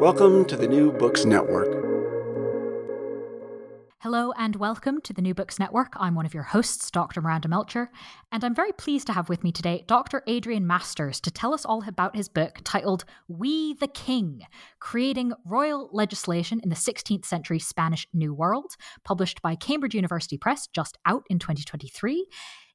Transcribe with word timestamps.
Welcome 0.00 0.46
to 0.46 0.56
the 0.56 0.66
New 0.66 0.92
Books 0.92 1.26
Network. 1.26 1.68
Hello 3.98 4.32
and 4.38 4.56
welcome 4.56 5.02
to 5.02 5.12
the 5.12 5.20
New 5.20 5.34
Books 5.34 5.58
Network. 5.58 5.92
I'm 5.94 6.14
one 6.14 6.24
of 6.24 6.32
your 6.32 6.44
hosts, 6.44 6.90
Dr. 6.90 7.20
Miranda 7.20 7.48
Melcher, 7.48 7.90
and 8.32 8.42
I'm 8.42 8.54
very 8.54 8.72
pleased 8.72 9.08
to 9.08 9.12
have 9.12 9.28
with 9.28 9.44
me 9.44 9.52
today 9.52 9.84
Dr. 9.86 10.22
Adrian 10.26 10.66
Masters 10.66 11.20
to 11.20 11.30
tell 11.30 11.52
us 11.52 11.66
all 11.66 11.86
about 11.86 12.16
his 12.16 12.30
book 12.30 12.60
titled 12.64 13.04
We 13.28 13.74
the 13.74 13.88
King 13.88 14.46
Creating 14.78 15.34
Royal 15.44 15.90
Legislation 15.92 16.60
in 16.62 16.70
the 16.70 16.76
16th 16.76 17.26
Century 17.26 17.58
Spanish 17.58 18.08
New 18.14 18.32
World, 18.32 18.76
published 19.04 19.42
by 19.42 19.54
Cambridge 19.54 19.94
University 19.94 20.38
Press, 20.38 20.66
just 20.66 20.96
out 21.04 21.24
in 21.28 21.38
2023. 21.38 22.26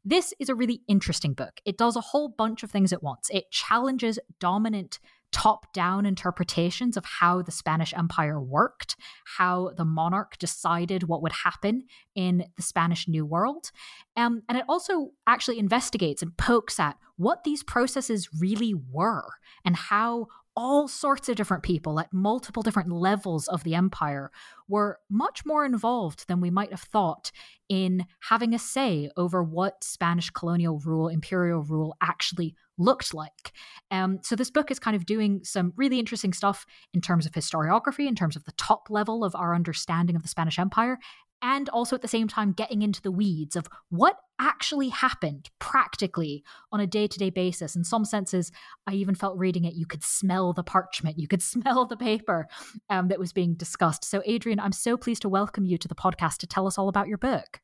This 0.08 0.32
is 0.40 0.50
a 0.50 0.56
really 0.56 0.84
interesting 0.88 1.34
book. 1.34 1.60
It 1.66 1.80
does 1.80 1.96
a 1.96 2.02
whole 2.02 2.30
bunch 2.30 2.62
of 2.62 2.70
things 2.70 2.94
at 2.94 3.02
once. 3.02 3.32
It 3.32 3.50
challenges 3.50 4.20
dominant 4.40 5.00
top 5.32 5.72
down 5.74 6.06
interpretations 6.06 6.96
of 6.96 7.06
how 7.06 7.42
the 7.42 7.52
Spanish 7.52 7.94
Empire 7.94 8.42
worked, 8.42 8.96
how 9.38 9.72
the 9.76 9.86
monarch 9.86 10.38
decided 10.38 11.04
what 11.04 11.22
would 11.22 11.34
happen 11.44 11.84
in 12.16 12.46
the 12.56 12.62
Spanish 12.62 13.08
New 13.08 13.26
World. 13.26 13.72
Um, 14.16 14.44
and 14.48 14.58
it 14.58 14.66
also 14.70 15.12
actually 15.28 15.60
investigates 15.60 16.22
and 16.22 16.36
pokes 16.38 16.80
at 16.80 16.98
what 17.18 17.44
these 17.44 17.64
processes 17.64 18.30
really 18.40 18.74
were 18.74 19.28
and 19.64 19.76
how 19.76 20.28
all 20.56 20.88
sorts 20.88 21.28
of 21.28 21.36
different 21.36 21.64
people 21.64 22.00
at 22.00 22.14
multiple 22.14 22.64
different 22.64 22.92
levels 22.92 23.48
of 23.48 23.64
the 23.64 23.76
empire 23.76 24.32
were 24.68 25.00
much 25.10 25.46
more 25.46 25.66
involved 25.66 26.28
than 26.28 26.40
we 26.40 26.50
might 26.50 26.72
have 26.72 26.82
thought 26.82 27.32
in 27.68 28.06
having 28.30 28.54
a 28.54 28.60
say 28.60 29.10
over 29.18 29.44
what 29.44 29.84
Spanish 29.84 30.30
colonial 30.30 30.80
rule, 30.80 31.08
imperial 31.08 31.62
rule 31.62 31.96
actually 32.02 32.56
looked 32.78 33.14
like. 33.14 33.54
Um, 33.92 34.20
so, 34.22 34.36
this 34.36 34.52
book 34.52 34.72
is 34.72 34.80
kind 34.80 34.96
of 34.96 35.06
doing 35.06 35.42
some 35.44 35.74
really 35.76 36.00
interesting 36.00 36.34
stuff 36.34 36.66
in 36.94 37.02
terms 37.02 37.26
of 37.26 37.32
historiography, 37.32 38.08
in 38.08 38.16
terms 38.16 38.36
of 38.36 38.44
the 38.46 38.52
top 38.54 38.90
level 38.90 39.24
of 39.24 39.36
our 39.36 39.56
understanding 39.56 40.16
of 40.16 40.22
the 40.22 40.28
Spanish 40.28 40.60
Empire, 40.60 41.00
and 41.42 41.70
also 41.70 41.96
at 41.96 42.02
the 42.02 42.08
same 42.08 42.28
time 42.28 42.52
getting 42.52 42.82
into 42.82 43.02
the 43.02 43.12
weeds 43.12 43.56
of 43.56 43.68
what 43.90 44.18
actually 44.40 44.90
happened 44.90 45.50
practically 45.60 46.44
on 46.72 46.80
a 46.80 46.88
day 46.88 47.08
to 47.08 47.20
day 47.20 47.30
basis. 47.30 47.76
In 47.76 47.84
some 47.84 48.06
senses, 48.06 48.52
I 48.88 48.94
even 48.94 49.16
felt 49.16 49.38
reading 49.38 49.66
it, 49.66 49.76
you 49.76 49.86
could 49.86 50.04
smell 50.04 50.54
the 50.54 50.64
parchment, 50.64 51.20
you 51.20 51.28
could 51.28 51.42
smell 51.54 51.86
the 51.86 51.98
paper 51.98 52.48
um, 52.90 53.08
that 53.10 53.20
was 53.20 53.34
being 53.34 53.54
discussed. 53.56 54.06
So, 54.06 54.22
Adrian, 54.26 54.60
I'm 54.60 54.72
so 54.72 54.98
pleased 54.98 55.22
to 55.24 55.30
welcome 55.30 55.66
you 55.66 55.78
to 55.78 55.88
the 55.88 55.96
podcast 55.96 56.38
to 56.38 56.48
tell 56.48 56.68
us 56.68 56.78
all 56.78 56.90
about 56.90 57.08
your 57.08 57.18
book. 57.18 57.62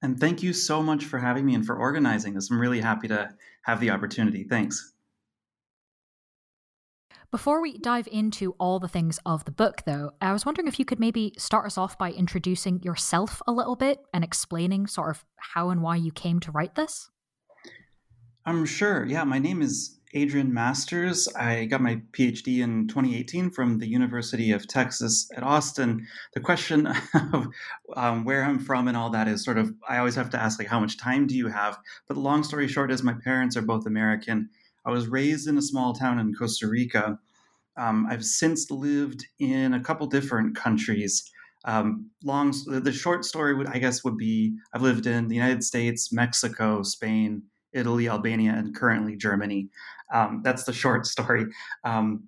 And 0.00 0.18
thank 0.18 0.42
you 0.42 0.52
so 0.52 0.82
much 0.82 1.04
for 1.04 1.18
having 1.18 1.44
me 1.44 1.54
and 1.54 1.66
for 1.66 1.76
organizing 1.76 2.34
this. 2.34 2.50
I'm 2.50 2.60
really 2.60 2.80
happy 2.80 3.08
to 3.08 3.30
have 3.62 3.80
the 3.80 3.90
opportunity. 3.90 4.44
Thanks. 4.44 4.92
Before 7.30 7.60
we 7.60 7.76
dive 7.76 8.08
into 8.10 8.52
all 8.58 8.80
the 8.80 8.88
things 8.88 9.20
of 9.26 9.44
the 9.44 9.50
book, 9.50 9.82
though, 9.84 10.12
I 10.18 10.32
was 10.32 10.46
wondering 10.46 10.66
if 10.66 10.78
you 10.78 10.86
could 10.86 10.98
maybe 10.98 11.34
start 11.36 11.66
us 11.66 11.76
off 11.76 11.98
by 11.98 12.10
introducing 12.10 12.82
yourself 12.82 13.42
a 13.46 13.52
little 13.52 13.76
bit 13.76 14.00
and 14.14 14.24
explaining 14.24 14.86
sort 14.86 15.10
of 15.10 15.26
how 15.36 15.68
and 15.68 15.82
why 15.82 15.96
you 15.96 16.10
came 16.10 16.40
to 16.40 16.50
write 16.50 16.74
this. 16.74 17.10
I'm 18.46 18.64
sure. 18.64 19.04
Yeah, 19.04 19.24
my 19.24 19.38
name 19.38 19.60
is 19.60 19.98
Adrian 20.14 20.54
Masters. 20.54 21.28
I 21.36 21.66
got 21.66 21.82
my 21.82 22.00
PhD 22.12 22.60
in 22.60 22.88
2018 22.88 23.50
from 23.50 23.78
the 23.78 23.86
University 23.86 24.52
of 24.52 24.66
Texas 24.66 25.28
at 25.36 25.42
Austin. 25.42 26.06
The 26.32 26.40
question 26.40 26.86
of 27.34 27.48
um, 27.94 28.24
where 28.24 28.42
I'm 28.42 28.58
from 28.58 28.88
and 28.88 28.96
all 28.96 29.10
that 29.10 29.28
is 29.28 29.44
sort 29.44 29.58
of, 29.58 29.70
I 29.86 29.98
always 29.98 30.14
have 30.14 30.30
to 30.30 30.40
ask, 30.42 30.58
like, 30.58 30.68
how 30.68 30.80
much 30.80 30.96
time 30.96 31.26
do 31.26 31.36
you 31.36 31.48
have? 31.48 31.78
But 32.06 32.16
long 32.16 32.42
story 32.42 32.68
short 32.68 32.90
is 32.90 33.02
my 33.02 33.16
parents 33.22 33.54
are 33.54 33.60
both 33.60 33.84
American. 33.84 34.48
I 34.88 34.90
was 34.90 35.06
raised 35.06 35.46
in 35.46 35.58
a 35.58 35.62
small 35.62 35.92
town 35.92 36.18
in 36.18 36.32
Costa 36.32 36.66
Rica. 36.66 37.18
Um, 37.76 38.06
I've 38.08 38.24
since 38.24 38.70
lived 38.70 39.26
in 39.38 39.74
a 39.74 39.80
couple 39.80 40.06
different 40.06 40.56
countries. 40.56 41.30
Um, 41.66 42.10
long, 42.24 42.54
the 42.66 42.90
short 42.90 43.26
story 43.26 43.54
would, 43.54 43.66
I 43.66 43.78
guess, 43.78 44.02
would 44.02 44.16
be 44.16 44.56
I've 44.72 44.80
lived 44.80 45.06
in 45.06 45.28
the 45.28 45.34
United 45.34 45.62
States, 45.62 46.10
Mexico, 46.10 46.82
Spain, 46.82 47.42
Italy, 47.74 48.08
Albania, 48.08 48.54
and 48.56 48.74
currently 48.74 49.14
Germany. 49.14 49.68
Um, 50.10 50.40
that's 50.42 50.64
the 50.64 50.72
short 50.72 51.04
story. 51.14 51.44
Um, 51.84 52.26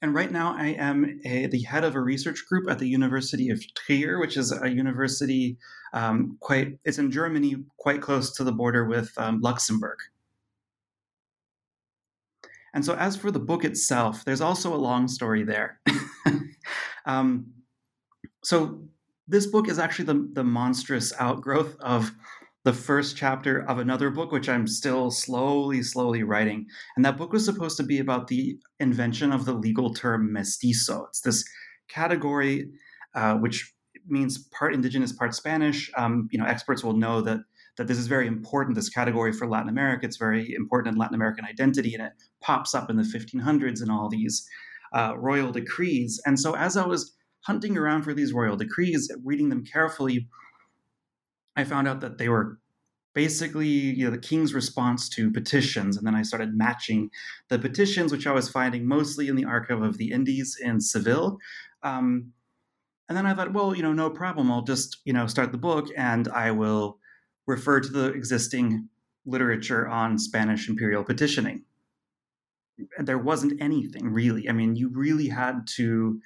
and 0.00 0.14
right 0.14 0.30
now, 0.30 0.54
I 0.56 0.76
am 0.78 1.20
a, 1.24 1.46
the 1.46 1.62
head 1.62 1.82
of 1.82 1.96
a 1.96 2.00
research 2.00 2.44
group 2.48 2.70
at 2.70 2.78
the 2.78 2.88
University 2.88 3.50
of 3.50 3.60
Trier, 3.74 4.20
which 4.20 4.36
is 4.36 4.52
a 4.52 4.68
university 4.68 5.58
um, 5.92 6.36
quite, 6.40 6.78
it's 6.84 6.98
in 6.98 7.10
Germany, 7.10 7.56
quite 7.76 8.02
close 8.02 8.34
to 8.36 8.44
the 8.44 8.52
border 8.52 8.84
with 8.84 9.12
um, 9.16 9.40
Luxembourg. 9.40 9.98
And 12.74 12.84
so, 12.84 12.94
as 12.94 13.16
for 13.16 13.30
the 13.30 13.38
book 13.38 13.64
itself, 13.64 14.24
there's 14.24 14.40
also 14.40 14.74
a 14.74 14.76
long 14.76 15.08
story 15.08 15.44
there. 15.44 15.80
um, 17.06 17.46
so, 18.42 18.82
this 19.28 19.46
book 19.46 19.68
is 19.68 19.78
actually 19.78 20.06
the, 20.06 20.28
the 20.32 20.44
monstrous 20.44 21.12
outgrowth 21.18 21.76
of 21.80 22.10
the 22.64 22.72
first 22.72 23.16
chapter 23.16 23.68
of 23.68 23.78
another 23.78 24.10
book, 24.10 24.30
which 24.30 24.48
I'm 24.48 24.66
still 24.66 25.10
slowly, 25.10 25.82
slowly 25.82 26.22
writing. 26.22 26.66
And 26.96 27.04
that 27.04 27.16
book 27.16 27.32
was 27.32 27.44
supposed 27.44 27.76
to 27.78 27.82
be 27.82 27.98
about 27.98 28.28
the 28.28 28.56
invention 28.78 29.32
of 29.32 29.44
the 29.44 29.52
legal 29.52 29.92
term 29.92 30.32
mestizo. 30.32 31.06
It's 31.08 31.20
this 31.20 31.44
category 31.88 32.70
uh, 33.14 33.34
which 33.34 33.74
means 34.06 34.48
part 34.48 34.74
indigenous, 34.74 35.12
part 35.12 35.34
Spanish. 35.34 35.90
Um, 35.96 36.28
you 36.32 36.38
know, 36.38 36.46
experts 36.46 36.82
will 36.82 36.96
know 36.96 37.20
that 37.22 37.40
that 37.78 37.86
this 37.86 37.96
is 37.96 38.06
very 38.06 38.26
important, 38.26 38.74
this 38.74 38.90
category 38.90 39.32
for 39.32 39.46
Latin 39.46 39.70
America. 39.70 40.04
It's 40.04 40.18
very 40.18 40.54
important 40.54 40.94
in 40.94 40.98
Latin 40.98 41.14
American 41.14 41.44
identity, 41.44 41.94
and 41.94 42.02
it 42.02 42.12
pops 42.42 42.74
up 42.74 42.90
in 42.90 42.96
the 42.96 43.02
1500s 43.02 43.82
in 43.82 43.90
all 43.90 44.08
these 44.08 44.46
uh, 44.92 45.14
royal 45.16 45.52
decrees. 45.52 46.20
And 46.26 46.38
so, 46.38 46.54
as 46.54 46.76
I 46.76 46.86
was 46.86 47.14
hunting 47.40 47.76
around 47.76 48.02
for 48.02 48.14
these 48.14 48.32
royal 48.32 48.56
decrees, 48.56 49.10
reading 49.24 49.48
them 49.48 49.64
carefully, 49.64 50.28
I 51.56 51.64
found 51.64 51.88
out 51.88 52.00
that 52.00 52.18
they 52.18 52.28
were 52.28 52.58
basically 53.14 53.66
you 53.66 54.04
know, 54.04 54.10
the 54.10 54.18
king's 54.18 54.54
response 54.54 55.08
to 55.10 55.30
petitions. 55.30 55.96
And 55.96 56.06
then 56.06 56.14
I 56.14 56.22
started 56.22 56.56
matching 56.56 57.10
the 57.48 57.58
petitions, 57.58 58.12
which 58.12 58.26
I 58.26 58.32
was 58.32 58.48
finding 58.48 58.86
mostly 58.86 59.28
in 59.28 59.36
the 59.36 59.44
Archive 59.44 59.82
of 59.82 59.98
the 59.98 60.12
Indies 60.12 60.56
in 60.60 60.80
Seville. 60.80 61.38
Um, 61.82 62.32
and 63.08 63.16
then 63.16 63.26
I 63.26 63.34
thought, 63.34 63.52
well, 63.52 63.74
you 63.74 63.82
know, 63.82 63.92
no 63.92 64.08
problem. 64.08 64.50
I'll 64.50 64.62
just, 64.62 64.98
you 65.04 65.12
know, 65.12 65.26
start 65.26 65.52
the 65.52 65.58
book 65.58 65.88
and 65.96 66.28
I 66.28 66.50
will 66.52 66.98
refer 67.46 67.80
to 67.80 67.88
the 67.88 68.12
existing 68.12 68.88
literature 69.26 69.86
on 69.86 70.18
Spanish 70.18 70.68
imperial 70.68 71.04
petitioning. 71.04 71.64
There 72.98 73.18
wasn't 73.18 73.60
anything 73.60 74.08
really. 74.08 74.48
I 74.48 74.52
mean, 74.52 74.76
you 74.76 74.90
really 74.92 75.28
had 75.28 75.66
to 75.76 76.20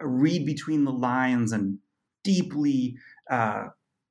read 0.00 0.46
between 0.46 0.84
the 0.84 0.92
lines 0.92 1.52
and 1.52 1.78
deeply 2.24 2.96
uh, 3.30 3.66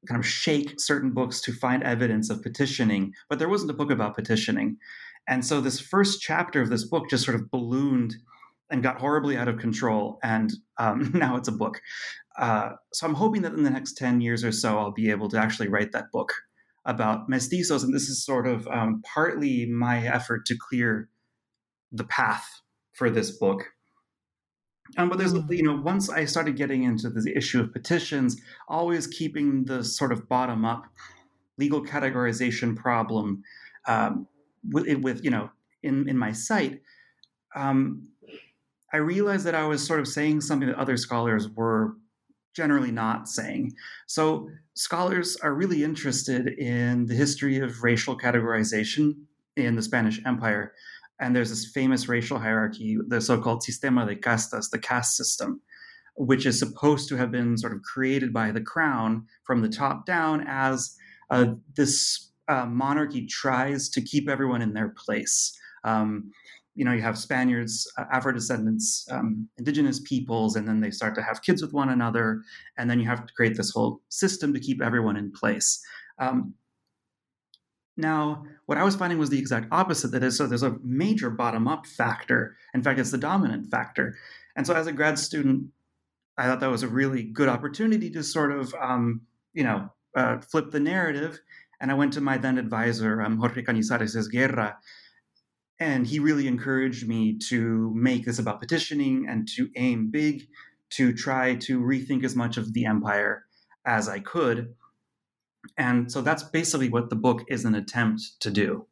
kind 0.07 0.19
of 0.19 0.25
shake 0.25 0.79
certain 0.79 1.11
books 1.11 1.41
to 1.41 1.53
find 1.53 1.83
evidence 1.83 2.29
of 2.29 2.41
petitioning, 2.41 3.13
but 3.29 3.39
there 3.39 3.49
wasn't 3.49 3.71
a 3.71 3.73
book 3.73 3.91
about 3.91 4.15
petitioning. 4.15 4.77
And 5.27 5.45
so 5.45 5.59
this 5.59 5.79
first 5.79 6.21
chapter 6.21 6.61
of 6.61 6.69
this 6.69 6.85
book 6.85 7.09
just 7.09 7.25
sort 7.25 7.35
of 7.35 7.51
ballooned 7.51 8.15
and 8.69 8.83
got 8.83 8.99
horribly 8.99 9.37
out 9.37 9.47
of 9.47 9.57
control. 9.57 10.19
And 10.23 10.51
um, 10.77 11.11
now 11.13 11.35
it's 11.35 11.47
a 11.47 11.53
book. 11.53 11.81
Uh, 12.37 12.71
so 12.93 13.07
I'm 13.07 13.15
hoping 13.15 13.41
that 13.41 13.53
in 13.53 13.63
the 13.63 13.69
next 13.69 13.97
10 13.97 14.21
years 14.21 14.43
or 14.43 14.51
so, 14.51 14.77
I'll 14.77 14.91
be 14.91 15.09
able 15.09 15.29
to 15.29 15.37
actually 15.37 15.67
write 15.67 15.91
that 15.93 16.11
book 16.11 16.31
about 16.85 17.29
mestizos. 17.29 17.83
And 17.83 17.93
this 17.93 18.07
is 18.09 18.23
sort 18.23 18.47
of 18.47 18.67
um, 18.67 19.01
partly 19.13 19.65
my 19.65 20.05
effort 20.05 20.45
to 20.45 20.55
clear 20.69 21.09
the 21.97 22.03
path 22.05 22.61
for 22.93 23.09
this 23.09 23.31
book. 23.31 23.63
Um, 24.97 25.09
but 25.09 25.17
there's, 25.17 25.33
hmm. 25.33 25.51
you 25.51 25.63
know, 25.63 25.75
once 25.75 26.09
I 26.09 26.25
started 26.25 26.55
getting 26.55 26.83
into 26.83 27.09
the 27.09 27.35
issue 27.35 27.59
of 27.59 27.73
petitions, 27.73 28.39
always 28.67 29.07
keeping 29.07 29.65
the 29.65 29.83
sort 29.83 30.11
of 30.11 30.29
bottom 30.29 30.65
up 30.65 30.85
legal 31.57 31.83
categorization 31.83 32.75
problem 32.75 33.43
um, 33.87 34.27
with, 34.69 34.87
with, 34.99 35.23
you 35.23 35.31
know, 35.31 35.49
in, 35.83 36.07
in 36.07 36.17
my 36.17 36.31
sight, 36.31 36.81
um, 37.55 38.07
I 38.93 38.97
realized 38.97 39.45
that 39.45 39.55
I 39.55 39.65
was 39.65 39.85
sort 39.85 39.99
of 39.99 40.07
saying 40.07 40.41
something 40.41 40.69
that 40.69 40.77
other 40.77 40.97
scholars 40.97 41.49
were 41.49 41.95
generally 42.55 42.91
not 42.91 43.27
saying. 43.27 43.73
So 44.07 44.49
scholars 44.73 45.37
are 45.43 45.53
really 45.53 45.83
interested 45.83 46.47
in 46.47 47.05
the 47.05 47.13
history 47.13 47.59
of 47.59 47.83
racial 47.83 48.17
categorization 48.17 49.15
in 49.55 49.75
the 49.75 49.81
Spanish 49.81 50.21
Empire. 50.25 50.73
And 51.19 51.35
there's 51.35 51.49
this 51.49 51.71
famous 51.71 52.07
racial 52.07 52.39
hierarchy, 52.39 52.97
the 53.07 53.19
so 53.19 53.39
called 53.41 53.63
sistema 53.63 54.07
de 54.07 54.15
castas, 54.15 54.69
the 54.69 54.79
caste 54.79 55.15
system, 55.15 55.61
which 56.15 56.45
is 56.45 56.59
supposed 56.59 57.09
to 57.09 57.15
have 57.15 57.31
been 57.31 57.57
sort 57.57 57.73
of 57.73 57.81
created 57.81 58.31
by 58.31 58.51
the 58.51 58.61
crown 58.61 59.25
from 59.43 59.61
the 59.61 59.69
top 59.69 60.05
down 60.05 60.45
as 60.47 60.95
uh, 61.29 61.47
this 61.75 62.31
uh, 62.47 62.65
monarchy 62.65 63.25
tries 63.25 63.89
to 63.89 64.01
keep 64.01 64.29
everyone 64.29 64.61
in 64.61 64.73
their 64.73 64.89
place. 64.89 65.57
Um, 65.83 66.31
you 66.75 66.85
know, 66.85 66.93
you 66.93 67.01
have 67.01 67.17
Spaniards, 67.17 67.91
uh, 67.97 68.05
Afro 68.11 68.31
descendants, 68.31 69.07
um, 69.09 69.49
indigenous 69.57 69.99
peoples, 70.01 70.55
and 70.55 70.67
then 70.67 70.79
they 70.79 70.91
start 70.91 71.15
to 71.15 71.23
have 71.23 71.41
kids 71.41 71.61
with 71.61 71.73
one 71.73 71.89
another. 71.89 72.41
And 72.77 72.89
then 72.89 72.99
you 72.99 73.07
have 73.07 73.25
to 73.25 73.33
create 73.33 73.57
this 73.57 73.71
whole 73.71 74.01
system 74.09 74.53
to 74.53 74.59
keep 74.59 74.81
everyone 74.81 75.17
in 75.17 75.31
place. 75.31 75.81
Um, 76.19 76.53
now, 77.97 78.45
what 78.67 78.77
I 78.77 78.83
was 78.83 78.95
finding 78.95 79.17
was 79.17 79.29
the 79.29 79.39
exact 79.39 79.67
opposite. 79.71 80.11
That 80.11 80.23
is, 80.23 80.37
so 80.37 80.45
there's 80.45 80.63
a 80.63 80.77
major 80.83 81.29
bottom 81.29 81.67
up 81.67 81.87
factor. 81.87 82.55
In 82.73 82.83
fact, 82.83 82.99
it's 82.99 83.11
the 83.11 83.17
dominant 83.17 83.69
factor. 83.71 84.15
And 84.55 84.65
so, 84.65 84.75
as 84.75 84.87
a 84.87 84.91
grad 84.91 85.17
student, 85.17 85.69
I 86.37 86.45
thought 86.45 86.59
that 86.59 86.69
was 86.69 86.83
a 86.83 86.87
really 86.87 87.23
good 87.23 87.49
opportunity 87.49 88.09
to 88.11 88.23
sort 88.23 88.51
of, 88.51 88.73
um, 88.79 89.21
you 89.53 89.63
know, 89.63 89.89
uh, 90.15 90.39
flip 90.39 90.71
the 90.71 90.79
narrative. 90.79 91.39
And 91.81 91.91
I 91.91 91.95
went 91.95 92.13
to 92.13 92.21
my 92.21 92.37
then 92.37 92.57
advisor, 92.57 93.21
um, 93.21 93.37
Jorge 93.37 93.63
Cañizares 93.63 94.15
Esguerra, 94.15 94.77
and 95.79 96.07
he 96.07 96.19
really 96.19 96.47
encouraged 96.47 97.07
me 97.07 97.37
to 97.49 97.91
make 97.95 98.25
this 98.25 98.39
about 98.39 98.59
petitioning 98.59 99.27
and 99.29 99.47
to 99.49 99.69
aim 99.75 100.09
big, 100.09 100.47
to 100.91 101.13
try 101.13 101.55
to 101.55 101.79
rethink 101.79 102.23
as 102.23 102.35
much 102.35 102.57
of 102.57 102.73
the 102.73 102.85
empire 102.85 103.45
as 103.85 104.09
I 104.09 104.19
could. 104.19 104.73
And 105.77 106.11
so 106.11 106.21
that's 106.21 106.43
basically 106.43 106.89
what 106.89 107.09
the 107.09 107.15
book 107.15 107.43
is 107.47 107.65
an 107.65 107.75
attempt 107.75 108.39
to 108.41 108.51
do. 108.51 108.87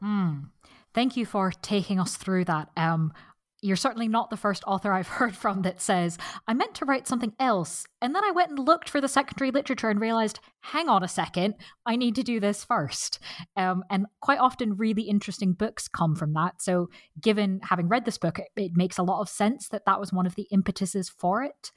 Hmm. 0.00 0.38
Thank 0.92 1.16
you 1.16 1.26
for 1.26 1.52
taking 1.62 2.00
us 2.00 2.16
through 2.16 2.46
that. 2.46 2.70
Um, 2.76 3.12
you're 3.62 3.76
certainly 3.76 4.08
not 4.08 4.30
the 4.30 4.36
first 4.36 4.64
author 4.66 4.92
I've 4.92 5.08
heard 5.18 5.36
from 5.36 5.62
that 5.62 5.80
says, 5.80 6.18
I 6.48 6.54
meant 6.54 6.74
to 6.76 6.84
write 6.84 7.06
something 7.06 7.34
else. 7.38 7.86
And 8.00 8.14
then 8.14 8.24
I 8.24 8.30
went 8.30 8.50
and 8.50 8.58
looked 8.58 8.88
for 8.88 9.00
the 9.00 9.08
secondary 9.08 9.50
literature 9.50 9.90
and 9.90 10.00
realized, 10.00 10.40
hang 10.60 10.88
on 10.88 11.02
a 11.02 11.08
second, 11.08 11.54
I 11.84 11.96
need 11.96 12.14
to 12.16 12.22
do 12.22 12.40
this 12.40 12.64
first. 12.64 13.18
Um, 13.56 13.84
and 13.90 14.06
quite 14.20 14.38
often, 14.38 14.76
really 14.76 15.02
interesting 15.02 15.52
books 15.52 15.88
come 15.88 16.14
from 16.14 16.32
that. 16.34 16.62
So, 16.62 16.88
given 17.20 17.60
having 17.64 17.88
read 17.88 18.04
this 18.04 18.18
book, 18.18 18.38
it, 18.38 18.48
it, 18.56 18.72
makes 18.74 18.98
a 18.98 19.02
lot 19.02 19.20
of 19.20 19.28
sense 19.28 19.68
that 19.68 19.84
that 19.84 20.00
was 20.00 20.12
one 20.12 20.26
of 20.26 20.34
the 20.34 20.46
impetuses 20.50 21.08
for 21.08 21.42
it. 21.42 21.70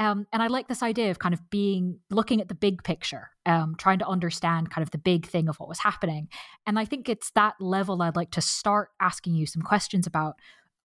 Um, 0.00 0.26
and 0.32 0.42
I 0.42 0.46
like 0.46 0.66
this 0.66 0.82
idea 0.82 1.10
of 1.10 1.18
kind 1.18 1.34
of 1.34 1.50
being 1.50 1.98
looking 2.08 2.40
at 2.40 2.48
the 2.48 2.54
big 2.54 2.82
picture, 2.82 3.28
um, 3.44 3.74
trying 3.76 3.98
to 3.98 4.08
understand 4.08 4.70
kind 4.70 4.82
of 4.82 4.92
the 4.92 4.98
big 4.98 5.26
thing 5.26 5.46
of 5.46 5.60
what 5.60 5.68
was 5.68 5.80
happening. 5.80 6.28
And 6.66 6.78
I 6.78 6.86
think 6.86 7.06
it's 7.06 7.30
that 7.32 7.56
level 7.60 8.00
I'd 8.00 8.16
like 8.16 8.30
to 8.30 8.40
start 8.40 8.88
asking 8.98 9.34
you 9.34 9.44
some 9.44 9.60
questions 9.60 10.06
about 10.06 10.36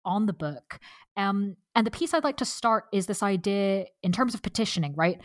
on 0.05 0.27
the 0.27 0.33
book. 0.33 0.81
Um, 1.17 1.57
and 1.77 1.87
the 1.87 1.93
piece 1.93 2.13
I'd 2.13 2.25
like 2.25 2.39
to 2.39 2.45
start 2.45 2.87
is 2.93 3.07
this 3.07 3.23
idea 3.23 3.87
in 4.03 4.11
terms 4.11 4.35
of 4.35 4.43
petitioning, 4.43 4.95
right? 4.97 5.21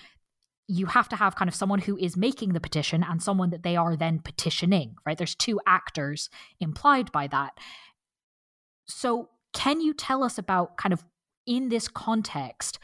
You 0.67 0.85
have 0.85 1.09
to 1.09 1.15
have 1.15 1.35
kind 1.35 1.49
of 1.49 1.55
someone 1.55 1.79
who 1.79 1.97
is 1.97 2.15
making 2.15 2.53
the 2.53 2.59
petition 2.59 3.03
and 3.03 3.23
someone 3.23 3.49
that 3.49 3.63
they 3.63 3.75
are 3.75 3.95
then 3.95 4.19
petitioning, 4.19 4.97
right? 5.03 5.17
There's 5.17 5.33
two 5.33 5.59
actors 5.65 6.29
implied 6.59 7.11
by 7.11 7.25
that. 7.25 7.57
So, 8.85 9.29
can 9.51 9.81
you 9.81 9.95
tell 9.95 10.23
us 10.23 10.37
about 10.37 10.77
kind 10.77 10.93
of 10.93 11.03
in 11.47 11.69
this 11.69 11.87
context, 11.87 12.77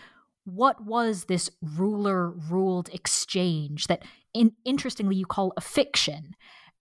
what 0.45 0.83
was 0.85 1.25
this 1.25 1.49
ruler 1.61 2.31
ruled 2.31 2.89
exchange 2.93 3.87
that, 3.87 4.03
in, 4.33 4.53
interestingly, 4.63 5.15
you 5.15 5.25
call 5.25 5.53
a 5.57 5.61
fiction? 5.61 6.35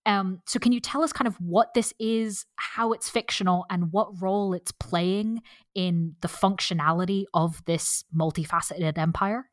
Um, 0.07 0.43
so, 0.47 0.59
can 0.59 0.73
you 0.73 0.81
tell 0.81 1.03
us 1.03 1.13
kind 1.13 1.27
of 1.27 1.41
what 1.41 1.73
this 1.73 1.95
is, 1.99 2.45
how 2.57 2.93
it's 2.93 3.09
fictional, 3.09 3.65
and 3.71 3.91
what 3.91 4.21
role 4.21 4.53
it's 4.53 4.71
playing 4.71 5.43
in 5.75 6.17
the 6.21 6.29
functionality 6.29 7.25
of 7.33 7.65
this 7.65 8.05
multifaceted 8.15 8.99
empire? 8.99 9.49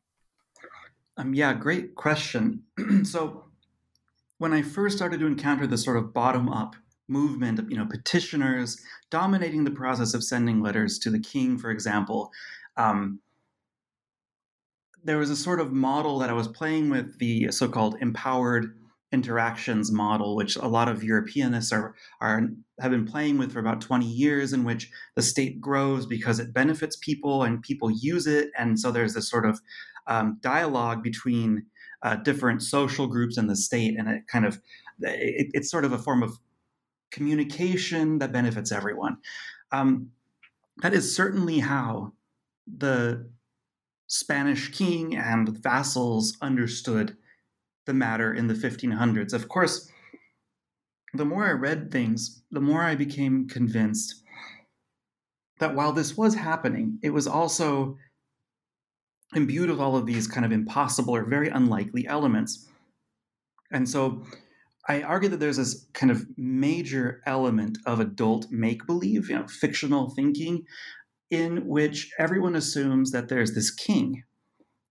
Um, 1.16 1.34
yeah, 1.34 1.54
great 1.54 1.94
question. 1.94 2.64
so, 3.04 3.44
when 4.38 4.52
I 4.52 4.60
first 4.60 4.96
started 4.96 5.20
to 5.20 5.26
encounter 5.26 5.66
this 5.66 5.84
sort 5.84 5.96
of 5.96 6.12
bottom 6.12 6.50
up 6.50 6.76
movement 7.08 7.58
of 7.58 7.70
you 7.70 7.76
know 7.76 7.86
petitioners 7.86 8.80
dominating 9.10 9.64
the 9.64 9.70
process 9.70 10.14
of 10.14 10.22
sending 10.22 10.60
letters 10.60 10.98
to 10.98 11.10
the 11.10 11.20
king, 11.20 11.56
for 11.56 11.70
example, 11.70 12.30
um, 12.76 13.20
there 15.04 15.18
was 15.18 15.30
a 15.30 15.36
sort 15.36 15.60
of 15.60 15.72
model 15.72 16.18
that 16.20 16.30
I 16.30 16.34
was 16.34 16.48
playing 16.48 16.90
with 16.90 17.18
the 17.18 17.50
so-called 17.50 17.96
empowered 18.00 18.76
interactions 19.12 19.92
model, 19.92 20.34
which 20.34 20.56
a 20.56 20.66
lot 20.66 20.88
of 20.88 21.00
Europeanists 21.02 21.72
are, 21.72 21.94
are 22.20 22.48
have 22.80 22.90
been 22.90 23.06
playing 23.06 23.38
with 23.38 23.52
for 23.52 23.58
about 23.58 23.80
20 23.80 24.06
years, 24.06 24.52
in 24.52 24.64
which 24.64 24.90
the 25.14 25.22
state 25.22 25.60
grows 25.60 26.06
because 26.06 26.38
it 26.38 26.54
benefits 26.54 26.96
people 26.96 27.42
and 27.42 27.62
people 27.62 27.90
use 27.90 28.26
it, 28.26 28.50
and 28.58 28.78
so 28.78 28.90
there's 28.90 29.14
this 29.14 29.28
sort 29.28 29.44
of 29.44 29.60
um, 30.06 30.38
dialogue 30.40 31.02
between 31.02 31.66
uh, 32.02 32.16
different 32.16 32.62
social 32.62 33.06
groups 33.06 33.36
and 33.36 33.48
the 33.48 33.56
state, 33.56 33.98
and 33.98 34.08
it 34.08 34.22
kind 34.28 34.46
of 34.46 34.60
it, 35.00 35.48
it's 35.52 35.70
sort 35.70 35.84
of 35.84 35.92
a 35.92 35.98
form 35.98 36.22
of 36.22 36.38
communication 37.10 38.18
that 38.18 38.32
benefits 38.32 38.72
everyone. 38.72 39.18
Um, 39.70 40.10
that 40.78 40.94
is 40.94 41.14
certainly 41.14 41.58
how 41.58 42.12
the 42.66 43.30
Spanish 44.12 44.70
king 44.72 45.16
and 45.16 45.48
vassals 45.48 46.36
understood 46.42 47.16
the 47.86 47.94
matter 47.94 48.34
in 48.34 48.46
the 48.46 48.52
1500s. 48.52 49.32
Of 49.32 49.48
course, 49.48 49.90
the 51.14 51.24
more 51.24 51.46
I 51.46 51.52
read 51.52 51.90
things, 51.90 52.42
the 52.50 52.60
more 52.60 52.82
I 52.82 52.94
became 52.94 53.48
convinced 53.48 54.22
that 55.60 55.74
while 55.74 55.94
this 55.94 56.14
was 56.14 56.34
happening, 56.34 56.98
it 57.02 57.08
was 57.08 57.26
also 57.26 57.96
imbued 59.34 59.70
with 59.70 59.80
all 59.80 59.96
of 59.96 60.04
these 60.04 60.26
kind 60.26 60.44
of 60.44 60.52
impossible 60.52 61.16
or 61.16 61.24
very 61.24 61.48
unlikely 61.48 62.06
elements. 62.06 62.68
And 63.70 63.88
so 63.88 64.26
I 64.86 65.00
argue 65.00 65.30
that 65.30 65.40
there's 65.40 65.56
this 65.56 65.86
kind 65.94 66.12
of 66.12 66.26
major 66.36 67.22
element 67.24 67.78
of 67.86 67.98
adult 67.98 68.50
make 68.50 68.86
believe, 68.86 69.30
you 69.30 69.36
know, 69.36 69.46
fictional 69.46 70.10
thinking, 70.10 70.66
in 71.32 71.66
which 71.66 72.12
everyone 72.18 72.54
assumes 72.54 73.10
that 73.10 73.30
there's 73.30 73.54
this 73.54 73.70
king 73.70 74.22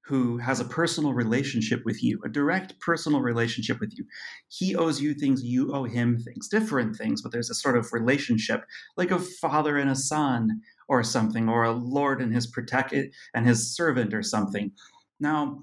who 0.06 0.40
has 0.40 0.60
a 0.60 0.66
personal 0.66 1.14
relationship 1.14 1.84
with 1.86 2.04
you, 2.04 2.20
a 2.26 2.30
direct 2.30 2.80
personal 2.80 3.22
relationship 3.22 3.80
with 3.80 3.94
you. 3.96 4.04
He 4.48 4.76
owes 4.76 5.00
you 5.00 5.14
things, 5.14 5.44
you 5.44 5.72
owe 5.72 5.84
him 5.84 6.18
things, 6.18 6.48
different 6.48 6.96
things, 6.96 7.22
but 7.22 7.32
there's 7.32 7.52
a 7.52 7.56
sort 7.56 7.78
of 7.78 7.94
relationship, 7.94 8.66
like 8.98 9.12
a 9.12 9.20
father 9.20 9.78
and 9.78 9.92
a 9.92 9.96
son 9.96 10.62
or 10.90 11.04
something, 11.04 11.48
or 11.48 11.64
a 11.64 11.72
lord 11.72 12.24
and 12.24 12.34
his 12.34 12.48
protect 12.48 12.96
and 13.36 13.48
his 13.48 13.76
servant 13.76 14.12
or 14.12 14.24
something. 14.24 14.72
Now, 15.20 15.60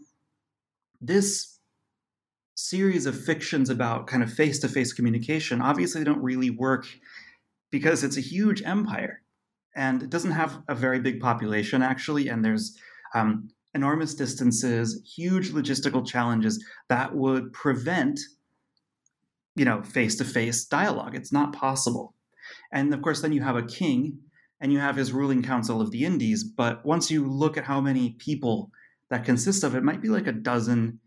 this 1.00 1.58
series 2.54 3.04
of 3.04 3.20
fictions 3.20 3.68
about 3.68 4.06
kind 4.06 4.22
of 4.22 4.32
face-to-face 4.32 4.92
communication 4.92 5.60
obviously 5.60 6.04
don't 6.04 6.22
really 6.22 6.50
work 6.50 6.86
because 7.72 8.04
it's 8.04 8.16
a 8.16 8.22
huge 8.22 8.62
empire 8.62 9.22
and 9.76 10.02
it 10.02 10.10
doesn't 10.10 10.32
have 10.32 10.62
a 10.68 10.74
very 10.74 11.00
big 11.00 11.20
population 11.20 11.82
actually 11.82 12.28
and 12.28 12.44
there's 12.44 12.76
um, 13.14 13.48
enormous 13.74 14.14
distances, 14.14 15.00
huge 15.16 15.50
logistical 15.50 16.06
challenges 16.06 16.64
that 16.88 17.14
would 17.14 17.52
prevent, 17.52 18.18
you 19.56 19.64
know, 19.64 19.82
face-to-face 19.82 20.66
dialogue. 20.66 21.14
It's 21.14 21.32
not 21.32 21.52
possible. 21.52 22.14
And 22.72 22.92
of 22.94 23.02
course, 23.02 23.20
then 23.20 23.32
you 23.32 23.42
have 23.42 23.56
a 23.56 23.62
king 23.62 24.18
and 24.60 24.72
you 24.72 24.78
have 24.78 24.96
his 24.96 25.12
ruling 25.12 25.42
council 25.42 25.80
of 25.80 25.90
the 25.90 26.04
Indies. 26.04 26.44
But 26.44 26.84
once 26.84 27.10
you 27.10 27.28
look 27.28 27.56
at 27.56 27.64
how 27.64 27.80
many 27.80 28.10
people 28.18 28.70
that 29.10 29.24
consists 29.24 29.62
of, 29.62 29.74
it 29.74 29.84
might 29.84 30.02
be 30.02 30.08
like 30.08 30.26
a 30.26 30.32
dozen 30.32 31.00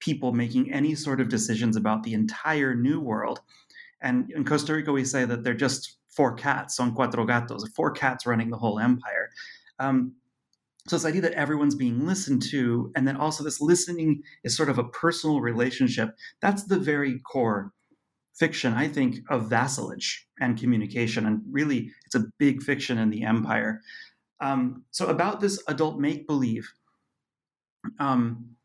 people 0.00 0.32
making 0.32 0.72
any 0.72 0.94
sort 0.94 1.20
of 1.20 1.28
decisions 1.28 1.76
about 1.76 2.02
the 2.02 2.14
entire 2.14 2.74
new 2.74 3.00
world. 3.00 3.40
And 4.00 4.30
in 4.30 4.44
Costa 4.44 4.74
Rica, 4.74 4.92
we 4.92 5.04
say 5.04 5.24
that 5.24 5.42
they're 5.42 5.54
just 5.54 5.97
four 6.18 6.34
cats, 6.34 6.74
son 6.74 6.92
cuatro 6.96 7.24
gatos, 7.24 7.64
four 7.76 7.92
cats 7.92 8.26
running 8.26 8.50
the 8.50 8.56
whole 8.56 8.80
empire. 8.80 9.30
Um, 9.78 10.16
so 10.88 10.96
this 10.96 11.04
idea 11.04 11.20
that 11.20 11.34
everyone's 11.34 11.76
being 11.76 12.08
listened 12.08 12.42
to, 12.50 12.90
and 12.96 13.06
then 13.06 13.16
also 13.16 13.44
this 13.44 13.60
listening 13.60 14.24
is 14.42 14.56
sort 14.56 14.68
of 14.68 14.78
a 14.78 14.88
personal 14.88 15.40
relationship. 15.40 16.16
That's 16.40 16.64
the 16.64 16.76
very 16.76 17.20
core 17.20 17.72
fiction, 18.34 18.72
I 18.72 18.88
think, 18.88 19.18
of 19.30 19.48
vassalage 19.48 20.26
and 20.40 20.58
communication. 20.58 21.24
And 21.24 21.40
really, 21.48 21.92
it's 22.04 22.16
a 22.16 22.24
big 22.36 22.64
fiction 22.64 22.98
in 22.98 23.10
the 23.10 23.22
empire. 23.22 23.80
Um, 24.40 24.82
so, 24.90 25.06
about 25.06 25.40
this 25.40 25.62
adult 25.68 26.00
make 26.00 26.26
believe, 26.26 26.68
um, 28.00 28.56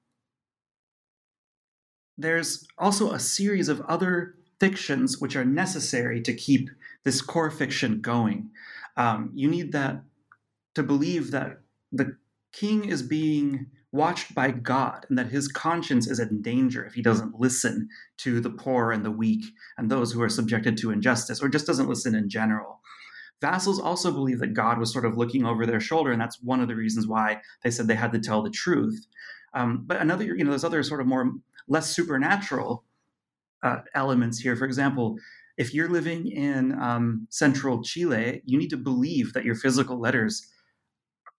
there's 2.17 2.65
also 2.79 3.11
a 3.11 3.19
series 3.19 3.69
of 3.69 3.81
other 3.81 4.33
fictions 4.59 5.19
which 5.19 5.35
are 5.35 5.45
necessary 5.45 6.19
to 6.21 6.33
keep 6.33 6.71
this 7.03 7.21
core 7.21 7.51
fiction 7.51 8.01
going. 8.01 8.49
Um, 8.97 9.31
you 9.33 9.49
need 9.49 9.71
that 9.71 10.03
to 10.75 10.83
believe 10.83 11.31
that 11.31 11.59
the 11.91 12.17
king 12.51 12.85
is 12.85 13.01
being 13.01 13.67
watched 13.91 14.33
by 14.33 14.49
God 14.49 15.05
and 15.07 15.17
that 15.17 15.27
his 15.27 15.47
conscience 15.47 16.07
is 16.07 16.19
in 16.19 16.41
danger 16.41 16.83
if 16.83 16.95
he 16.95 17.01
doesn't 17.01 17.39
listen 17.39 17.87
to 18.17 18.39
the 18.39 18.49
poor 18.49 18.91
and 18.91 19.05
the 19.05 19.11
weak 19.11 19.45
and 19.77 19.89
those 19.89 20.11
who 20.11 20.21
are 20.21 20.29
subjected 20.29 20.77
to 20.77 20.91
injustice 20.91 21.41
or 21.41 21.47
just 21.47 21.67
doesn't 21.67 21.89
listen 21.89 22.15
in 22.15 22.27
general. 22.27 22.81
Vassals 23.39 23.79
also 23.79 24.11
believe 24.11 24.39
that 24.39 24.53
God 24.53 24.79
was 24.79 24.91
sort 24.91 25.05
of 25.05 25.17
looking 25.17 25.45
over 25.45 25.65
their 25.65 25.81
shoulder, 25.81 26.11
and 26.13 26.21
that's 26.21 26.41
one 26.41 26.61
of 26.61 26.69
the 26.69 26.75
reasons 26.75 27.07
why 27.07 27.41
they 27.61 27.69
said 27.69 27.87
they 27.87 27.95
had 27.95 28.13
to 28.13 28.19
tell 28.19 28.41
the 28.41 28.49
truth. 28.49 29.05
Um, 29.53 29.83
but 29.85 30.01
another, 30.01 30.23
you 30.23 30.43
know, 30.43 30.51
there's 30.51 30.63
other 30.63 30.81
sort 30.81 31.01
of 31.01 31.07
more 31.07 31.29
less 31.67 31.89
supernatural 31.89 32.85
uh, 33.61 33.81
elements 33.93 34.39
here. 34.39 34.55
For 34.55 34.65
example, 34.65 35.17
if 35.57 35.73
you're 35.73 35.89
living 35.89 36.27
in 36.27 36.79
um, 36.81 37.27
central 37.29 37.83
Chile, 37.83 38.41
you 38.45 38.57
need 38.57 38.69
to 38.69 38.77
believe 38.77 39.33
that 39.33 39.45
your 39.45 39.55
physical 39.55 39.99
letters 39.99 40.49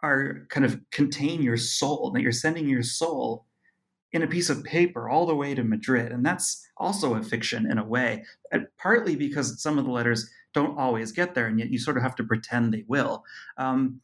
are 0.02 0.47
kind 0.50 0.64
of 0.66 0.78
contain 0.90 1.42
your 1.42 1.56
soul, 1.56 2.11
that 2.12 2.23
you're 2.23 2.33
sending 2.33 2.68
your 2.68 2.83
soul 2.83 3.47
in 4.12 4.23
a 4.23 4.28
piece 4.28 4.50
of 4.50 4.62
paper 4.62 5.09
all 5.09 5.26
the 5.26 5.35
way 5.35 5.54
to 5.54 5.64
Madrid. 5.64 6.12
And 6.12 6.25
that's 6.25 6.64
also 6.76 7.14
a 7.14 7.23
fiction 7.23 7.68
in 7.68 7.78
a 7.78 7.85
way, 7.85 8.25
partly 8.78 9.16
because 9.16 9.61
some 9.61 9.78
of 9.78 9.85
the 9.85 9.90
letters 9.90 10.30
don't 10.52 10.78
always 10.78 11.11
get 11.11 11.35
there, 11.35 11.47
and 11.47 11.59
yet 11.59 11.71
you 11.71 11.78
sort 11.78 11.97
of 11.97 12.02
have 12.04 12.14
to 12.16 12.25
pretend 12.25 12.73
they 12.73 12.85
will. 12.87 13.25
Um, 13.59 14.00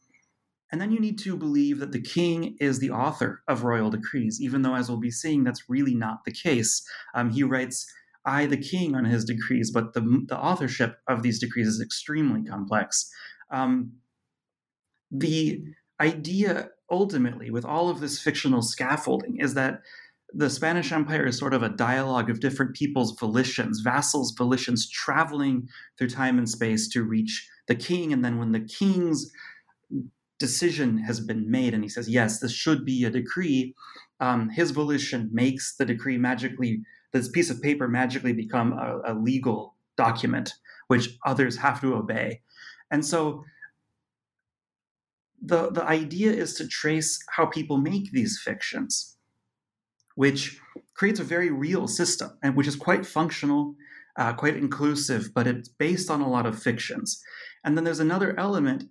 and 0.71 0.81
then 0.81 0.91
you 0.91 0.99
need 0.99 1.19
to 1.19 1.37
believe 1.37 1.79
that 1.79 1.91
the 1.91 2.01
king 2.01 2.57
is 2.59 2.79
the 2.79 2.91
author 2.91 3.43
of 3.47 3.63
royal 3.63 3.89
decrees, 3.89 4.41
even 4.41 4.61
though, 4.61 4.75
as 4.75 4.89
we'll 4.89 4.99
be 4.99 5.11
seeing, 5.11 5.43
that's 5.43 5.69
really 5.69 5.95
not 5.95 6.25
the 6.25 6.31
case. 6.31 6.81
Um, 7.13 7.29
he 7.29 7.43
writes, 7.43 7.85
I, 8.25 8.45
the 8.45 8.57
king, 8.57 8.95
on 8.95 9.05
his 9.05 9.25
decrees, 9.25 9.71
but 9.71 9.93
the, 9.93 10.25
the 10.27 10.37
authorship 10.37 10.97
of 11.07 11.23
these 11.23 11.39
decrees 11.39 11.67
is 11.67 11.81
extremely 11.81 12.43
complex. 12.43 13.09
Um, 13.49 13.93
the 15.09 15.63
idea 15.99 16.69
ultimately 16.89 17.49
with 17.51 17.65
all 17.65 17.89
of 17.89 17.99
this 17.99 18.21
fictional 18.21 18.61
scaffolding 18.61 19.37
is 19.39 19.53
that 19.53 19.81
the 20.33 20.49
Spanish 20.49 20.91
Empire 20.91 21.25
is 21.25 21.37
sort 21.37 21.53
of 21.53 21.63
a 21.63 21.69
dialogue 21.69 22.29
of 22.29 22.39
different 22.39 22.75
people's 22.75 23.17
volitions, 23.17 23.81
vassals' 23.83 24.33
volitions 24.37 24.89
traveling 24.89 25.67
through 25.97 26.09
time 26.09 26.37
and 26.37 26.49
space 26.49 26.87
to 26.89 27.03
reach 27.03 27.49
the 27.67 27.75
king. 27.75 28.13
And 28.13 28.23
then 28.23 28.37
when 28.37 28.51
the 28.51 28.61
king's 28.61 29.31
decision 30.39 30.97
has 30.99 31.19
been 31.19 31.51
made 31.51 31.73
and 31.73 31.83
he 31.83 31.89
says, 31.89 32.09
yes, 32.09 32.39
this 32.39 32.53
should 32.53 32.85
be 32.85 33.03
a 33.03 33.09
decree, 33.09 33.75
um, 34.19 34.49
his 34.49 34.71
volition 34.71 35.29
makes 35.33 35.75
the 35.75 35.85
decree 35.85 36.17
magically, 36.17 36.81
this 37.13 37.29
piece 37.29 37.49
of 37.49 37.61
paper 37.61 37.87
magically 37.87 38.33
become 38.33 38.73
a, 38.73 39.01
a 39.05 39.13
legal 39.13 39.75
document, 39.97 40.53
which 40.87 41.17
others 41.25 41.57
have 41.57 41.81
to 41.81 41.95
obey. 41.95 42.41
And 42.89 43.05
so 43.05 43.43
the, 45.41 45.71
the 45.71 45.83
idea 45.83 46.31
is 46.31 46.53
to 46.55 46.67
trace 46.67 47.19
how 47.29 47.45
people 47.45 47.77
make 47.77 48.11
these 48.11 48.41
fictions, 48.43 49.17
which 50.15 50.59
creates 50.95 51.19
a 51.19 51.23
very 51.23 51.49
real 51.49 51.87
system 51.87 52.37
and 52.43 52.55
which 52.55 52.67
is 52.67 52.75
quite 52.75 53.05
functional, 53.05 53.75
uh, 54.17 54.33
quite 54.33 54.57
inclusive, 54.57 55.33
but 55.33 55.47
it's 55.47 55.69
based 55.69 56.09
on 56.09 56.21
a 56.21 56.29
lot 56.29 56.45
of 56.45 56.61
fictions. 56.61 57.21
And 57.63 57.75
then 57.75 57.83
there's 57.83 57.99
another 57.99 58.37
element, 58.39 58.85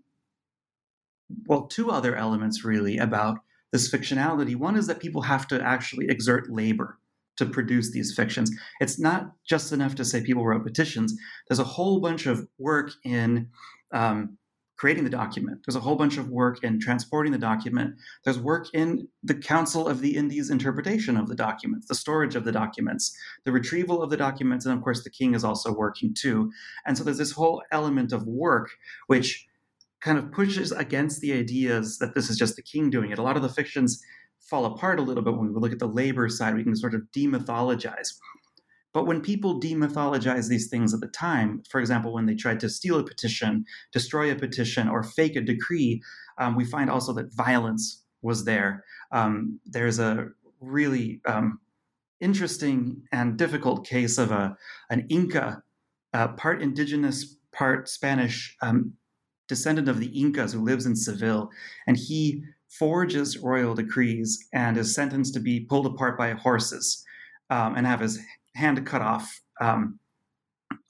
well, 1.47 1.67
two 1.67 1.91
other 1.91 2.17
elements 2.17 2.65
really 2.65 2.99
about 2.99 3.39
this 3.73 3.93
fictionality. 3.93 4.57
One 4.57 4.77
is 4.77 4.87
that 4.89 5.01
people 5.01 5.23
have 5.23 5.47
to 5.49 5.63
actually 5.63 6.07
exert 6.09 6.51
labor 6.51 6.99
to 7.37 7.47
produce 7.47 7.93
these 7.93 8.15
fictions. 8.15 8.51
It's 8.81 8.99
not 8.99 9.33
just 9.49 9.73
enough 9.73 9.95
to 9.97 10.05
say 10.05 10.23
people 10.23 10.45
wrote 10.45 10.65
petitions. 10.65 11.17
There's 11.49 11.59
a 11.59 11.65
whole 11.65 12.01
bunch 12.01 12.27
of 12.27 12.47
work 12.59 12.91
in 13.05 13.49
um, 13.93 14.37
creating 14.81 15.05
the 15.05 15.11
document. 15.11 15.59
There's 15.67 15.77
a 15.77 15.81
whole 15.81 15.97
bunch 15.97 16.17
of 16.17 16.31
work 16.31 16.65
in 16.65 16.81
transporting 16.81 17.33
the 17.33 17.39
document. 17.39 17.97
There's 18.25 18.39
work 18.39 18.69
in 18.73 19.07
the 19.23 19.35
Council 19.35 19.87
of 19.87 20.01
the 20.01 20.17
Indies 20.17 20.49
interpretation 20.49 21.19
of 21.19 21.29
the 21.29 21.35
documents, 21.35 21.87
the 21.87 21.95
storage 21.95 22.35
of 22.35 22.45
the 22.45 22.53
documents, 22.53 23.15
the 23.45 23.53
retrieval 23.53 24.03
of 24.03 24.09
the 24.09 24.17
documents, 24.17 24.65
and 24.65 24.75
of 24.75 24.83
course, 24.83 25.05
the 25.05 25.11
king 25.11 25.35
is 25.35 25.45
also 25.45 25.71
working 25.71 26.15
too. 26.15 26.51
And 26.87 26.97
so 26.97 27.05
there's 27.05 27.19
this 27.19 27.33
whole 27.33 27.63
element 27.71 28.15
of 28.15 28.27
work 28.27 28.71
which 29.07 29.47
kind 30.01 30.17
of 30.17 30.33
pushes 30.33 30.73
against 30.73 31.21
the 31.21 31.35
ideas 31.35 31.99
that 31.99 32.15
this 32.15 32.31
is 32.31 32.39
just 32.39 32.57
the 32.57 32.63
king 32.63 32.89
doing 32.89 33.11
it. 33.11 33.19
A 33.19 33.23
lot 33.23 33.37
of 33.37 33.43
the 33.43 33.51
fictions 33.51 34.03
fall 34.51 34.67
apart 34.67 34.99
a 34.99 35.03
little 35.03 35.23
bit 35.23 35.37
when 35.37 35.55
we 35.55 35.61
look 35.61 35.73
at 35.73 35.79
the 35.79 35.87
labor 35.89 36.29
side. 36.29 36.55
We 36.55 36.65
can 36.65 36.77
sort 36.77 36.95
of 36.95 37.03
demythologize 37.17 38.09
but 38.93 39.07
when 39.07 39.21
people 39.21 39.61
demythologize 39.61 40.49
these 40.49 40.69
things 40.69 40.93
at 40.93 41.01
the 41.01 41.09
time, 41.09 41.63
for 41.69 41.81
example, 41.81 42.13
when 42.13 42.27
they 42.27 42.35
tried 42.35 42.61
to 42.61 42.69
steal 42.69 42.99
a 42.99 43.05
petition, 43.05 43.65
destroy 43.93 44.33
a 44.33 44.37
petition, 44.37 44.89
or 44.89 45.03
fake 45.03 45.37
a 45.37 45.41
decree, 45.41 46.03
um, 46.39 46.57
we 46.57 46.65
find 46.65 46.91
also 46.91 47.13
that 47.13 47.33
violence 47.35 48.03
was 48.23 48.45
there. 48.45 48.85
Um, 49.13 49.61
there's 49.65 49.99
a 49.99 50.29
really 50.61 51.21
um, 51.25 51.61
interesting 52.21 53.03
and 53.13 53.39
difficult 53.39 53.87
case 53.87 54.19
of 54.19 54.33
a 54.33 54.57
an 54.91 55.07
Inca, 55.09 55.63
uh, 56.13 56.29
part 56.29 56.61
indigenous, 56.61 57.37
part 57.53 57.89
Spanish 57.89 58.57
um, 58.61 58.95
descendant 59.47 59.89
of 59.89 60.01
the 60.01 60.09
Incas 60.09 60.53
who 60.53 60.65
lives 60.65 60.87
in 60.87 60.97
Seville, 60.97 61.51
and 61.87 61.97
he 61.97 62.43
forges 62.71 63.39
royal 63.39 63.75
decrees 63.75 64.47
and 64.53 64.77
is 64.77 64.95
sentenced 64.95 65.35
to 65.35 65.41
be 65.41 65.61
pulled 65.61 65.87
apart 65.87 66.17
by 66.17 66.31
horses 66.33 67.05
um, 67.51 67.77
and 67.77 67.87
have 67.87 68.01
his 68.01 68.21
hand 68.55 68.85
cut 68.87 69.03
off. 69.03 69.41
Um, 69.61 69.99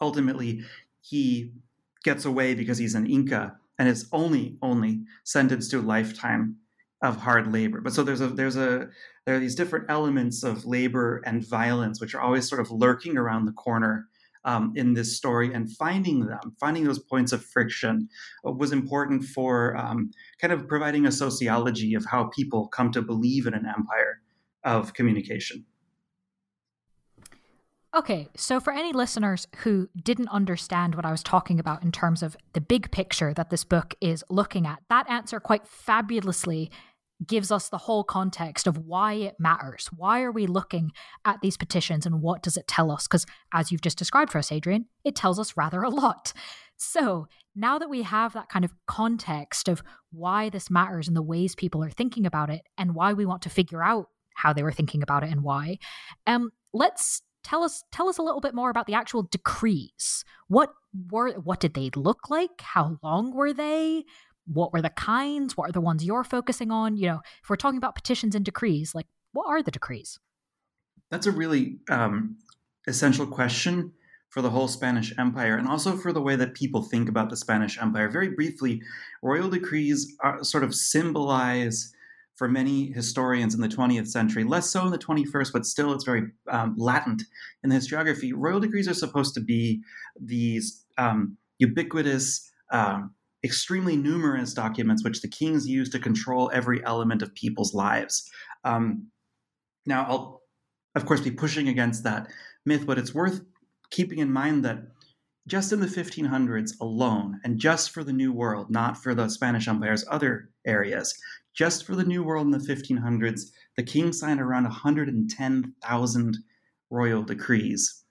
ultimately, 0.01 0.63
he 1.01 1.53
gets 2.05 2.25
away 2.25 2.55
because 2.55 2.79
he's 2.79 2.95
an 2.95 3.07
Inca 3.07 3.57
and 3.79 3.89
is 3.89 4.09
only 4.13 4.59
only 4.63 5.01
sentenced 5.25 5.71
to 5.71 5.79
a 5.79 5.83
lifetime 5.83 6.57
of 7.03 7.17
hard 7.17 7.51
labor. 7.51 7.81
But 7.81 7.95
so 7.95 8.03
there's 8.03 8.21
a 8.21 8.29
there's 8.29 8.57
a 8.57 8.89
there 9.25 9.37
are 9.37 9.41
these 9.41 9.55
different 9.55 9.87
elements 9.89 10.43
of 10.43 10.67
labor 10.67 11.23
and 11.25 11.47
violence 11.47 12.01
which 12.01 12.15
are 12.15 12.21
always 12.21 12.49
sort 12.49 12.61
of 12.61 12.71
lurking 12.71 13.17
around 13.17 13.47
the 13.47 13.53
corner 13.53 14.07
um, 14.45 14.73
in 14.77 14.95
this 14.95 15.17
story, 15.17 15.53
and 15.53 15.71
finding 15.77 16.27
them, 16.27 16.57
finding 16.59 16.85
those 16.85 16.99
points 16.99 17.33
of 17.33 17.45
friction, 17.45 18.09
uh, 18.47 18.53
was 18.53 18.73
important 18.73 19.25
for 19.25 19.77
um, 19.77 20.11
kind 20.41 20.53
of 20.53 20.67
providing 20.69 21.07
a 21.07 21.13
sociology 21.13 21.95
of 21.95 22.05
how 22.07 22.25
people 22.35 22.69
come 22.69 22.91
to 22.93 23.03
believe 23.03 23.47
in 23.47 23.55
an 23.55 23.67
empire 23.67 24.21
of 24.65 24.95
communication. 24.95 25.65
Okay, 27.93 28.29
so 28.37 28.61
for 28.61 28.73
any 28.73 28.93
listeners 28.93 29.49
who 29.59 29.89
didn't 30.01 30.29
understand 30.29 30.95
what 30.95 31.05
I 31.05 31.11
was 31.11 31.25
talking 31.25 31.59
about 31.59 31.83
in 31.83 31.91
terms 31.91 32.23
of 32.23 32.37
the 32.53 32.61
big 32.61 32.93
picture 32.93 33.35
that 33.35 33.51
this 33.51 33.65
book 33.65 33.97
is 34.01 34.23
looking 34.31 34.65
at, 34.65 34.79
that 34.89 35.11
answer 35.11 35.41
quite 35.41 35.67
fabulously 35.67 36.71
gives 37.27 37.51
us 37.51 37.69
the 37.69 37.79
whole 37.79 38.05
context 38.05 38.67
of 38.67 38.79
why 38.79 39.15
it 39.15 39.37
matters. 39.39 39.89
Why 39.97 40.23
are 40.23 40.33
we 40.33 40.47
looking 40.47 40.93
at 41.25 41.41
these 41.41 41.57
petitions 41.57 42.07
and 42.07 42.23
what 42.23 42.43
does 42.43 42.57
it 42.57 42.67
tell 42.67 42.91
us? 42.91 43.07
Because 43.07 43.27
as 43.53 43.71
you've 43.71 43.83
just 43.83 43.99
described 43.99 44.33
for 44.33 44.39
us, 44.39 44.51
Adrian, 44.53 44.87
it 45.05 45.15
tells 45.15 45.39
us 45.39 45.57
rather 45.57 45.83
a 45.83 45.91
lot. 45.91 46.33
So 46.77 47.29
now 47.55 47.79
that 47.79 47.91
we 47.91 48.03
have 48.03 48.33
that 48.33 48.49
kind 48.49 48.65
of 48.65 48.73
context 48.87 49.69
of 49.69 49.83
why 50.13 50.49
this 50.49 50.71
matters 50.71 51.09
and 51.09 51.17
the 51.17 51.23
ways 51.23 51.55
people 51.55 51.85
are 51.85 51.91
thinking 51.91 52.25
about 52.25 52.49
it 52.49 52.63
and 52.79 52.95
why 52.95 53.13
we 53.13 53.27
want 53.27 53.43
to 53.43 53.51
figure 53.51 53.83
out 53.83 54.09
how 54.35 54.53
they 54.53 54.63
were 54.63 54.73
thinking 54.73 55.03
about 55.03 55.23
it 55.23 55.31
and 55.31 55.43
why, 55.43 55.79
um, 56.27 56.51
let's 56.73 57.23
tell 57.45 57.63
us 57.63 57.85
tell 57.93 58.09
us 58.09 58.19
a 58.19 58.23
little 58.23 58.41
bit 58.41 58.55
more 58.55 58.71
about 58.71 58.87
the 58.87 58.95
actual 58.95 59.23
decrees. 59.25 60.25
What 60.49 60.71
were 61.11 61.33
what 61.33 61.61
did 61.61 61.75
they 61.75 61.91
look 61.95 62.31
like? 62.31 62.61
How 62.61 62.99
long 63.03 63.35
were 63.35 63.53
they? 63.53 64.05
What 64.47 64.73
were 64.73 64.83
the 64.83 64.91
kinds? 64.91 65.57
What 65.57 65.69
are 65.69 65.73
the 65.73 65.81
ones 65.81 66.05
you're 66.05 66.25
focusing 66.25 66.71
on? 66.71 66.97
You 66.97 67.07
know, 67.09 67.21
if 67.43 67.51
we're 67.51 67.57
talking 67.57 67.79
about 67.79 67.95
petitions 67.95 68.35
and 68.35 68.45
decrees, 68.45 68.95
like 68.95 69.07
what 69.33 69.47
are 69.47 69.63
the 69.63 69.71
decrees? 69.71 70.19
That's 71.11 71.27
a 71.27 71.33
really 71.33 71.79
um, 71.89 72.37
essential 72.87 73.27
question 73.27 73.93
for 74.31 74.43
the 74.43 74.51
whole 74.51 74.69
Spanish 74.69 75.13
Empire 75.19 75.57
and 75.57 75.67
also 75.67 75.97
for 75.97 76.13
the 76.13 76.23
way 76.23 76.37
that 76.37 76.55
people 76.55 76.83
think 76.83 77.09
about 77.09 77.31
the 77.31 77.37
Spanish 77.37 77.81
Empire. 77.81 78.09
Very 78.09 78.31
briefly, 78.31 78.81
royal 79.23 79.51
decrees 79.51 80.17
are, 80.21 80.43
sort 80.45 80.63
of 80.63 80.75
symbolize 80.75 81.93
for 82.37 82.49
many 82.49 82.91
historians 82.93 83.55
in 83.55 83.61
the 83.61 83.69
20th 83.69 84.09
century, 84.09 84.45
less 84.45 84.71
so 84.71 84.87
in 84.87 84.93
the 84.93 84.99
21st, 84.99 85.53
but 85.53 85.67
still 85.67 85.93
it's 85.93 86.05
very 86.05 86.23
um, 86.49 86.75
latent 86.79 87.23
in 87.63 87.69
the 87.71 87.77
historiography. 87.77 88.33
Royal 88.35 88.61
decrees 88.61 88.89
are 88.89 88.95
supposed 88.95 89.35
to 89.35 89.41
be 89.41 89.83
these 90.19 90.87
um, 90.97 91.37
ubiquitous, 91.59 92.51
um, 92.73 93.13
extremely 93.43 93.97
numerous 93.97 94.53
documents 94.53 95.03
which 95.03 95.23
the 95.23 95.29
kings 95.29 95.67
use 95.67 95.89
to 95.91 95.99
control 95.99 96.51
every 96.53 96.85
element 96.85 97.23
of 97.23 97.35
people's 97.35 97.75
lives. 97.75 98.31
Um, 98.65 99.09
now, 99.87 100.05
I'll, 100.09 100.43
of 100.95 101.07
course, 101.07 101.21
be 101.21 101.31
pushing 101.31 101.69
against 101.69 102.05
that 102.05 102.29
myth, 102.67 102.87
but 102.87 102.99
it's 102.99 103.15
worth 103.15 103.41
keeping 103.91 104.19
in 104.19 104.33
mind 104.33 104.65
that 104.65 104.83
just 105.47 105.73
in 105.73 105.81
the 105.81 105.87
1500s 105.87 106.73
alone, 106.81 107.41
and 107.45 107.59
just 107.59 107.91
for 107.91 108.05
the 108.05 108.13
New 108.13 108.33
World, 108.33 108.71
not 108.71 108.97
for 108.97 109.15
the 109.15 109.29
Spanish 109.29 109.67
Empire's 109.67 110.05
other 110.09 110.51
areas, 110.67 111.19
just 111.55 111.85
for 111.85 111.97
the 111.97 112.05
New 112.05 112.23
World 112.23 112.47
in 112.47 112.53
the 112.53 112.59
1500s, 112.59 113.47
the 113.77 113.83
king 113.83 114.13
signed 114.13 114.41
around 114.41 114.65
110,000 114.65 116.39
royal 116.91 117.23
decrees, 117.23 118.05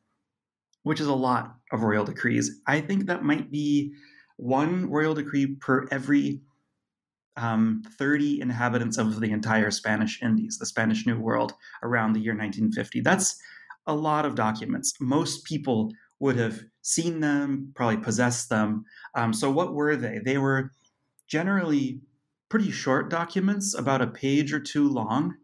which 0.83 1.00
is 1.00 1.07
a 1.07 1.13
lot 1.13 1.55
of 1.71 1.83
royal 1.83 2.03
decrees. 2.03 2.59
I 2.67 2.81
think 2.81 3.05
that 3.05 3.24
might 3.24 3.51
be 3.51 3.93
one 4.39 4.89
royal 4.89 5.13
decree 5.13 5.55
per 5.55 5.88
every 5.91 6.41
um, 7.36 7.84
30 7.98 8.41
inhabitants 8.41 8.98
of 8.98 9.19
the 9.19 9.31
entire 9.31 9.72
Spanish 9.72 10.22
Indies, 10.22 10.58
the 10.58 10.65
Spanish 10.65 11.05
New 11.05 11.19
World, 11.19 11.53
around 11.84 12.13
the 12.13 12.19
year 12.19 12.34
1950. 12.34 13.01
That's 13.01 13.39
a 13.86 13.93
lot 13.93 14.25
of 14.25 14.36
documents. 14.36 14.93
Most 15.00 15.46
people 15.46 15.91
would 16.19 16.38
have 16.38 16.62
seen 16.81 17.19
them, 17.19 17.72
probably 17.75 17.98
possessed 17.98 18.50
them. 18.50 18.86
Um, 19.15 19.34
so, 19.34 19.50
what 19.51 19.74
were 19.74 19.96
they? 19.96 20.19
They 20.24 20.38
were 20.38 20.72
generally 21.27 22.01
pretty 22.50 22.72
short 22.72 23.10
documents, 23.10 23.77
about 23.77 24.01
a 24.01 24.08
page 24.08 24.51
or 24.53 24.60
two 24.60 24.89
long. 24.89 25.36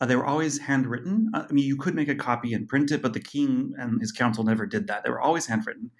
Uh, 0.00 0.06
they 0.06 0.16
were 0.16 0.26
always 0.26 0.58
handwritten. 0.58 1.30
Uh, 1.34 1.44
I 1.48 1.52
mean, 1.52 1.64
you 1.64 1.76
could 1.76 1.94
make 1.94 2.08
a 2.08 2.14
copy 2.14 2.54
and 2.54 2.68
print 2.68 2.90
it, 2.90 3.02
but 3.02 3.12
the 3.12 3.20
king 3.20 3.72
and 3.78 4.00
his 4.00 4.12
council 4.12 4.44
never 4.44 4.66
did 4.66 4.86
that. 4.88 5.04
They 5.04 5.10
were 5.10 5.20
always 5.20 5.46
handwritten. 5.46 5.90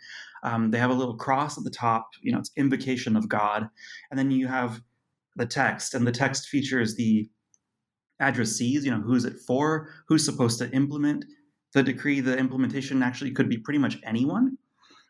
Um, 0.42 0.70
they 0.70 0.78
have 0.78 0.90
a 0.90 0.94
little 0.94 1.16
cross 1.16 1.58
at 1.58 1.64
the 1.64 1.70
top, 1.70 2.08
you 2.22 2.32
know, 2.32 2.38
it's 2.38 2.50
invocation 2.56 3.16
of 3.16 3.28
God. 3.28 3.68
And 4.10 4.18
then 4.18 4.30
you 4.30 4.46
have 4.46 4.80
the 5.36 5.46
text, 5.46 5.94
and 5.94 6.06
the 6.06 6.12
text 6.12 6.48
features 6.48 6.96
the 6.96 7.28
addressees, 8.20 8.82
you 8.82 8.90
know, 8.90 9.00
who's 9.00 9.24
it 9.24 9.36
for, 9.46 9.88
who's 10.08 10.24
supposed 10.24 10.58
to 10.58 10.70
implement 10.72 11.24
the 11.72 11.82
decree. 11.82 12.20
The 12.20 12.36
implementation 12.36 13.02
actually 13.02 13.30
could 13.30 13.48
be 13.48 13.58
pretty 13.58 13.78
much 13.78 13.98
anyone. 14.04 14.58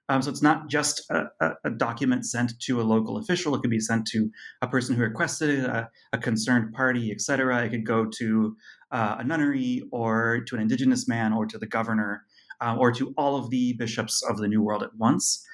Um, 0.08 0.22
so 0.22 0.30
it's 0.30 0.42
not 0.42 0.68
just 0.68 1.08
a, 1.10 1.26
a, 1.40 1.52
a, 1.66 1.70
document 1.70 2.26
sent 2.26 2.58
to 2.62 2.80
a 2.80 2.82
local 2.82 3.16
official. 3.18 3.54
It 3.54 3.60
could 3.60 3.70
be 3.70 3.78
sent 3.78 4.06
to 4.08 4.28
a 4.60 4.66
person 4.66 4.96
who 4.96 5.02
requested 5.02 5.50
it, 5.50 5.64
a, 5.64 5.88
a 6.12 6.18
concerned 6.18 6.72
party, 6.74 7.12
etc. 7.12 7.64
It 7.64 7.70
could 7.70 7.86
go 7.86 8.06
to 8.18 8.56
uh, 8.90 9.16
a 9.20 9.24
nunnery 9.24 9.84
or 9.92 10.40
to 10.48 10.56
an 10.56 10.62
indigenous 10.62 11.06
man 11.06 11.32
or 11.32 11.46
to 11.46 11.58
the 11.58 11.66
governor 11.66 12.24
uh, 12.60 12.76
or 12.78 12.92
to 12.92 13.14
all 13.16 13.36
of 13.36 13.50
the 13.50 13.74
bishops 13.74 14.22
of 14.22 14.38
the 14.38 14.48
New 14.48 14.62
World 14.62 14.82
at 14.82 14.94
once. 14.96 15.44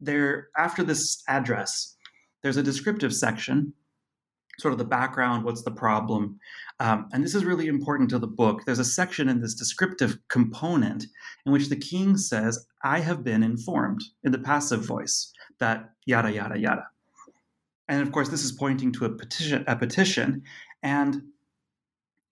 There, 0.00 0.48
after 0.56 0.82
this 0.82 1.22
address, 1.28 1.96
there's 2.42 2.56
a 2.56 2.62
descriptive 2.62 3.14
section 3.14 3.72
sort 4.58 4.72
of 4.72 4.78
the 4.78 4.84
background, 4.84 5.44
what's 5.44 5.62
the 5.62 5.70
problem. 5.70 6.38
Um, 6.80 7.08
and 7.12 7.24
this 7.24 7.34
is 7.34 7.44
really 7.44 7.68
important 7.68 8.10
to 8.10 8.18
the 8.18 8.26
book. 8.26 8.62
There's 8.64 8.78
a 8.78 8.84
section 8.84 9.28
in 9.28 9.40
this 9.40 9.54
descriptive 9.54 10.18
component 10.28 11.06
in 11.46 11.52
which 11.52 11.68
the 11.68 11.76
king 11.76 12.16
says, 12.16 12.66
I 12.84 13.00
have 13.00 13.24
been 13.24 13.42
informed 13.42 14.02
in 14.24 14.32
the 14.32 14.38
passive 14.38 14.84
voice 14.84 15.32
that 15.58 15.90
yada, 16.06 16.32
yada, 16.32 16.58
yada. 16.58 16.86
And 17.88 18.02
of 18.02 18.12
course, 18.12 18.28
this 18.28 18.44
is 18.44 18.52
pointing 18.52 18.92
to 18.92 19.04
a 19.06 19.10
petition, 19.10 19.64
a 19.66 19.76
petition. 19.76 20.42
And 20.82 21.22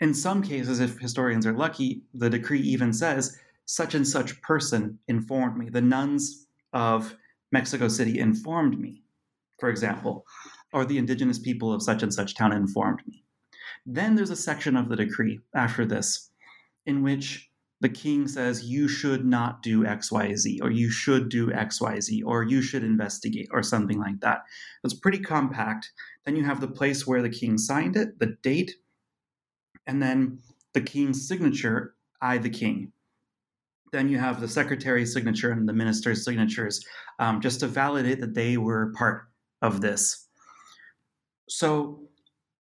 in 0.01 0.15
some 0.15 0.43
cases, 0.43 0.81
if 0.81 0.99
historians 0.99 1.47
are 1.47 1.53
lucky, 1.53 2.03
the 2.15 2.31
decree 2.31 2.61
even 2.61 2.93
says, 2.93 3.39
such 3.75 3.95
and 3.95 4.07
such 4.07 4.41
person 4.43 4.99
informed 5.09 5.57
me. 5.57 5.69
The 5.69 5.81
nuns 5.81 6.47
of 6.73 7.17
Mexico 7.53 7.89
City 7.89 8.19
informed 8.19 8.79
me, 8.79 9.03
for 9.59 9.69
example 9.69 10.25
or 10.73 10.85
the 10.85 10.99
indigenous 10.99 11.39
people 11.39 11.73
of 11.73 11.83
such 11.83 12.03
and 12.03 12.13
such 12.13 12.35
town 12.35 12.53
informed 12.53 13.01
me. 13.07 13.25
Then 13.87 14.15
there's 14.15 14.31
a 14.31 14.37
section 14.37 14.77
of 14.77 14.89
the 14.89 14.97
decree 14.97 15.41
after 15.55 15.85
this 15.85 16.31
in 16.87 17.03
which 17.03 17.51
the 17.81 17.89
king 17.89 18.29
says, 18.29 18.65
you 18.65 18.89
should 18.89 19.25
not 19.25 19.63
do 19.63 19.85
XYZ, 19.85 20.59
or 20.61 20.71
you 20.71 20.91
should 20.91 21.31
do 21.31 21.49
XYZ, 21.49 22.23
or 22.27 22.43
you 22.43 22.61
should 22.61 22.85
investigate, 22.85 23.49
or 23.53 23.63
something 23.63 23.99
like 23.99 24.21
that. 24.21 24.43
It's 24.85 24.93
pretty 24.93 25.19
compact. 25.19 25.91
Then 26.27 26.37
you 26.37 26.45
have 26.45 26.61
the 26.61 26.69
place 26.69 27.07
where 27.07 27.23
the 27.23 27.31
king 27.31 27.57
signed 27.57 27.97
it, 27.97 28.19
the 28.19 28.37
date, 28.43 28.73
and 29.87 30.03
then 30.03 30.41
the 30.75 30.83
king's 30.83 31.27
signature, 31.27 31.95
I, 32.21 32.37
the 32.37 32.51
king. 32.51 32.93
Then 33.93 34.09
you 34.09 34.19
have 34.19 34.41
the 34.41 34.49
secretary's 34.49 35.13
signature 35.13 35.53
and 35.53 35.69
the 35.69 35.73
minister's 35.73 36.25
signatures 36.25 36.85
um, 37.19 37.41
just 37.41 37.61
to 37.61 37.67
validate 37.67 38.21
that 38.21 38.35
they 38.35 38.57
were 38.57 38.93
part 38.97 39.29
of 39.63 39.81
this. 39.81 40.29
So 41.49 42.03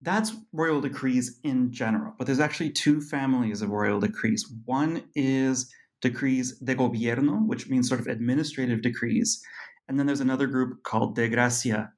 that's 0.03 0.33
royal 0.53 0.81
decrees 0.81 1.39
in 1.45 1.73
general, 1.73 2.15
but 2.19 2.27
there's 2.27 2.41
actually 2.41 2.71
two 2.71 3.01
families 3.01 3.63
of 3.63 3.71
royal 3.71 4.01
decrees. 4.01 4.51
One 4.65 5.03
is 5.15 5.71
decrees 6.01 6.59
de 6.59 6.75
gobierno, 6.75 7.47
which 7.47 7.69
means 7.69 7.89
sort 7.89 8.01
of 8.01 8.07
administrative 8.07 8.83
decrees. 8.83 9.43
And 9.89 9.99
then 9.99 10.07
there's 10.07 10.21
another 10.21 10.47
group 10.47 10.83
called 10.83 11.15
de 11.15 11.29
gracia 11.29 11.93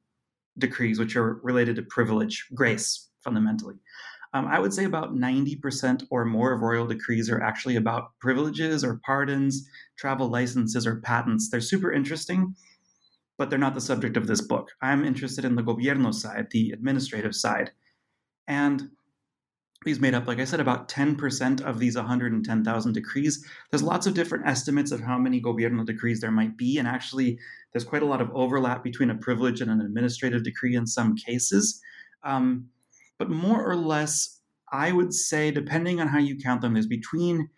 decrees, 0.59 0.99
which 0.99 1.17
are 1.17 1.35
related 1.43 1.77
to 1.77 1.83
privilege, 1.83 2.47
grace, 2.55 3.09
fundamentally. 3.23 3.77
Um, 4.35 4.47
I 4.47 4.59
would 4.59 4.73
say 4.73 4.85
about 4.85 5.15
90% 5.15 6.07
or 6.11 6.25
more 6.25 6.53
of 6.53 6.63
royal 6.63 6.87
decrees 6.87 7.29
are 7.29 7.43
actually 7.43 7.77
about 7.77 8.19
privileges 8.19 8.83
or 8.83 9.01
pardons, 9.05 9.69
travel 9.99 10.29
licenses, 10.29 10.87
or 10.87 11.01
patents. 11.01 11.51
They're 11.51 11.61
super 11.61 11.93
interesting 11.93 12.55
but 13.43 13.51
they're 13.51 13.59
not 13.59 13.75
the 13.75 13.81
subject 13.81 14.17
of 14.17 14.29
this 14.29 14.41
book. 14.41 14.71
I'm 14.81 15.05
interested 15.05 15.45
in 15.45 15.57
the 15.57 15.65
gobierno 15.65 16.15
side, 16.15 16.47
the 16.51 16.71
administrative 16.71 17.35
side. 17.35 17.73
And 18.47 18.91
these 19.85 19.99
made 19.99 20.15
up, 20.15 20.29
like 20.29 20.39
I 20.39 20.45
said, 20.45 20.61
about 20.61 20.89
10% 20.89 21.61
of 21.63 21.81
these 21.81 21.97
110,000 21.97 22.93
decrees. 22.93 23.45
There's 23.71 23.83
lots 23.83 24.07
of 24.07 24.15
different 24.15 24.47
estimates 24.47 24.93
of 24.93 25.01
how 25.01 25.19
many 25.19 25.41
gobierno 25.41 25.85
decrees 25.85 26.21
there 26.21 26.31
might 26.31 26.57
be, 26.57 26.79
and 26.79 26.87
actually, 26.87 27.37
there's 27.73 27.83
quite 27.83 28.03
a 28.03 28.07
lot 28.07 28.21
of 28.21 28.31
overlap 28.33 28.85
between 28.85 29.11
a 29.11 29.17
privilege 29.17 29.61
and 29.61 29.73
an 29.73 29.81
administrative 29.81 30.45
decree 30.45 30.77
in 30.77 30.87
some 30.87 31.17
cases. 31.17 31.81
Um, 32.23 32.69
but 33.19 33.31
more 33.31 33.65
or 33.65 33.77
less, 33.77 34.41
I 34.73 34.93
would 34.93 35.13
say, 35.13 35.51
depending 35.51 36.01
on 36.01 36.09
how 36.09 36.19
you 36.19 36.37
count 36.39 36.61
them, 36.61 36.75
there's 36.75 36.87
between 36.87 37.49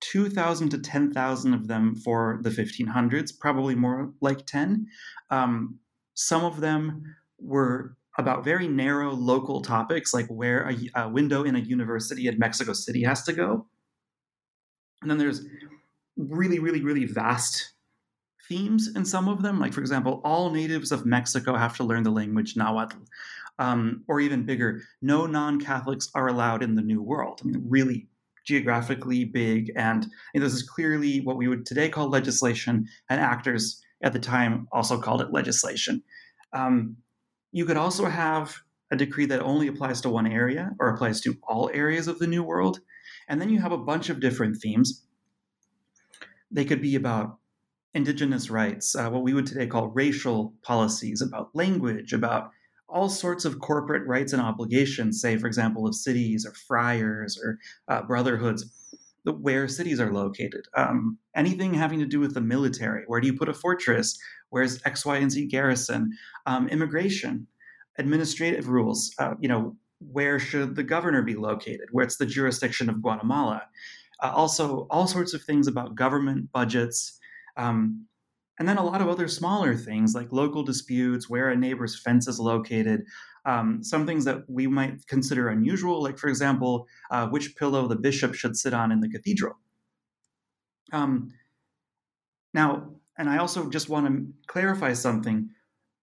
2,000 0.00 0.70
to 0.70 0.78
10,000 0.78 1.54
of 1.54 1.68
them 1.68 1.94
for 1.96 2.40
the 2.42 2.50
1500s, 2.50 3.38
probably 3.38 3.74
more 3.74 4.12
like 4.20 4.46
10. 4.46 4.86
Um, 5.30 5.78
some 6.14 6.44
of 6.44 6.60
them 6.60 7.16
were 7.38 7.96
about 8.18 8.44
very 8.44 8.66
narrow 8.66 9.12
local 9.12 9.60
topics, 9.60 10.14
like 10.14 10.26
where 10.28 10.68
a, 10.68 11.02
a, 11.02 11.08
window 11.08 11.44
in 11.44 11.54
a 11.54 11.60
university 11.60 12.28
in 12.28 12.38
Mexico 12.38 12.72
City 12.72 13.02
has 13.02 13.22
to 13.24 13.32
go. 13.32 13.66
And 15.02 15.10
then 15.10 15.18
there's 15.18 15.44
really, 16.16 16.58
really, 16.58 16.82
really 16.82 17.04
vast 17.04 17.74
themes 18.48 18.88
in 18.94 19.04
some 19.04 19.28
of 19.28 19.42
them. 19.42 19.60
Like, 19.60 19.74
for 19.74 19.80
example, 19.80 20.20
all 20.24 20.50
natives 20.50 20.92
of 20.92 21.04
Mexico 21.04 21.56
have 21.56 21.76
to 21.76 21.84
learn 21.84 22.04
the 22.04 22.10
language 22.10 22.56
Nahuatl. 22.56 22.96
Um, 23.58 24.04
or 24.06 24.20
even 24.20 24.44
bigger, 24.44 24.82
no 25.00 25.26
non 25.26 25.60
Catholics 25.60 26.10
are 26.14 26.28
allowed 26.28 26.62
in 26.62 26.74
the 26.74 26.82
New 26.82 27.02
World. 27.02 27.40
I 27.42 27.46
mean, 27.46 27.64
really 27.68 28.06
geographically 28.46 29.24
big. 29.24 29.72
And, 29.76 30.06
this 30.34 30.52
is 30.52 30.62
clearly 30.62 31.20
what 31.20 31.36
we 31.36 31.48
would 31.48 31.66
today 31.66 31.88
call 31.88 32.08
legislation, 32.08 32.86
and 33.10 33.20
actors 33.20 33.82
at 34.02 34.12
the 34.12 34.18
time 34.18 34.68
also 34.72 35.00
called 35.00 35.20
it 35.20 35.32
legislation. 35.32 36.02
Um, 36.52 36.96
you 37.52 37.64
could 37.64 37.76
also 37.76 38.06
have 38.06 38.56
a 38.90 38.96
decree 38.96 39.26
that 39.26 39.40
only 39.40 39.66
applies 39.66 40.00
to 40.02 40.10
one 40.10 40.26
area 40.26 40.70
or 40.78 40.88
applies 40.88 41.20
to 41.22 41.36
all 41.48 41.70
areas 41.72 42.06
of 42.06 42.18
the 42.18 42.26
New 42.26 42.42
World. 42.42 42.80
And 43.28 43.40
then 43.40 43.48
you 43.48 43.60
have 43.60 43.72
a 43.72 43.78
bunch 43.78 44.08
of 44.10 44.20
different 44.20 44.58
themes. 44.62 45.04
They 46.50 46.64
could 46.64 46.80
be 46.80 46.94
about 46.94 47.38
indigenous 47.94 48.50
rights, 48.50 48.94
uh, 48.94 49.08
what 49.08 49.22
we 49.22 49.32
would 49.32 49.46
today 49.46 49.66
call 49.66 49.88
racial 49.88 50.52
policies, 50.62 51.22
about 51.22 51.50
language, 51.54 52.12
about 52.12 52.50
all 52.88 53.08
sorts 53.08 53.44
of 53.44 53.58
corporate 53.58 54.06
rights 54.06 54.32
and 54.32 54.40
obligations, 54.40 55.20
say, 55.20 55.36
for 55.36 55.46
example, 55.46 55.86
of 55.86 55.94
cities 55.94 56.46
or 56.46 56.52
friars 56.52 57.38
or 57.42 57.58
uh, 57.88 58.02
brotherhoods, 58.02 58.64
where 59.24 59.66
cities 59.66 60.00
are 60.00 60.12
located. 60.12 60.66
Um, 60.76 61.18
anything 61.34 61.74
having 61.74 61.98
to 61.98 62.06
do 62.06 62.20
with 62.20 62.34
the 62.34 62.40
military. 62.40 63.02
Where 63.06 63.20
do 63.20 63.26
you 63.26 63.36
put 63.36 63.48
a 63.48 63.54
fortress? 63.54 64.16
Where's 64.50 64.80
X, 64.84 65.04
Y, 65.04 65.16
and 65.16 65.30
Z 65.30 65.46
garrison? 65.46 66.12
Um, 66.46 66.68
immigration, 66.68 67.46
administrative 67.98 68.68
rules. 68.68 69.12
Uh, 69.18 69.34
you 69.40 69.48
know, 69.48 69.76
where 69.98 70.38
should 70.38 70.76
the 70.76 70.82
governor 70.84 71.22
be 71.22 71.34
located? 71.34 71.88
Where's 71.90 72.18
the 72.18 72.26
jurisdiction 72.26 72.88
of 72.88 73.02
Guatemala? 73.02 73.62
Uh, 74.22 74.30
also, 74.34 74.86
all 74.90 75.06
sorts 75.06 75.34
of 75.34 75.42
things 75.42 75.66
about 75.66 75.94
government 75.94 76.52
budgets. 76.52 77.18
Um, 77.56 78.06
and 78.58 78.68
then 78.68 78.78
a 78.78 78.84
lot 78.84 79.00
of 79.00 79.08
other 79.08 79.28
smaller 79.28 79.76
things 79.76 80.14
like 80.14 80.32
local 80.32 80.62
disputes, 80.62 81.28
where 81.28 81.50
a 81.50 81.56
neighbor's 81.56 82.00
fence 82.00 82.26
is 82.26 82.38
located, 82.38 83.04
um, 83.44 83.82
some 83.82 84.06
things 84.06 84.24
that 84.24 84.48
we 84.48 84.66
might 84.66 85.06
consider 85.06 85.48
unusual, 85.48 86.02
like, 86.02 86.18
for 86.18 86.28
example, 86.28 86.86
uh, 87.10 87.28
which 87.28 87.54
pillow 87.56 87.86
the 87.86 87.96
bishop 87.96 88.34
should 88.34 88.56
sit 88.56 88.74
on 88.74 88.90
in 88.90 89.00
the 89.00 89.08
cathedral. 89.08 89.56
Um, 90.92 91.32
now, 92.54 92.90
and 93.18 93.28
I 93.28 93.38
also 93.38 93.70
just 93.70 93.88
want 93.88 94.06
to 94.06 94.26
clarify 94.46 94.92
something. 94.94 95.50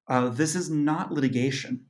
Uh, 0.07 0.29
this 0.29 0.55
is 0.55 0.69
not 0.69 1.11
litigation. 1.11 1.85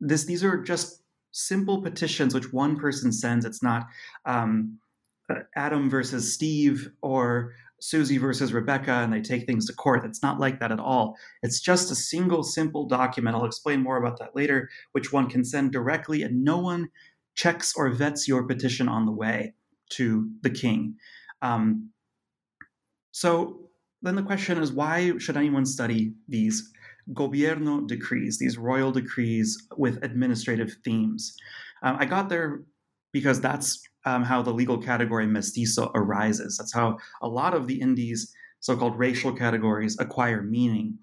This 0.00 0.24
these 0.24 0.44
are 0.44 0.62
just 0.62 1.02
simple 1.32 1.82
petitions 1.82 2.34
which 2.34 2.52
one 2.52 2.76
person 2.76 3.12
sends. 3.12 3.44
It's 3.44 3.62
not 3.62 3.86
um, 4.24 4.78
uh, 5.28 5.40
Adam 5.56 5.90
versus 5.90 6.34
Steve 6.34 6.90
or 7.02 7.52
Susie 7.80 8.18
versus 8.18 8.52
Rebecca 8.52 8.92
and 8.92 9.12
they 9.12 9.20
take 9.20 9.46
things 9.46 9.66
to 9.66 9.74
court. 9.74 10.04
It's 10.04 10.22
not 10.22 10.40
like 10.40 10.60
that 10.60 10.72
at 10.72 10.80
all. 10.80 11.16
It's 11.42 11.60
just 11.60 11.90
a 11.90 11.94
single 11.94 12.42
simple 12.42 12.86
document. 12.86 13.36
I'll 13.36 13.44
explain 13.44 13.82
more 13.82 13.98
about 13.98 14.18
that 14.20 14.34
later, 14.34 14.70
which 14.92 15.12
one 15.12 15.28
can 15.28 15.44
send 15.44 15.72
directly, 15.72 16.22
and 16.22 16.44
no 16.44 16.58
one 16.58 16.88
checks 17.34 17.74
or 17.76 17.90
vets 17.90 18.26
your 18.26 18.44
petition 18.46 18.88
on 18.88 19.06
the 19.06 19.12
way 19.12 19.54
to 19.90 20.30
the 20.42 20.50
king. 20.50 20.96
Um, 21.42 21.90
so 23.12 23.68
then 24.02 24.14
the 24.14 24.22
question 24.22 24.58
is 24.58 24.72
why 24.72 25.16
should 25.18 25.36
anyone 25.36 25.66
study 25.66 26.14
these 26.28 26.70
gobierno 27.12 27.86
decrees, 27.86 28.38
these 28.38 28.56
royal 28.56 28.92
decrees 28.92 29.66
with 29.76 30.02
administrative 30.02 30.76
themes? 30.84 31.36
Um, 31.82 31.96
I 31.98 32.06
got 32.06 32.28
there 32.28 32.62
because 33.12 33.40
that's 33.40 33.82
um, 34.04 34.24
how 34.24 34.42
the 34.42 34.52
legal 34.52 34.78
category 34.78 35.26
mestizo 35.26 35.90
arises. 35.94 36.56
That's 36.58 36.74
how 36.74 36.98
a 37.22 37.28
lot 37.28 37.54
of 37.54 37.66
the 37.66 37.80
Indies' 37.80 38.32
so-called 38.60 38.98
racial 38.98 39.32
categories 39.32 39.96
acquire 39.98 40.42
meaning. 40.42 40.98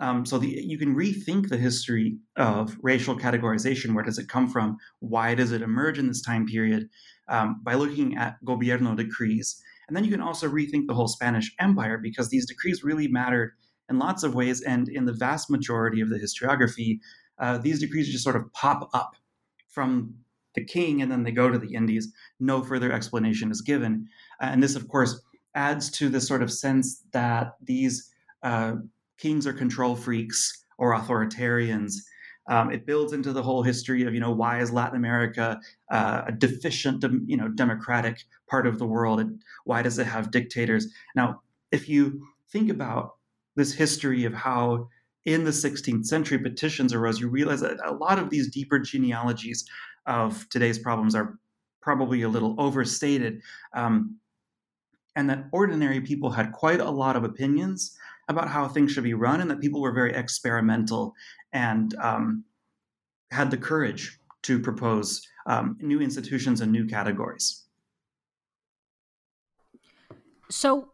Um, 0.00 0.26
so 0.26 0.38
the, 0.38 0.48
you 0.48 0.78
can 0.78 0.96
rethink 0.96 1.48
the 1.48 1.56
history 1.56 2.18
of 2.36 2.76
racial 2.82 3.16
categorization. 3.16 3.94
Where 3.94 4.04
does 4.04 4.18
it 4.18 4.28
come 4.28 4.48
from? 4.48 4.76
Why 4.98 5.34
does 5.34 5.52
it 5.52 5.62
emerge 5.62 5.98
in 5.98 6.08
this 6.08 6.22
time 6.22 6.46
period? 6.46 6.88
Um, 7.28 7.60
by 7.62 7.74
looking 7.74 8.16
at 8.16 8.36
gobierno 8.44 8.96
decrees. 8.96 9.62
And 9.86 9.96
then 9.96 10.04
you 10.04 10.10
can 10.10 10.20
also 10.20 10.48
rethink 10.48 10.86
the 10.86 10.94
whole 10.94 11.08
Spanish 11.08 11.54
Empire 11.60 11.98
because 11.98 12.30
these 12.30 12.46
decrees 12.46 12.82
really 12.82 13.08
mattered 13.08 13.52
in 13.88 13.98
lots 13.98 14.22
of 14.22 14.34
ways. 14.34 14.60
And 14.60 14.88
in 14.88 15.04
the 15.04 15.12
vast 15.12 15.50
majority 15.50 16.00
of 16.00 16.10
the 16.10 16.18
historiography, 16.18 16.98
uh, 17.38 17.58
these 17.58 17.78
decrees 17.78 18.10
just 18.10 18.24
sort 18.24 18.36
of 18.36 18.52
pop 18.52 18.90
up 18.92 19.12
from 19.68 20.14
the 20.54 20.64
king 20.64 21.02
and 21.02 21.10
then 21.10 21.22
they 21.22 21.32
go 21.32 21.50
to 21.50 21.58
the 21.58 21.74
Indies. 21.74 22.12
No 22.40 22.62
further 22.62 22.92
explanation 22.92 23.50
is 23.50 23.60
given. 23.60 24.08
Uh, 24.40 24.46
and 24.46 24.62
this, 24.62 24.76
of 24.76 24.88
course, 24.88 25.20
adds 25.54 25.90
to 25.90 26.08
the 26.08 26.20
sort 26.20 26.42
of 26.42 26.52
sense 26.52 27.04
that 27.12 27.54
these 27.62 28.10
uh, 28.42 28.74
kings 29.18 29.46
are 29.46 29.52
control 29.52 29.94
freaks 29.94 30.64
or 30.78 30.94
authoritarians. 30.94 31.94
Um, 32.48 32.72
it 32.72 32.86
builds 32.86 33.12
into 33.12 33.32
the 33.32 33.42
whole 33.42 33.62
history 33.62 34.04
of, 34.04 34.14
you 34.14 34.20
know, 34.20 34.32
why 34.32 34.60
is 34.60 34.72
Latin 34.72 34.96
America 34.96 35.60
uh, 35.90 36.22
a 36.26 36.32
deficient, 36.32 37.04
you 37.26 37.36
know, 37.36 37.48
democratic 37.48 38.24
part 38.48 38.66
of 38.66 38.78
the 38.78 38.86
world? 38.86 39.20
And 39.20 39.40
why 39.64 39.82
does 39.82 39.98
it 39.98 40.06
have 40.06 40.32
dictators? 40.32 40.88
Now, 41.14 41.40
if 41.70 41.88
you 41.88 42.26
think 42.50 42.68
about 42.68 43.14
this 43.54 43.72
history 43.72 44.24
of 44.24 44.34
how 44.34 44.88
in 45.24 45.44
the 45.44 45.50
16th 45.50 46.06
century 46.06 46.38
petitions 46.38 46.92
arose, 46.92 47.20
you 47.20 47.28
realize 47.28 47.60
that 47.60 47.78
a 47.84 47.94
lot 47.94 48.18
of 48.18 48.30
these 48.30 48.50
deeper 48.50 48.78
genealogies 48.78 49.64
of 50.06 50.48
today's 50.48 50.78
problems 50.78 51.14
are 51.14 51.38
probably 51.80 52.22
a 52.22 52.28
little 52.28 52.54
overstated. 52.58 53.42
Um, 53.74 54.16
and 55.16 55.28
that 55.28 55.44
ordinary 55.52 56.00
people 56.00 56.30
had 56.30 56.52
quite 56.52 56.80
a 56.80 56.90
lot 56.90 57.16
of 57.16 57.24
opinions 57.24 57.96
about 58.28 58.48
how 58.48 58.68
things 58.68 58.92
should 58.92 59.04
be 59.04 59.14
run, 59.14 59.40
and 59.40 59.50
that 59.50 59.60
people 59.60 59.80
were 59.80 59.92
very 59.92 60.14
experimental 60.14 61.14
and 61.52 61.94
um, 61.96 62.44
had 63.30 63.50
the 63.50 63.56
courage 63.56 64.18
to 64.42 64.58
propose 64.58 65.26
um, 65.46 65.76
new 65.80 66.00
institutions 66.00 66.60
and 66.60 66.72
new 66.72 66.86
categories. 66.86 67.64
So 70.50 70.88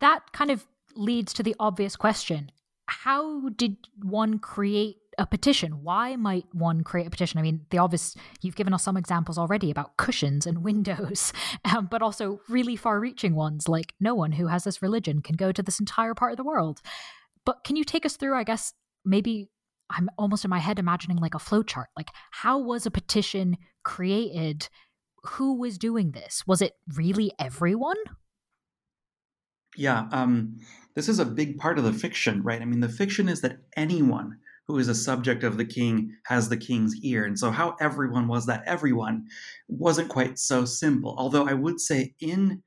that 0.00 0.32
kind 0.32 0.50
of 0.50 0.66
leads 0.94 1.32
to 1.34 1.42
the 1.42 1.54
obvious 1.58 1.96
question 1.96 2.50
how 2.86 3.48
did 3.50 3.76
one 4.02 4.38
create 4.38 4.98
a 5.18 5.26
petition. 5.26 5.82
Why 5.82 6.16
might 6.16 6.46
one 6.52 6.82
create 6.82 7.06
a 7.06 7.10
petition? 7.10 7.38
I 7.38 7.42
mean, 7.42 7.66
the 7.70 7.78
obvious, 7.78 8.14
you've 8.40 8.56
given 8.56 8.74
us 8.74 8.82
some 8.82 8.96
examples 8.96 9.38
already 9.38 9.70
about 9.70 9.96
cushions 9.96 10.46
and 10.46 10.58
windows, 10.64 11.32
um, 11.64 11.88
but 11.90 12.02
also 12.02 12.40
really 12.48 12.76
far 12.76 12.98
reaching 13.00 13.34
ones 13.34 13.68
like 13.68 13.94
no 14.00 14.14
one 14.14 14.32
who 14.32 14.46
has 14.46 14.64
this 14.64 14.82
religion 14.82 15.22
can 15.22 15.36
go 15.36 15.52
to 15.52 15.62
this 15.62 15.80
entire 15.80 16.14
part 16.14 16.32
of 16.32 16.36
the 16.36 16.44
world. 16.44 16.80
But 17.44 17.64
can 17.64 17.76
you 17.76 17.84
take 17.84 18.06
us 18.06 18.16
through, 18.16 18.36
I 18.36 18.44
guess, 18.44 18.72
maybe 19.04 19.50
I'm 19.90 20.08
almost 20.18 20.44
in 20.44 20.50
my 20.50 20.58
head 20.58 20.78
imagining 20.78 21.18
like 21.18 21.34
a 21.34 21.38
flowchart. 21.38 21.86
Like, 21.96 22.10
how 22.30 22.58
was 22.58 22.86
a 22.86 22.90
petition 22.90 23.58
created? 23.84 24.68
Who 25.24 25.58
was 25.58 25.78
doing 25.78 26.12
this? 26.12 26.44
Was 26.46 26.62
it 26.62 26.74
really 26.94 27.32
everyone? 27.38 27.96
Yeah, 29.76 30.08
um, 30.12 30.58
this 30.94 31.08
is 31.08 31.18
a 31.18 31.24
big 31.24 31.58
part 31.58 31.78
of 31.78 31.84
the 31.84 31.92
fiction, 31.92 32.42
right? 32.42 32.60
I 32.60 32.64
mean, 32.64 32.80
the 32.80 32.88
fiction 32.88 33.28
is 33.28 33.40
that 33.40 33.58
anyone 33.76 34.38
who 34.66 34.78
is 34.78 34.88
a 34.88 34.94
subject 34.94 35.42
of 35.42 35.56
the 35.56 35.64
king 35.64 36.16
has 36.26 36.48
the 36.48 36.56
king's 36.56 36.94
ear. 37.02 37.24
And 37.24 37.38
so, 37.38 37.50
how 37.50 37.76
everyone 37.80 38.28
was 38.28 38.46
that 38.46 38.62
everyone 38.66 39.26
wasn't 39.68 40.08
quite 40.08 40.38
so 40.38 40.64
simple. 40.64 41.14
Although, 41.18 41.46
I 41.46 41.54
would 41.54 41.80
say, 41.80 42.14
in 42.20 42.62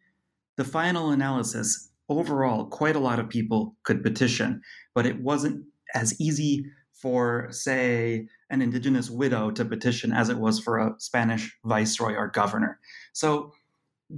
the 0.58 0.66
final 0.66 1.12
analysis, 1.12 1.90
overall, 2.10 2.66
quite 2.66 2.96
a 2.96 3.00
lot 3.00 3.20
of 3.20 3.30
people 3.30 3.76
could 3.84 4.04
petition, 4.04 4.62
but 4.94 5.06
it 5.06 5.22
wasn't 5.22 5.66
as 5.94 6.20
easy 6.20 6.66
for, 6.94 7.48
say, 7.52 8.28
an 8.50 8.62
indigenous 8.62 9.10
widow 9.10 9.52
to 9.52 9.66
petition 9.66 10.12
as 10.12 10.30
it 10.30 10.38
was 10.38 10.60
for 10.60 10.78
a 10.78 10.96
Spanish 11.00 11.58
viceroy 11.66 12.14
or 12.14 12.28
governor. 12.28 12.80
So, 13.14 13.54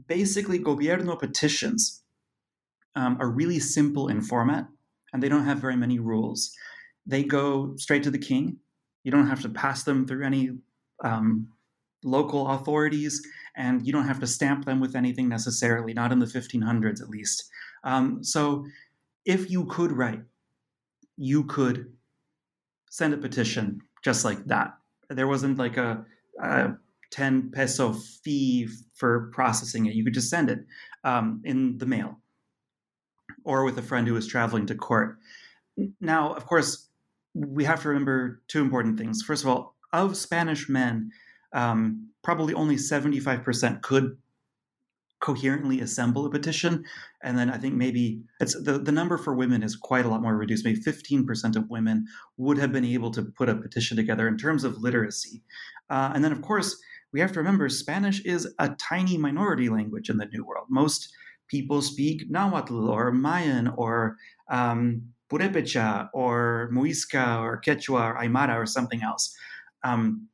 basically, 0.07 0.59
gobierno 0.59 1.17
petitions 1.17 2.03
um, 2.95 3.17
are 3.19 3.29
really 3.29 3.59
simple 3.59 4.07
in 4.07 4.21
format 4.21 4.67
and 5.13 5.21
they 5.21 5.29
don't 5.29 5.45
have 5.45 5.59
very 5.59 5.77
many 5.77 5.99
rules 5.99 6.51
they 7.07 7.23
go 7.23 7.75
straight 7.77 8.03
to 8.03 8.11
the 8.11 8.19
king. 8.19 8.57
You 9.03 9.11
don't 9.11 9.27
have 9.27 9.41
to 9.41 9.49
pass 9.49 9.83
them 9.83 10.05
through 10.05 10.25
any 10.25 10.51
um, 11.03 11.47
local 12.03 12.47
authorities, 12.49 13.25
and 13.55 13.85
you 13.85 13.93
don't 13.93 14.07
have 14.07 14.19
to 14.19 14.27
stamp 14.27 14.65
them 14.65 14.79
with 14.79 14.95
anything 14.95 15.29
necessarily, 15.29 15.93
not 15.93 16.11
in 16.11 16.19
the 16.19 16.25
1500s 16.25 17.01
at 17.01 17.09
least. 17.09 17.49
Um, 17.83 18.23
so, 18.23 18.65
if 19.25 19.49
you 19.49 19.65
could 19.65 19.91
write, 19.91 20.21
you 21.17 21.43
could 21.45 21.91
send 22.89 23.13
a 23.13 23.17
petition 23.17 23.81
just 24.03 24.23
like 24.23 24.45
that. 24.45 24.73
There 25.09 25.27
wasn't 25.27 25.57
like 25.57 25.77
a, 25.77 26.05
a 26.41 26.69
10 27.11 27.51
peso 27.51 27.93
fee 27.93 28.67
for 28.95 29.29
processing 29.33 29.85
it. 29.85 29.95
You 29.95 30.03
could 30.03 30.13
just 30.13 30.29
send 30.29 30.49
it 30.49 30.59
um, 31.03 31.41
in 31.43 31.77
the 31.77 31.85
mail 31.85 32.19
or 33.43 33.63
with 33.63 33.77
a 33.77 33.81
friend 33.81 34.07
who 34.07 34.13
was 34.13 34.27
traveling 34.27 34.65
to 34.67 34.75
court. 34.75 35.17
Now, 36.01 36.33
of 36.33 36.45
course, 36.45 36.86
we 37.37 37.63
have 37.63 37.81
to 37.83 37.89
remember 37.89 38.41
two 38.47 38.61
important 38.61 38.97
things. 38.97 39.21
First 39.21 39.43
of 39.43 39.49
all, 39.49 39.75
of 39.93 40.17
Spanish 40.17 40.67
men, 40.67 41.11
um, 41.53 42.09
probably 42.23 42.53
only 42.53 42.75
75% 42.75 43.81
could 43.81 44.17
coherently 45.19 45.81
assemble 45.81 46.25
a 46.25 46.29
petition. 46.29 46.83
And 47.23 47.37
then 47.37 47.49
I 47.49 47.57
think 47.57 47.73
maybe 47.73 48.21
it's 48.39 48.53
the, 48.61 48.77
the 48.77 48.91
number 48.91 49.17
for 49.17 49.33
women 49.33 49.63
is 49.63 49.75
quite 49.75 50.05
a 50.05 50.09
lot 50.09 50.21
more 50.21 50.35
reduced. 50.35 50.63
Maybe 50.63 50.79
15% 50.79 51.55
of 51.55 51.69
women 51.69 52.05
would 52.37 52.57
have 52.57 52.71
been 52.71 52.85
able 52.85 53.11
to 53.11 53.23
put 53.23 53.49
a 53.49 53.55
petition 53.55 53.97
together 53.97 54.27
in 54.27 54.37
terms 54.37 54.63
of 54.63 54.77
literacy. 54.77 55.41
Uh, 55.89 56.11
and 56.13 56.23
then, 56.23 56.31
of 56.31 56.41
course, 56.41 56.79
we 57.13 57.19
have 57.19 57.31
to 57.31 57.39
remember 57.39 57.67
Spanish 57.69 58.23
is 58.25 58.53
a 58.59 58.69
tiny 58.69 59.17
minority 59.17 59.69
language 59.69 60.09
in 60.09 60.17
the 60.17 60.25
New 60.25 60.45
World. 60.45 60.67
Most 60.69 61.11
people 61.47 61.81
speak 61.81 62.29
Nahuatl 62.29 62.89
or 62.89 63.11
Mayan 63.11 63.69
or 63.69 64.17
um, 64.51 65.01
Purepecha 65.29 66.09
or 66.13 66.69
Muisca 66.73 67.41
or 67.41 67.61
Quechua 67.61 68.13
or 68.13 68.15
Aymara 68.15 68.55
or 68.55 68.65
something 68.65 69.01
else. 69.03 69.35
Um, 69.83 70.27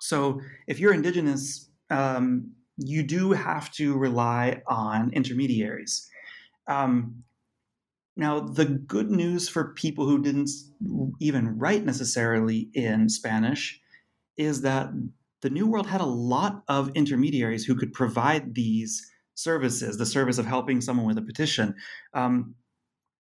so 0.00 0.40
if 0.66 0.78
you're 0.78 0.94
indigenous, 0.94 1.68
um, 1.90 2.52
you 2.76 3.02
do 3.02 3.32
have 3.32 3.72
to 3.72 3.96
rely 3.96 4.62
on 4.66 5.12
intermediaries. 5.12 6.08
Um, 6.68 7.24
now, 8.16 8.40
the 8.40 8.64
good 8.64 9.10
news 9.10 9.48
for 9.48 9.74
people 9.74 10.06
who 10.06 10.22
didn't 10.22 10.50
even 11.20 11.58
write 11.58 11.84
necessarily 11.84 12.70
in 12.72 13.08
Spanish 13.08 13.80
is 14.38 14.62
that 14.62 14.88
the 15.42 15.50
New 15.50 15.66
World 15.66 15.86
had 15.86 16.00
a 16.00 16.06
lot 16.06 16.62
of 16.68 16.90
intermediaries 16.94 17.64
who 17.64 17.74
could 17.74 17.92
provide 17.92 18.54
these 18.54 19.10
services, 19.34 19.98
the 19.98 20.06
service 20.06 20.38
of 20.38 20.46
helping 20.46 20.80
someone 20.80 21.06
with 21.06 21.18
a 21.18 21.22
petition. 21.22 21.74
Um, 22.14 22.54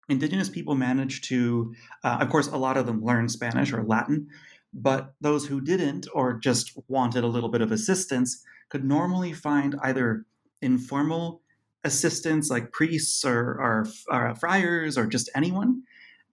indigenous 0.10 0.50
people 0.50 0.76
managed 0.76 1.24
to, 1.26 1.74
uh, 2.04 2.18
of 2.22 2.30
course, 2.30 2.48
a 2.48 2.58
lot 2.58 2.78
of 2.78 2.86
them 2.86 3.04
learned 3.04 3.32
Spanish 3.32 3.74
or 3.74 3.84
Latin, 3.84 4.28
but 4.74 5.14
those 5.22 5.46
who 5.48 5.62
didn't 5.62 6.08
or 6.14 6.34
just 6.34 6.78
wanted 6.88 7.24
a 7.24 7.28
little 7.28 7.50
bit 7.50 7.62
of 7.62 7.72
assistance 7.72 8.44
could 8.70 8.84
normally 8.84 9.34
find 9.34 9.76
either 9.82 10.26
informal 10.62 11.42
assistance 11.84 12.50
like 12.50 12.72
priests 12.72 13.24
or, 13.24 13.40
or, 13.40 13.88
or 14.10 14.36
friars 14.36 14.98
or 14.98 15.06
just 15.06 15.30
anyone 15.36 15.82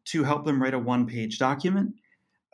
to 0.05 0.25
help 0.25 0.45
them 0.45 0.61
write 0.61 0.75
a 0.75 0.79
one 0.79 1.07
page 1.07 1.39
document. 1.39 1.95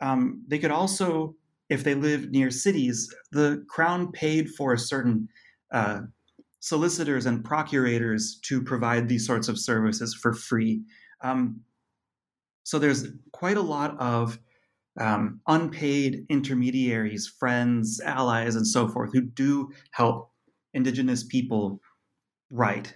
Um, 0.01 0.43
they 0.47 0.59
could 0.59 0.71
also, 0.71 1.35
if 1.69 1.83
they 1.83 1.95
lived 1.95 2.31
near 2.31 2.51
cities, 2.51 3.13
the 3.31 3.65
crown 3.67 4.11
paid 4.11 4.49
for 4.49 4.77
certain 4.77 5.27
uh, 5.71 6.01
solicitors 6.59 7.25
and 7.25 7.43
procurators 7.43 8.39
to 8.43 8.61
provide 8.61 9.07
these 9.07 9.25
sorts 9.25 9.47
of 9.47 9.57
services 9.57 10.13
for 10.13 10.33
free 10.33 10.81
um, 11.21 11.61
so 12.63 12.77
there's 12.77 13.07
quite 13.31 13.57
a 13.57 13.61
lot 13.61 13.99
of 13.99 14.39
um, 14.99 15.41
unpaid 15.47 16.25
intermediaries, 16.29 17.27
friends, 17.27 17.99
allies, 18.01 18.55
and 18.55 18.67
so 18.67 18.87
forth 18.87 19.11
who 19.13 19.21
do 19.21 19.71
help 19.91 20.31
Indigenous 20.73 21.23
people 21.23 21.79
write. 22.51 22.93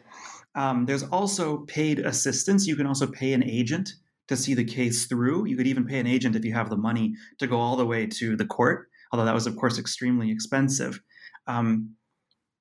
Um, 0.56 0.86
there's 0.86 1.04
also 1.04 1.60
paid 1.66 2.00
assistance. 2.00 2.68
You 2.68 2.76
can 2.76 2.86
also 2.86 3.08
pay 3.08 3.34
an 3.34 3.44
agent 3.44 3.94
to 4.28 4.38
see 4.38 4.54
the 4.54 4.64
case 4.64 5.06
through. 5.06 5.48
You 5.48 5.58
could 5.58 5.68
even 5.68 5.86
pay 5.86 6.00
an 6.00 6.08
agent 6.08 6.36
if 6.36 6.46
you 6.46 6.54
have 6.54 6.70
the 6.70 6.78
money 6.78 7.16
to 7.40 7.48
go 7.48 7.60
all 7.60 7.76
the 7.76 7.86
way 7.86 8.06
to 8.06 8.36
the 8.36 8.46
court, 8.46 8.88
although 9.12 9.26
that 9.26 9.34
was, 9.34 9.48
of 9.48 9.56
course, 9.56 9.80
extremely 9.80 10.32
expensive. 10.32 11.02
Um, 11.48 11.96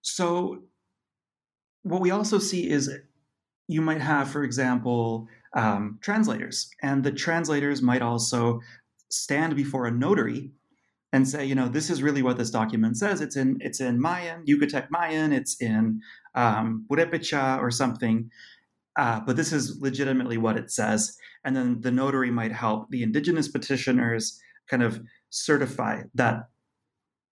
so, 0.01 0.63
what 1.83 2.01
we 2.01 2.11
also 2.11 2.39
see 2.39 2.71
is 2.71 2.91
you 3.69 3.81
might 3.81 4.01
have, 4.01 4.31
for 4.31 4.45
example, 4.45 5.29
um, 5.55 5.99
translators, 6.01 6.71
and 6.83 7.05
the 7.05 7.13
translators 7.13 7.83
might 7.83 8.03
also 8.03 8.61
stand 9.11 9.55
before 9.57 9.87
a 9.87 9.91
notary 9.91 10.53
and 11.13 11.29
say, 11.29 11.45
you 11.45 11.55
know, 11.55 11.69
this 11.69 11.91
is 11.91 12.03
really 12.03 12.23
what 12.23 12.39
this 12.39 12.51
document 12.51 12.97
says. 12.97 13.21
It's 13.21 13.37
in 13.37 13.59
it's 13.61 13.81
in 13.81 14.01
Mayan, 14.01 14.45
Yucatec 14.47 14.89
Mayan, 14.91 15.33
it's 15.33 15.61
in 15.61 16.01
um, 16.35 16.87
Purepecha 16.91 17.59
or 17.59 17.71
something, 17.71 18.31
uh, 18.97 19.21
but 19.21 19.37
this 19.37 19.53
is 19.53 19.79
legitimately 19.81 20.39
what 20.39 20.57
it 20.57 20.71
says. 20.71 21.17
And 21.45 21.55
then 21.55 21.81
the 21.81 21.91
notary 21.91 22.31
might 22.31 22.53
help 22.53 22.89
the 22.89 23.03
indigenous 23.03 23.49
petitioners 23.49 24.41
kind 24.69 24.83
of 24.83 25.03
certify 25.29 26.03
that 26.15 26.49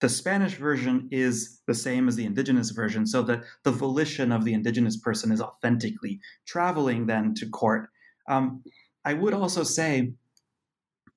the 0.00 0.08
Spanish 0.08 0.54
version 0.54 1.08
is 1.10 1.60
the 1.66 1.74
same 1.74 2.08
as 2.08 2.16
the 2.16 2.24
indigenous 2.24 2.70
version, 2.70 3.06
so 3.06 3.22
that 3.22 3.44
the 3.64 3.70
volition 3.70 4.32
of 4.32 4.44
the 4.44 4.54
indigenous 4.54 4.96
person 4.98 5.30
is 5.30 5.40
authentically 5.40 6.20
traveling 6.46 7.06
then 7.06 7.34
to 7.34 7.48
court. 7.48 7.88
Um, 8.28 8.62
I 9.04 9.14
would 9.14 9.34
also 9.34 9.62
say 9.62 10.12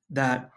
that 0.10 0.50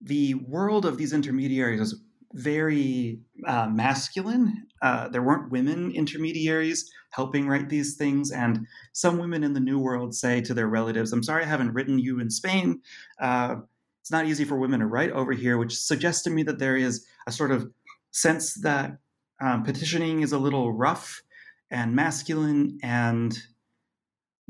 the 0.00 0.34
world 0.34 0.86
of 0.86 0.96
these 0.96 1.12
intermediaries 1.12 1.80
is 1.80 2.00
very 2.32 3.20
uh, 3.46 3.68
masculine. 3.68 4.66
Uh, 4.82 5.08
there 5.08 5.22
weren't 5.22 5.50
women 5.50 5.90
intermediaries 5.92 6.90
helping 7.10 7.48
write 7.48 7.68
these 7.68 7.96
things. 7.96 8.30
And 8.30 8.66
some 8.92 9.18
women 9.18 9.42
in 9.42 9.52
the 9.52 9.60
New 9.60 9.78
World 9.78 10.14
say 10.14 10.40
to 10.42 10.54
their 10.54 10.68
relatives, 10.68 11.12
I'm 11.12 11.22
sorry 11.22 11.42
I 11.42 11.48
haven't 11.48 11.74
written 11.74 11.98
you 11.98 12.20
in 12.20 12.30
Spain. 12.30 12.80
Uh, 13.20 13.56
it's 14.00 14.12
not 14.12 14.26
easy 14.26 14.44
for 14.44 14.56
women 14.56 14.80
to 14.80 14.86
write 14.86 15.10
over 15.10 15.32
here, 15.32 15.58
which 15.58 15.76
suggests 15.76 16.22
to 16.22 16.30
me 16.30 16.42
that 16.44 16.58
there 16.58 16.76
is 16.76 17.04
a 17.26 17.32
sort 17.32 17.50
of 17.50 17.70
sense 18.12 18.54
that 18.54 18.98
um, 19.40 19.64
petitioning 19.64 20.22
is 20.22 20.32
a 20.32 20.38
little 20.38 20.72
rough 20.72 21.22
and 21.70 21.94
masculine 21.94 22.78
and 22.82 23.38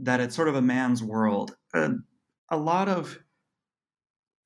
that 0.02 0.20
it's 0.20 0.34
sort 0.34 0.48
of 0.48 0.54
a 0.54 0.62
man's 0.62 1.02
world. 1.02 1.56
Uh, 1.74 1.90
a 2.48 2.56
lot 2.56 2.88
of 2.88 3.18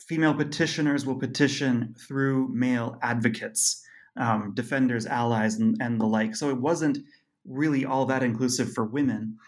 female 0.00 0.34
petitioners 0.34 1.06
will 1.06 1.18
petition 1.18 1.94
through 2.06 2.48
male 2.52 2.98
advocates, 3.02 3.82
um, 4.16 4.52
defenders, 4.54 5.06
allies, 5.06 5.56
and, 5.56 5.76
and, 5.80 6.00
the 6.00 6.06
like. 6.06 6.36
So 6.36 6.50
it 6.50 6.60
wasn't 6.60 6.98
really 7.46 7.84
all 7.84 8.04
that 8.06 8.22
inclusive 8.22 8.72
for 8.72 8.84
women. 8.84 9.38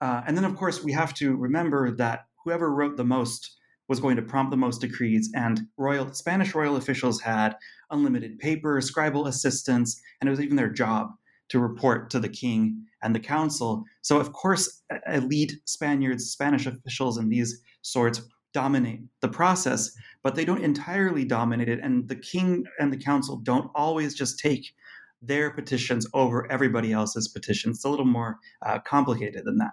Uh, 0.00 0.22
and 0.26 0.36
then, 0.36 0.44
of 0.44 0.56
course, 0.56 0.82
we 0.82 0.92
have 0.92 1.14
to 1.14 1.36
remember 1.36 1.90
that 1.96 2.26
whoever 2.44 2.74
wrote 2.74 2.96
the 2.96 3.04
most 3.04 3.56
was 3.88 4.00
going 4.00 4.16
to 4.16 4.22
prompt 4.22 4.50
the 4.50 4.56
most 4.56 4.80
decrees, 4.80 5.30
and 5.34 5.60
royal 5.76 6.12
Spanish 6.12 6.54
royal 6.54 6.76
officials 6.76 7.20
had 7.20 7.54
unlimited 7.90 8.38
paper, 8.38 8.80
scribal 8.80 9.28
assistants, 9.28 10.00
and 10.20 10.28
it 10.28 10.30
was 10.30 10.40
even 10.40 10.56
their 10.56 10.70
job 10.70 11.10
to 11.48 11.58
report 11.58 12.10
to 12.10 12.20
the 12.20 12.28
king 12.28 12.84
and 13.02 13.14
the 13.14 13.20
council. 13.20 13.84
So, 14.02 14.18
of 14.18 14.32
course, 14.32 14.82
elite 15.06 15.52
Spaniards, 15.64 16.30
Spanish 16.30 16.66
officials, 16.66 17.18
and 17.18 17.30
these 17.30 17.60
sorts 17.82 18.22
dominate 18.52 19.00
the 19.20 19.28
process, 19.28 19.92
but 20.22 20.34
they 20.34 20.44
don't 20.44 20.64
entirely 20.64 21.24
dominate 21.24 21.68
it. 21.68 21.80
And 21.82 22.08
the 22.08 22.16
king 22.16 22.64
and 22.78 22.92
the 22.92 22.96
council 22.96 23.36
don't 23.36 23.70
always 23.74 24.14
just 24.14 24.38
take 24.38 24.72
their 25.20 25.50
petitions 25.50 26.06
over 26.14 26.50
everybody 26.50 26.92
else's 26.92 27.28
petitions. 27.28 27.78
It's 27.78 27.84
a 27.84 27.88
little 27.88 28.04
more 28.04 28.38
uh, 28.64 28.78
complicated 28.80 29.44
than 29.44 29.58
that. 29.58 29.72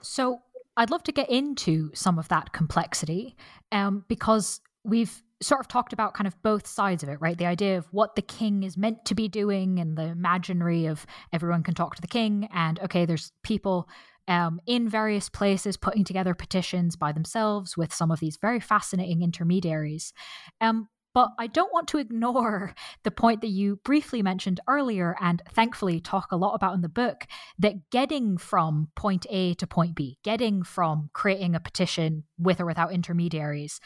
So 0.00 0.40
I'd 0.76 0.90
love 0.90 1.02
to 1.04 1.12
get 1.12 1.28
into 1.30 1.90
some 1.94 2.18
of 2.18 2.28
that 2.28 2.52
complexity 2.52 3.36
um, 3.70 4.04
because 4.08 4.60
we've 4.82 5.22
sort 5.42 5.60
of 5.60 5.68
talked 5.68 5.92
about 5.92 6.14
kind 6.14 6.26
of 6.26 6.40
both 6.42 6.66
sides 6.66 7.02
of 7.02 7.08
it, 7.08 7.18
right? 7.20 7.38
The 7.38 7.46
idea 7.46 7.78
of 7.78 7.86
what 7.92 8.14
the 8.14 8.22
king 8.22 8.62
is 8.62 8.76
meant 8.76 9.04
to 9.06 9.14
be 9.14 9.28
doing 9.28 9.78
and 9.78 9.96
the 9.96 10.04
imaginary 10.04 10.86
of 10.86 11.06
everyone 11.32 11.62
can 11.62 11.74
talk 11.74 11.94
to 11.96 12.02
the 12.02 12.08
king, 12.08 12.48
and 12.52 12.78
okay, 12.80 13.06
there's 13.06 13.32
people 13.42 13.88
um, 14.28 14.60
in 14.66 14.88
various 14.88 15.28
places 15.28 15.76
putting 15.76 16.04
together 16.04 16.34
petitions 16.34 16.94
by 16.94 17.12
themselves 17.12 17.76
with 17.76 17.92
some 17.92 18.10
of 18.10 18.20
these 18.20 18.38
very 18.40 18.60
fascinating 18.60 19.22
intermediaries. 19.22 20.12
Um, 20.60 20.88
but 21.12 21.30
I 21.38 21.48
don't 21.48 21.72
want 21.72 21.88
to 21.88 21.98
ignore 21.98 22.72
the 23.02 23.10
point 23.10 23.40
that 23.40 23.48
you 23.48 23.76
briefly 23.84 24.22
mentioned 24.22 24.60
earlier, 24.68 25.16
and 25.20 25.42
thankfully 25.50 26.00
talk 26.00 26.30
a 26.30 26.36
lot 26.36 26.54
about 26.54 26.74
in 26.74 26.82
the 26.82 26.88
book 26.88 27.26
that 27.58 27.90
getting 27.90 28.36
from 28.36 28.88
point 28.94 29.26
A 29.30 29.54
to 29.54 29.66
point 29.66 29.96
B, 29.96 30.18
getting 30.22 30.62
from 30.62 31.10
creating 31.12 31.54
a 31.54 31.60
petition 31.60 32.24
with 32.38 32.60
or 32.60 32.66
without 32.66 32.92
intermediaries, 32.92 33.80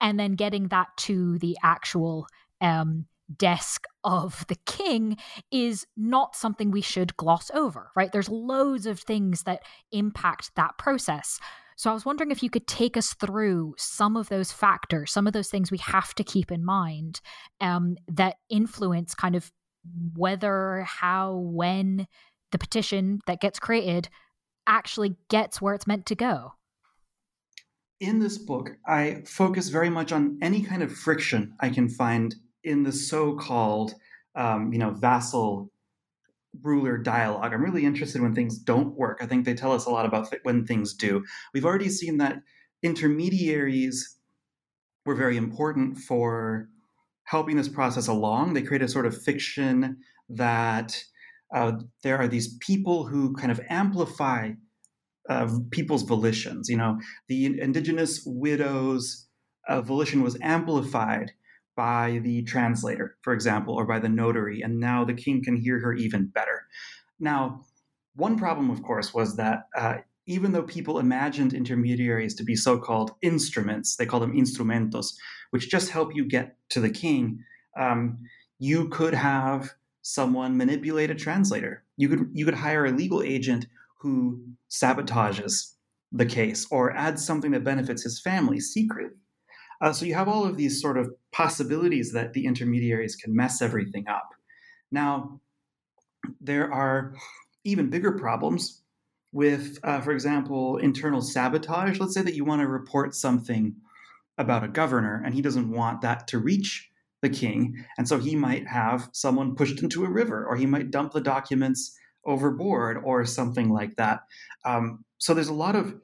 and 0.00 0.18
then 0.18 0.32
getting 0.32 0.68
that 0.68 0.88
to 0.98 1.38
the 1.38 1.56
actual 1.62 2.26
um, 2.60 3.06
desk 3.34 3.86
of 4.04 4.46
the 4.48 4.56
king 4.66 5.16
is 5.50 5.86
not 5.96 6.36
something 6.36 6.70
we 6.70 6.80
should 6.80 7.16
gloss 7.16 7.50
over, 7.52 7.90
right? 7.96 8.12
There's 8.12 8.28
loads 8.28 8.86
of 8.86 9.00
things 9.00 9.42
that 9.44 9.62
impact 9.92 10.52
that 10.56 10.78
process. 10.78 11.38
So 11.76 11.90
I 11.90 11.94
was 11.94 12.06
wondering 12.06 12.30
if 12.30 12.42
you 12.42 12.50
could 12.50 12.66
take 12.66 12.96
us 12.96 13.14
through 13.14 13.74
some 13.76 14.16
of 14.16 14.28
those 14.28 14.50
factors, 14.50 15.12
some 15.12 15.26
of 15.26 15.32
those 15.32 15.50
things 15.50 15.70
we 15.70 15.78
have 15.78 16.14
to 16.14 16.24
keep 16.24 16.50
in 16.50 16.64
mind 16.64 17.20
um, 17.60 17.96
that 18.08 18.36
influence 18.48 19.14
kind 19.14 19.34
of 19.34 19.52
whether, 20.14 20.84
how, 20.88 21.34
when 21.36 22.06
the 22.52 22.58
petition 22.58 23.20
that 23.26 23.40
gets 23.40 23.58
created 23.58 24.08
actually 24.66 25.16
gets 25.28 25.60
where 25.60 25.74
it's 25.74 25.86
meant 25.86 26.06
to 26.06 26.14
go. 26.14 26.52
In 27.98 28.18
this 28.18 28.36
book, 28.36 28.76
I 28.86 29.22
focus 29.26 29.68
very 29.68 29.88
much 29.88 30.12
on 30.12 30.38
any 30.42 30.62
kind 30.62 30.82
of 30.82 30.92
friction 30.92 31.54
I 31.60 31.70
can 31.70 31.88
find 31.88 32.34
in 32.62 32.82
the 32.82 32.92
so-called 32.92 33.94
um, 34.34 34.72
you 34.72 34.78
know 34.78 34.90
vassal 34.90 35.70
ruler 36.62 36.98
dialogue. 36.98 37.52
I'm 37.52 37.62
really 37.62 37.84
interested 37.84 38.20
when 38.20 38.34
things 38.34 38.58
don't 38.58 38.94
work. 38.96 39.18
I 39.20 39.26
think 39.26 39.44
they 39.44 39.54
tell 39.54 39.72
us 39.72 39.86
a 39.86 39.90
lot 39.90 40.06
about 40.06 40.34
when 40.42 40.66
things 40.66 40.94
do. 40.94 41.24
We've 41.54 41.64
already 41.64 41.88
seen 41.88 42.18
that 42.18 42.42
intermediaries 42.82 44.16
were 45.04 45.14
very 45.14 45.36
important 45.36 45.98
for 45.98 46.68
helping 47.24 47.56
this 47.56 47.68
process 47.68 48.08
along. 48.08 48.54
They 48.54 48.62
create 48.62 48.82
a 48.82 48.88
sort 48.88 49.06
of 49.06 49.20
fiction 49.20 49.98
that 50.28 51.02
uh, 51.54 51.72
there 52.02 52.18
are 52.18 52.28
these 52.28 52.56
people 52.58 53.06
who 53.06 53.34
kind 53.34 53.52
of 53.52 53.60
amplify 53.68 54.52
uh, 55.28 55.48
people's 55.70 56.02
volitions. 56.02 56.68
You 56.68 56.76
know, 56.76 56.98
the 57.28 57.60
indigenous 57.60 58.22
widows' 58.26 59.26
uh, 59.68 59.80
volition 59.80 60.22
was 60.22 60.38
amplified 60.42 61.32
by 61.76 62.20
the 62.22 62.42
translator, 62.44 63.16
for 63.22 63.32
example, 63.32 63.74
or 63.74 63.86
by 63.86 63.98
the 63.98 64.08
notary, 64.08 64.62
and 64.62 64.80
now 64.80 65.04
the 65.04 65.14
king 65.14 65.42
can 65.44 65.56
hear 65.56 65.78
her 65.80 65.92
even 65.92 66.26
better. 66.26 66.66
Now, 67.20 67.64
one 68.14 68.38
problem, 68.38 68.70
of 68.70 68.82
course, 68.82 69.12
was 69.12 69.36
that 69.36 69.68
uh, 69.76 69.98
even 70.26 70.52
though 70.52 70.62
people 70.62 70.98
imagined 70.98 71.52
intermediaries 71.52 72.34
to 72.34 72.44
be 72.44 72.56
so 72.56 72.78
called 72.78 73.12
instruments, 73.22 73.96
they 73.96 74.06
call 74.06 74.20
them 74.20 74.36
instrumentos, 74.36 75.16
which 75.50 75.70
just 75.70 75.90
help 75.90 76.14
you 76.14 76.24
get 76.24 76.56
to 76.70 76.80
the 76.80 76.90
king, 76.90 77.44
um, 77.78 78.18
you 78.58 78.88
could 78.88 79.14
have 79.14 79.74
someone 80.02 80.56
manipulate 80.56 81.10
a 81.10 81.14
translator. 81.14 81.84
You 81.96 82.08
could, 82.08 82.30
you 82.32 82.44
could 82.44 82.54
hire 82.54 82.86
a 82.86 82.90
legal 82.90 83.22
agent 83.22 83.66
who 84.06 84.40
sabotages 84.70 85.72
the 86.12 86.24
case 86.24 86.64
or 86.70 86.96
adds 86.96 87.26
something 87.26 87.50
that 87.50 87.64
benefits 87.64 88.04
his 88.04 88.20
family 88.20 88.60
secretly. 88.60 89.18
Uh, 89.80 89.92
so 89.92 90.06
you 90.06 90.14
have 90.14 90.28
all 90.28 90.44
of 90.44 90.56
these 90.56 90.80
sort 90.80 90.96
of 90.96 91.10
possibilities 91.32 92.12
that 92.12 92.32
the 92.32 92.46
intermediaries 92.46 93.16
can 93.16 93.34
mess 93.34 93.60
everything 93.60 94.06
up. 94.08 94.30
Now, 94.92 95.40
there 96.40 96.72
are 96.72 97.14
even 97.64 97.90
bigger 97.90 98.12
problems 98.12 98.82
with, 99.32 99.78
uh, 99.82 100.00
for 100.00 100.12
example, 100.12 100.76
internal 100.76 101.20
sabotage. 101.20 101.98
Let's 101.98 102.14
say 102.14 102.22
that 102.22 102.36
you 102.36 102.44
want 102.44 102.62
to 102.62 102.68
report 102.68 103.14
something 103.14 103.74
about 104.38 104.62
a 104.62 104.68
governor 104.68 105.20
and 105.24 105.34
he 105.34 105.42
doesn't 105.42 105.70
want 105.70 106.00
that 106.02 106.28
to 106.28 106.38
reach 106.38 106.88
the 107.22 107.28
king. 107.28 107.84
And 107.98 108.06
so 108.06 108.18
he 108.18 108.36
might 108.36 108.68
have 108.68 109.10
someone 109.12 109.56
pushed 109.56 109.82
into 109.82 110.04
a 110.04 110.10
river 110.10 110.46
or 110.46 110.54
he 110.54 110.66
might 110.66 110.92
dump 110.92 111.12
the 111.12 111.20
documents 111.20 111.98
overboard 112.26 112.98
or 113.04 113.24
something 113.24 113.70
like 113.70 113.96
that. 113.96 114.20
Um, 114.64 115.04
so 115.18 115.32
there's 115.32 115.48
a 115.48 115.54
lot 115.54 115.76
of 115.76 115.94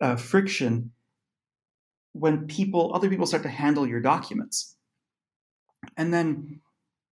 uh, 0.00 0.16
friction 0.16 0.92
when 2.12 2.46
people, 2.46 2.92
other 2.94 3.08
people 3.08 3.26
start 3.26 3.44
to 3.44 3.48
handle 3.48 3.86
your 3.86 4.00
documents. 4.00 4.76
And 5.96 6.12
then 6.12 6.60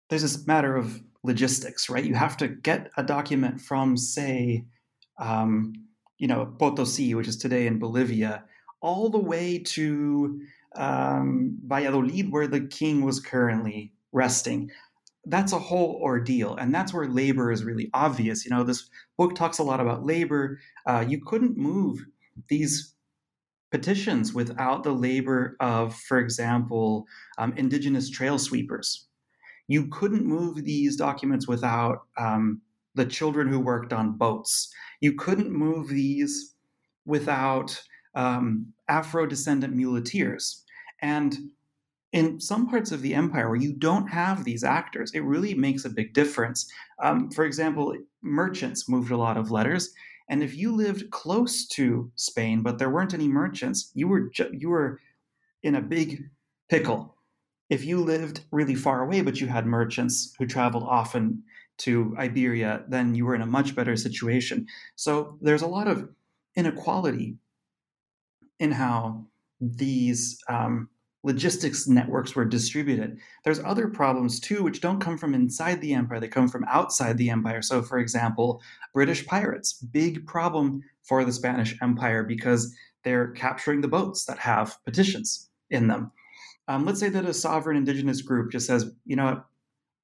there's 0.09 0.23
this 0.23 0.47
matter 0.47 0.77
of 0.77 1.01
logistics, 1.23 1.89
right? 1.89 2.05
You 2.05 2.15
have 2.15 2.37
to 2.39 2.49
get 2.49 2.91
a 2.97 3.03
document 3.03 3.61
from, 3.61 3.97
say, 3.97 4.65
um, 5.19 5.73
you 6.19 6.29
know, 6.29 6.55
Potosi, 6.59 7.15
which 7.15 7.29
is 7.29 7.37
today 7.37 7.67
in 7.67 7.79
Bolivia, 7.79 8.45
all 8.81 9.11
the 9.11 9.19
way 9.19 9.59
to 9.59 10.41
um, 10.77 11.59
Valladolid, 11.65 12.31
where 12.31 12.47
the 12.47 12.61
king 12.61 13.03
was 13.03 13.21
currently 13.21 13.93
resting. 14.13 14.71
That's 15.27 15.53
a 15.53 15.59
whole 15.59 15.99
ordeal 16.03 16.57
and 16.57 16.75
that's 16.75 16.95
where 16.95 17.07
labor 17.07 17.51
is 17.51 17.65
really 17.65 17.91
obvious 17.95 18.45
you 18.45 18.51
know 18.51 18.63
this 18.63 18.89
book 19.19 19.35
talks 19.35 19.59
a 19.59 19.63
lot 19.63 19.81
about 19.81 20.05
labor 20.05 20.59
uh, 20.87 21.05
you 21.07 21.21
couldn't 21.21 21.57
move 21.57 22.05
these 22.49 22.95
petitions 23.71 24.33
without 24.33 24.85
the 24.85 24.93
labor 24.93 25.57
of 25.61 25.95
for 25.95 26.19
example 26.19 27.07
um, 27.39 27.53
indigenous 27.57 28.09
trail 28.09 28.39
sweepers. 28.39 29.07
You 29.69 29.89
couldn't 29.89 30.25
move 30.25 30.65
these 30.65 30.97
documents 30.97 31.49
without 31.49 32.07
um, 32.17 32.63
the 32.95 33.05
children 33.05 33.49
who 33.49 33.59
worked 33.59 33.93
on 33.93 34.17
boats. 34.17 34.73
You 35.01 35.15
couldn't 35.15 35.51
move 35.51 35.89
these 35.89 36.55
without 37.05 37.83
um, 38.15 38.73
afro 38.89 39.27
descendant 39.27 39.75
muleteers. 39.75 40.65
And 41.03 41.37
in 42.17 42.41
some 42.41 42.67
parts 42.67 42.93
of 42.93 43.03
the 43.03 43.15
empire 43.15 43.47
where 43.47 43.61
you 43.61 43.75
don't 43.75 44.09
have 44.09 44.43
these 44.43 44.65
actors, 44.65 45.11
it 45.13 45.21
really 45.21 45.53
makes 45.53 45.85
a 45.85 45.91
big 45.91 46.15
difference. 46.15 46.67
Um, 47.03 47.31
for 47.31 47.45
example, 47.45 47.95
merchants 48.23 48.89
moved 48.89 49.11
a 49.11 49.19
lot 49.19 49.37
of 49.37 49.51
letters, 49.51 49.93
and 50.31 50.43
if 50.43 50.57
you 50.57 50.75
lived 50.75 51.11
close 51.11 51.67
to 51.69 52.11
Spain 52.17 52.63
but 52.63 52.79
there 52.79 52.89
weren't 52.89 53.13
any 53.13 53.29
merchants, 53.29 53.91
you 53.93 54.09
were 54.09 54.31
ju- 54.31 54.51
you 54.55 54.71
were 54.71 54.99
in 55.63 55.75
a 55.75 55.83
big 55.83 56.25
pickle. 56.71 57.15
If 57.69 57.85
you 57.85 58.01
lived 58.01 58.41
really 58.51 58.75
far 58.75 59.03
away 59.03 59.21
but 59.21 59.39
you 59.39 59.49
had 59.49 59.67
merchants 59.67 60.35
who 60.39 60.47
traveled 60.47 60.85
often 60.85 61.43
to 61.85 62.17
Iberia, 62.19 62.85
then 62.89 63.15
you 63.15 63.27
were 63.27 63.35
in 63.35 63.43
a 63.43 63.53
much 63.59 63.75
better 63.75 63.95
situation. 63.95 64.67
So 64.95 65.37
there's 65.43 65.61
a 65.61 65.67
lot 65.67 65.87
of 65.87 66.09
inequality 66.55 67.37
in 68.59 68.73
how 68.73 69.27
these 69.61 70.39
um, 70.49 70.89
logistics 71.27 71.89
networks 71.89 72.37
were 72.37 72.45
distributed. 72.45 73.19
There's 73.45 73.59
other 73.59 73.89
problems 73.89 74.39
too, 74.39 74.63
which 74.63 74.81
don't 74.81 75.01
come 75.01 75.19
from 75.19 75.35
inside 75.35 75.81
the 75.81 75.93
empire, 75.93 76.21
they 76.21 76.29
come 76.29 76.49
from 76.49 76.65
outside 76.69 77.19
the 77.19 77.31
empire. 77.31 77.63
So, 77.63 77.83
for 77.83 77.99
example, 77.99 78.63
British 78.95 79.27
pirates, 79.27 79.73
big 79.73 80.25
problem 80.25 80.83
for 81.03 81.25
the 81.25 81.33
Spanish 81.33 81.77
Empire 81.83 82.23
because 82.23 82.73
they're 83.03 83.33
capturing 83.33 83.81
the 83.81 83.89
boats 83.89 84.25
that 84.27 84.39
have 84.39 84.79
petitions 84.85 85.51
in 85.71 85.89
them. 85.89 86.13
Um, 86.69 86.87
let's 86.87 87.01
say 87.01 87.09
that 87.09 87.25
a 87.25 87.35
sovereign 87.35 87.77
indigenous 87.77 88.23
group 88.23 88.53
just 88.53 88.69
says, 88.69 88.93
you 89.05 89.17
know 89.17 89.25
what, 89.25 89.47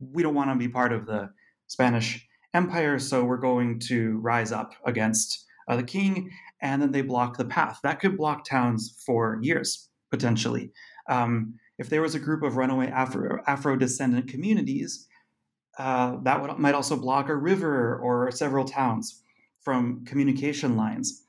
we 0.00 0.24
don't 0.24 0.34
want 0.34 0.50
to 0.50 0.56
be 0.56 0.68
part 0.68 0.92
of 0.92 1.06
the 1.06 1.30
Spanish 1.68 2.26
Empire, 2.52 2.98
so 2.98 3.24
we're 3.24 3.36
going 3.36 3.78
to 3.78 4.18
rise 4.18 4.50
up 4.50 4.74
against 4.84 5.46
uh, 5.68 5.76
the 5.76 5.84
king, 5.84 6.30
and 6.60 6.82
then 6.82 6.90
they 6.90 7.02
block 7.02 7.36
the 7.36 7.44
path. 7.44 7.78
That 7.84 8.00
could 8.00 8.16
block 8.16 8.44
towns 8.44 9.00
for 9.06 9.38
years, 9.40 9.88
potentially. 10.10 10.72
Um, 11.08 11.54
if 11.78 11.88
there 11.88 12.02
was 12.02 12.14
a 12.14 12.20
group 12.20 12.42
of 12.42 12.56
runaway 12.56 12.88
Afro, 12.88 13.76
descendant 13.76 14.28
communities, 14.28 15.08
uh, 15.78 16.16
that 16.22 16.40
would, 16.40 16.58
might 16.58 16.74
also 16.74 16.96
block 16.96 17.28
a 17.28 17.36
river 17.36 17.98
or 17.98 18.30
several 18.30 18.64
towns 18.64 19.22
from 19.60 20.04
communication 20.04 20.76
lines. 20.76 21.24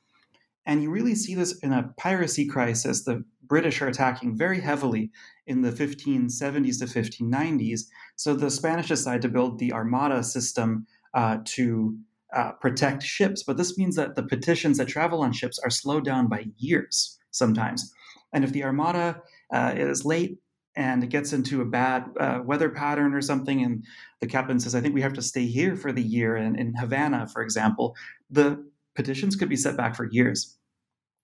And 0.66 0.82
you 0.82 0.90
really 0.90 1.16
see 1.16 1.36
this 1.36 1.58
in 1.60 1.74
a 1.74 1.94
piracy 1.98 2.48
crisis. 2.48 3.04
The 3.04 3.24
British 3.44 3.82
are 3.82 3.88
attacking 3.88 4.38
very 4.38 4.62
heavily 4.62 5.12
in 5.46 5.62
the 5.62 5.72
1570s 5.72 6.80
to 6.80 6.86
1590s. 6.86 7.82
So 8.16 8.34
the 8.34 8.50
Spanish 8.50 8.88
decide 8.88 9.22
to 9.24 9.30
build 9.30 9.60
the 9.60 9.74
Armada 9.74 10.24
system 10.24 10.88
uh, 11.14 11.40
to 11.46 11.98
uh, 12.34 12.54
protect 12.54 13.04
ships. 13.04 13.44
But 13.44 13.58
this 13.58 13.78
means 13.78 13.96
that 13.96 14.16
the 14.16 14.24
petitions 14.24 14.78
that 14.78 14.88
travel 14.88 15.22
on 15.22 15.34
ships 15.34 15.60
are 15.60 15.70
slowed 15.70 16.06
down 16.06 16.28
by 16.28 16.46
years 16.58 17.20
sometimes. 17.32 17.94
And 18.32 18.44
if 18.44 18.52
the 18.52 18.64
Armada 18.64 19.22
uh, 19.54 19.74
is 19.76 20.04
late 20.04 20.38
and 20.76 21.04
it 21.04 21.10
gets 21.10 21.34
into 21.34 21.62
a 21.62 21.66
bad 21.66 22.06
uh, 22.20 22.40
weather 22.44 22.70
pattern 22.70 23.14
or 23.14 23.22
something, 23.22 23.64
and 23.64 23.86
the 24.22 24.28
captain 24.28 24.60
says, 24.60 24.74
I 24.74 24.82
think 24.82 24.96
we 24.96 25.02
have 25.02 25.14
to 25.14 25.22
stay 25.22 25.46
here 25.46 25.76
for 25.76 25.92
the 25.92 26.02
year, 26.02 26.36
in, 26.36 26.58
in 26.58 26.74
Havana, 26.76 27.28
for 27.28 27.42
example, 27.42 27.96
the 28.32 28.66
petitions 28.96 29.36
could 29.36 29.50
be 29.50 29.56
set 29.56 29.78
back 29.78 29.96
for 29.96 30.10
years. 30.12 30.58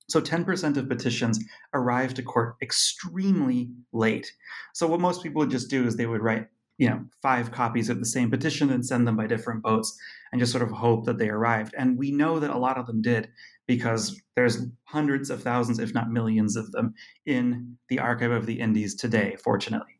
So 0.07 0.19
10% 0.19 0.77
of 0.77 0.89
petitions 0.89 1.39
arrive 1.73 2.13
to 2.15 2.23
court 2.23 2.55
extremely 2.61 3.69
late. 3.93 4.31
So 4.73 4.87
what 4.87 4.99
most 4.99 5.21
people 5.21 5.39
would 5.39 5.51
just 5.51 5.69
do 5.69 5.85
is 5.85 5.95
they 5.95 6.07
would 6.07 6.21
write, 6.21 6.47
you 6.77 6.89
know, 6.89 7.05
five 7.21 7.51
copies 7.51 7.89
of 7.89 7.99
the 7.99 8.05
same 8.05 8.31
petition 8.31 8.71
and 8.71 8.85
send 8.85 9.07
them 9.07 9.15
by 9.15 9.27
different 9.27 9.61
boats 9.61 9.97
and 10.31 10.39
just 10.39 10.51
sort 10.51 10.63
of 10.63 10.71
hope 10.71 11.05
that 11.05 11.19
they 11.19 11.29
arrived. 11.29 11.75
And 11.77 11.97
we 11.97 12.11
know 12.11 12.39
that 12.39 12.49
a 12.49 12.57
lot 12.57 12.77
of 12.77 12.87
them 12.87 13.01
did 13.01 13.29
because 13.69 14.19
there's 14.35 14.65
hundreds 14.85 15.29
of 15.29 15.43
thousands, 15.43 15.77
if 15.77 15.93
not 15.93 16.09
millions 16.09 16.55
of 16.55 16.71
them 16.71 16.91
in 17.27 17.77
the 17.87 17.99
archive 17.99 18.31
of 18.31 18.47
the 18.47 18.59
Indies 18.59 18.95
today, 18.95 19.37
fortunately. 19.43 19.99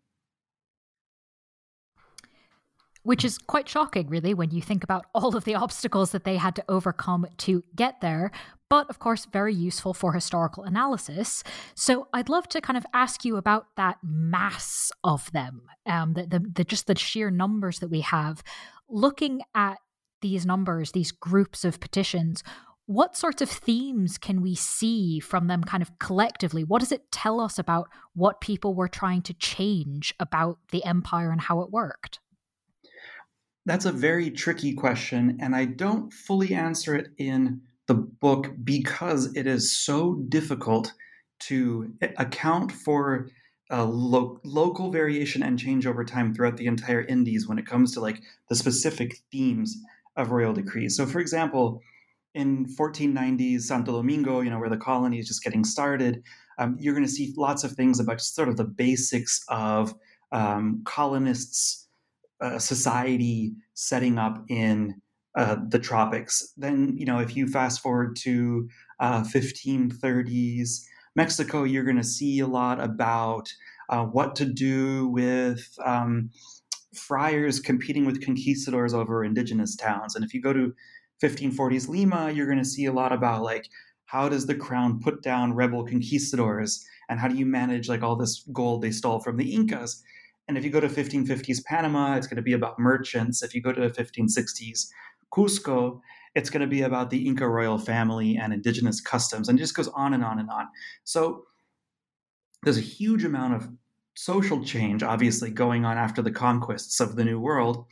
Which 3.04 3.24
is 3.24 3.38
quite 3.38 3.70
shocking, 3.70 4.10
really, 4.10 4.34
when 4.34 4.50
you 4.50 4.60
think 4.60 4.84
about 4.84 5.06
all 5.14 5.36
of 5.36 5.44
the 5.44 5.54
obstacles 5.54 6.14
that 6.14 6.24
they 6.24 6.38
had 6.38 6.56
to 6.56 6.64
overcome 6.68 7.28
to 7.38 7.64
get 7.76 8.02
there, 8.02 8.32
but 8.72 8.90
of 8.90 8.98
course, 8.98 9.28
very 9.32 9.54
useful 9.54 9.94
for 9.94 10.14
historical 10.14 10.64
analysis. 10.64 11.44
So 11.76 12.08
I'd 12.12 12.28
love 12.28 12.50
to 12.50 12.62
kind 12.62 12.76
of 12.76 12.88
ask 12.92 13.24
you 13.24 13.38
about 13.38 13.68
that 13.78 14.00
mass 14.02 14.92
of 15.04 15.32
them, 15.32 15.62
um, 15.86 16.14
the, 16.14 16.26
the, 16.26 16.40
the 16.40 16.64
just 16.64 16.88
the 16.88 16.98
sheer 16.98 17.30
numbers 17.30 17.78
that 17.82 17.92
we 17.92 18.02
have. 18.02 18.42
Looking 18.90 19.42
at 19.54 19.78
these 20.22 20.44
numbers, 20.44 20.92
these 20.92 21.12
groups 21.12 21.64
of 21.64 21.80
petitions, 21.80 22.44
what 22.90 23.16
sorts 23.16 23.40
of 23.40 23.52
themes 23.52 24.18
can 24.18 24.42
we 24.42 24.56
see 24.56 25.20
from 25.20 25.46
them 25.46 25.64
kind 25.64 25.84
of 25.84 26.00
collectively? 26.00 26.64
What 26.64 26.80
does 26.80 26.92
it 26.92 27.12
tell 27.12 27.40
us 27.40 27.60
about 27.60 27.88
what 28.16 28.42
people 28.42 28.74
were 28.74 28.88
trying 28.88 29.22
to 29.24 29.34
change 29.36 30.12
about 30.20 30.58
the 30.72 30.84
empire 30.84 31.30
and 31.30 31.40
how 31.40 31.62
it 31.62 31.70
worked? 31.70 32.18
That's 33.68 33.86
a 33.86 33.92
very 33.92 34.32
tricky 34.32 34.74
question, 34.74 35.38
and 35.40 35.56
I 35.56 35.66
don't 35.66 36.12
fully 36.12 36.56
answer 36.56 36.96
it 36.96 37.10
in 37.20 37.62
the 37.86 37.94
book 37.94 38.56
because 38.64 39.36
it 39.36 39.46
is 39.46 39.72
so 39.72 40.16
difficult 40.28 40.92
to 41.42 41.94
account 42.18 42.72
for 42.72 43.30
uh, 43.72 43.86
lo- 43.86 44.40
local 44.44 44.90
variation 44.90 45.44
and 45.44 45.60
change 45.60 45.86
over 45.86 46.04
time 46.04 46.34
throughout 46.34 46.58
the 46.58 46.66
entire 46.66 47.04
Indies 47.04 47.48
when 47.48 47.60
it 47.60 47.68
comes 47.68 47.94
to 47.94 48.00
like 48.00 48.24
the 48.50 48.56
specific 48.56 49.20
themes 49.32 49.78
of 50.16 50.32
royal 50.32 50.54
decrees. 50.54 50.98
So, 50.98 51.06
for 51.06 51.20
example, 51.20 51.84
in 52.40 52.66
1490s 52.66 53.62
Santo 53.62 53.92
Domingo, 53.92 54.40
you 54.40 54.50
know, 54.50 54.60
where 54.60 54.70
the 54.70 54.78
colony 54.78 55.20
is 55.20 55.28
just 55.28 55.44
getting 55.44 55.64
started, 55.64 56.24
um, 56.58 56.78
you're 56.80 56.94
going 56.94 57.06
to 57.06 57.12
see 57.12 57.34
lots 57.38 57.64
of 57.64 57.74
things 57.74 58.00
about 58.00 58.22
sort 58.22 58.50
of 58.50 58.58
the 58.58 58.64
basics 58.64 59.44
of 59.50 59.94
um, 60.32 60.82
colonists' 60.86 61.88
uh, 62.42 62.58
society 62.58 63.54
setting 63.74 64.18
up 64.18 64.44
in 64.50 65.02
uh, 65.36 65.58
the 65.68 65.80
tropics. 65.80 66.54
Then, 66.58 66.96
you 66.98 67.06
know, 67.06 67.20
if 67.20 67.36
you 67.36 67.48
fast 67.48 67.82
forward 67.82 68.16
to 68.22 68.70
uh, 69.00 69.24
1530s 69.24 70.84
Mexico, 71.16 71.64
you're 71.64 71.84
going 71.84 71.98
to 71.98 72.04
see 72.04 72.40
a 72.40 72.48
lot 72.48 72.82
about 72.82 73.52
uh, 73.90 74.06
what 74.06 74.36
to 74.36 74.46
do 74.46 75.08
with 75.08 75.68
um, 75.84 76.30
friars 76.94 77.60
competing 77.60 78.06
with 78.06 78.24
conquistadors 78.24 78.94
over 78.94 79.24
indigenous 79.24 79.76
towns. 79.76 80.16
And 80.16 80.24
if 80.24 80.34
you 80.34 80.42
go 80.42 80.54
to 80.54 80.74
1540s 81.24 81.88
Lima, 81.88 82.32
you're 82.32 82.46
going 82.46 82.58
to 82.58 82.66
see 82.66 82.86
a 82.86 82.94
lot 82.94 83.12
about 83.12 83.44
like 83.44 83.70
how 84.06 84.28
does 84.28 84.46
the 84.48 84.56
crown 84.56 85.00
put 85.00 85.22
down 85.22 85.54
rebel 85.54 85.86
conquistadors 85.86 86.86
and 87.10 87.20
how 87.20 87.28
do 87.28 87.36
you 87.36 87.46
manage 87.46 87.90
like 87.90 88.02
all 88.02 88.16
this 88.16 88.44
gold 88.54 88.82
they 88.82 88.92
stole 88.92 89.20
from 89.20 89.38
the 89.38 89.54
Incas. 89.54 90.02
And 90.48 90.58
if 90.58 90.64
you 90.64 90.72
go 90.72 90.80
to 90.80 90.88
1550s 90.88 91.64
Panama, 91.64 92.16
it's 92.16 92.26
going 92.26 92.38
to 92.38 92.42
be 92.42 92.54
about 92.54 92.80
merchants. 92.80 93.44
If 93.44 93.54
you 93.54 93.62
go 93.62 93.72
to 93.72 93.90
1560s 93.90 94.88
Cusco, 95.32 96.00
it's 96.36 96.50
going 96.50 96.62
to 96.62 96.68
be 96.68 96.82
about 96.82 97.10
the 97.10 97.28
Inca 97.28 97.48
royal 97.48 97.78
family 97.78 98.38
and 98.38 98.54
indigenous 98.54 99.02
customs, 99.02 99.50
and 99.50 99.60
it 99.60 99.62
just 99.62 99.76
goes 99.76 99.88
on 99.90 100.14
and 100.14 100.24
on 100.24 100.40
and 100.40 100.50
on. 100.50 100.68
So 101.04 101.46
there's 102.64 102.78
a 102.78 102.82
huge 102.82 103.24
amount 103.24 103.56
of 103.56 103.70
social 104.16 104.64
change, 104.64 105.04
obviously, 105.04 105.50
going 105.50 105.86
on 105.86 105.98
after 105.98 106.22
the 106.22 106.32
conquests 106.32 107.00
of 107.00 107.16
the 107.16 107.24
New 107.24 107.40
World. 107.40 107.86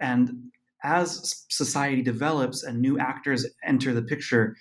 And 0.00 0.50
as 0.82 1.44
society 1.50 2.02
develops 2.02 2.62
and 2.62 2.80
new 2.80 2.98
actors 2.98 3.46
enter 3.64 3.92
the 3.92 4.02
picture, 4.02 4.56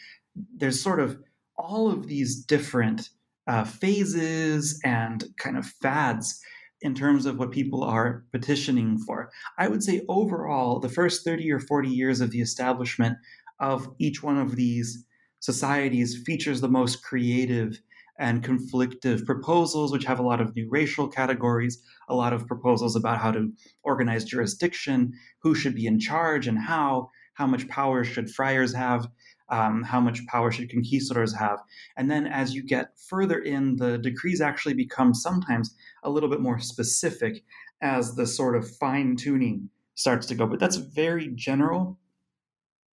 there's 0.55 0.81
sort 0.81 0.99
of 0.99 1.17
all 1.57 1.89
of 1.89 2.07
these 2.07 2.43
different 2.43 3.09
uh, 3.47 3.63
phases 3.63 4.79
and 4.83 5.25
kind 5.37 5.57
of 5.57 5.65
fads 5.65 6.39
in 6.81 6.93
terms 6.93 7.25
of 7.25 7.39
what 7.39 7.51
people 7.51 7.83
are 7.83 8.23
petitioning 8.31 8.97
for. 8.99 9.31
I 9.57 9.67
would 9.67 9.83
say 9.83 10.03
overall, 10.07 10.79
the 10.79 10.89
first 10.89 11.23
30 11.23 11.51
or 11.51 11.59
40 11.59 11.89
years 11.89 12.21
of 12.21 12.31
the 12.31 12.41
establishment 12.41 13.17
of 13.59 13.89
each 13.97 14.21
one 14.21 14.37
of 14.37 14.55
these 14.55 15.05
societies 15.39 16.21
features 16.25 16.61
the 16.61 16.69
most 16.69 17.03
creative 17.03 17.79
and 18.19 18.43
conflictive 18.43 19.25
proposals, 19.25 19.91
which 19.91 20.05
have 20.05 20.19
a 20.19 20.23
lot 20.23 20.41
of 20.41 20.55
new 20.55 20.67
racial 20.69 21.07
categories, 21.07 21.81
a 22.07 22.15
lot 22.15 22.33
of 22.33 22.47
proposals 22.47 22.95
about 22.95 23.19
how 23.19 23.31
to 23.31 23.51
organize 23.83 24.23
jurisdiction, 24.23 25.13
who 25.39 25.53
should 25.53 25.75
be 25.75 25.85
in 25.85 25.99
charge 25.99 26.47
and 26.47 26.59
how, 26.59 27.09
how 27.33 27.47
much 27.47 27.67
power 27.67 28.03
should 28.03 28.29
friars 28.29 28.73
have, 28.73 29.07
um, 29.49 29.83
how 29.83 29.99
much 29.99 30.25
power 30.27 30.51
should 30.51 30.69
conquistadors 30.69 31.33
have. 31.35 31.59
And 31.95 32.09
then 32.09 32.27
as 32.27 32.53
you 32.53 32.63
get 32.63 32.97
further 33.09 33.39
in, 33.39 33.77
the 33.77 33.97
decrees 33.97 34.41
actually 34.41 34.73
become 34.73 35.13
sometimes 35.13 35.75
a 36.03 36.09
little 36.09 36.29
bit 36.29 36.41
more 36.41 36.59
specific. 36.59 37.43
as 37.81 38.15
the 38.15 38.25
sort 38.25 38.55
of 38.55 38.69
fine 38.77 39.15
tuning 39.15 39.69
starts 39.95 40.27
to 40.27 40.35
go. 40.35 40.47
But 40.47 40.59
that's 40.59 40.77
very 40.77 41.29
general. 41.35 41.99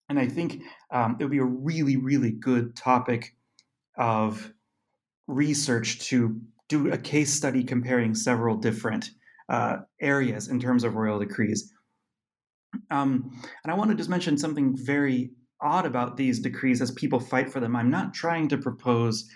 And 0.09 0.19
I 0.19 0.27
think 0.27 0.61
um, 0.91 1.17
it 1.19 1.23
would 1.23 1.31
be 1.31 1.37
a 1.37 1.45
really, 1.45 1.97
really 1.97 2.31
good 2.31 2.75
topic 2.75 3.35
of 3.97 4.51
research 5.27 5.99
to 6.09 6.41
do 6.73 6.91
a 6.91 6.97
case 6.97 7.31
study 7.33 7.63
comparing 7.63 8.15
several 8.15 8.55
different 8.55 9.11
uh, 9.49 9.77
areas 10.01 10.47
in 10.47 10.59
terms 10.59 10.83
of 10.83 10.95
royal 10.95 11.19
decrees. 11.19 11.71
Um, 12.89 13.31
and 13.63 13.71
I 13.71 13.75
want 13.75 13.91
to 13.91 13.97
just 14.01 14.09
mention 14.09 14.37
something 14.37 14.75
very 14.75 15.31
odd 15.61 15.85
about 15.85 16.17
these 16.17 16.39
decrees 16.39 16.81
as 16.81 16.91
people 16.91 17.19
fight 17.19 17.49
for 17.51 17.59
them. 17.59 17.75
I'm 17.75 17.91
not 17.91 18.13
trying 18.13 18.47
to 18.49 18.57
propose 18.57 19.29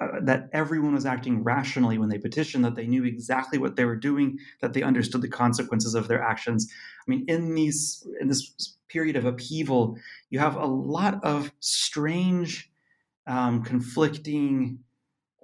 uh, 0.00 0.20
that 0.22 0.48
everyone 0.54 0.94
was 0.94 1.04
acting 1.04 1.44
rationally 1.44 1.98
when 1.98 2.08
they 2.08 2.18
petitioned, 2.18 2.64
that 2.64 2.74
they 2.74 2.86
knew 2.86 3.04
exactly 3.04 3.58
what 3.58 3.76
they 3.76 3.84
were 3.84 4.02
doing, 4.10 4.38
that 4.62 4.72
they 4.72 4.82
understood 4.82 5.20
the 5.20 5.28
consequences 5.28 5.94
of 5.94 6.08
their 6.08 6.22
actions. 6.22 6.66
I 7.06 7.06
mean, 7.10 7.24
in 7.28 7.54
these 7.54 8.06
in 8.20 8.28
this 8.28 8.42
period 8.88 9.16
of 9.16 9.26
upheaval, 9.26 9.96
you 10.30 10.38
have 10.38 10.56
a 10.56 10.66
lot 10.66 11.22
of 11.22 11.52
strange, 11.60 12.70
um, 13.26 13.62
conflicting 13.62 14.78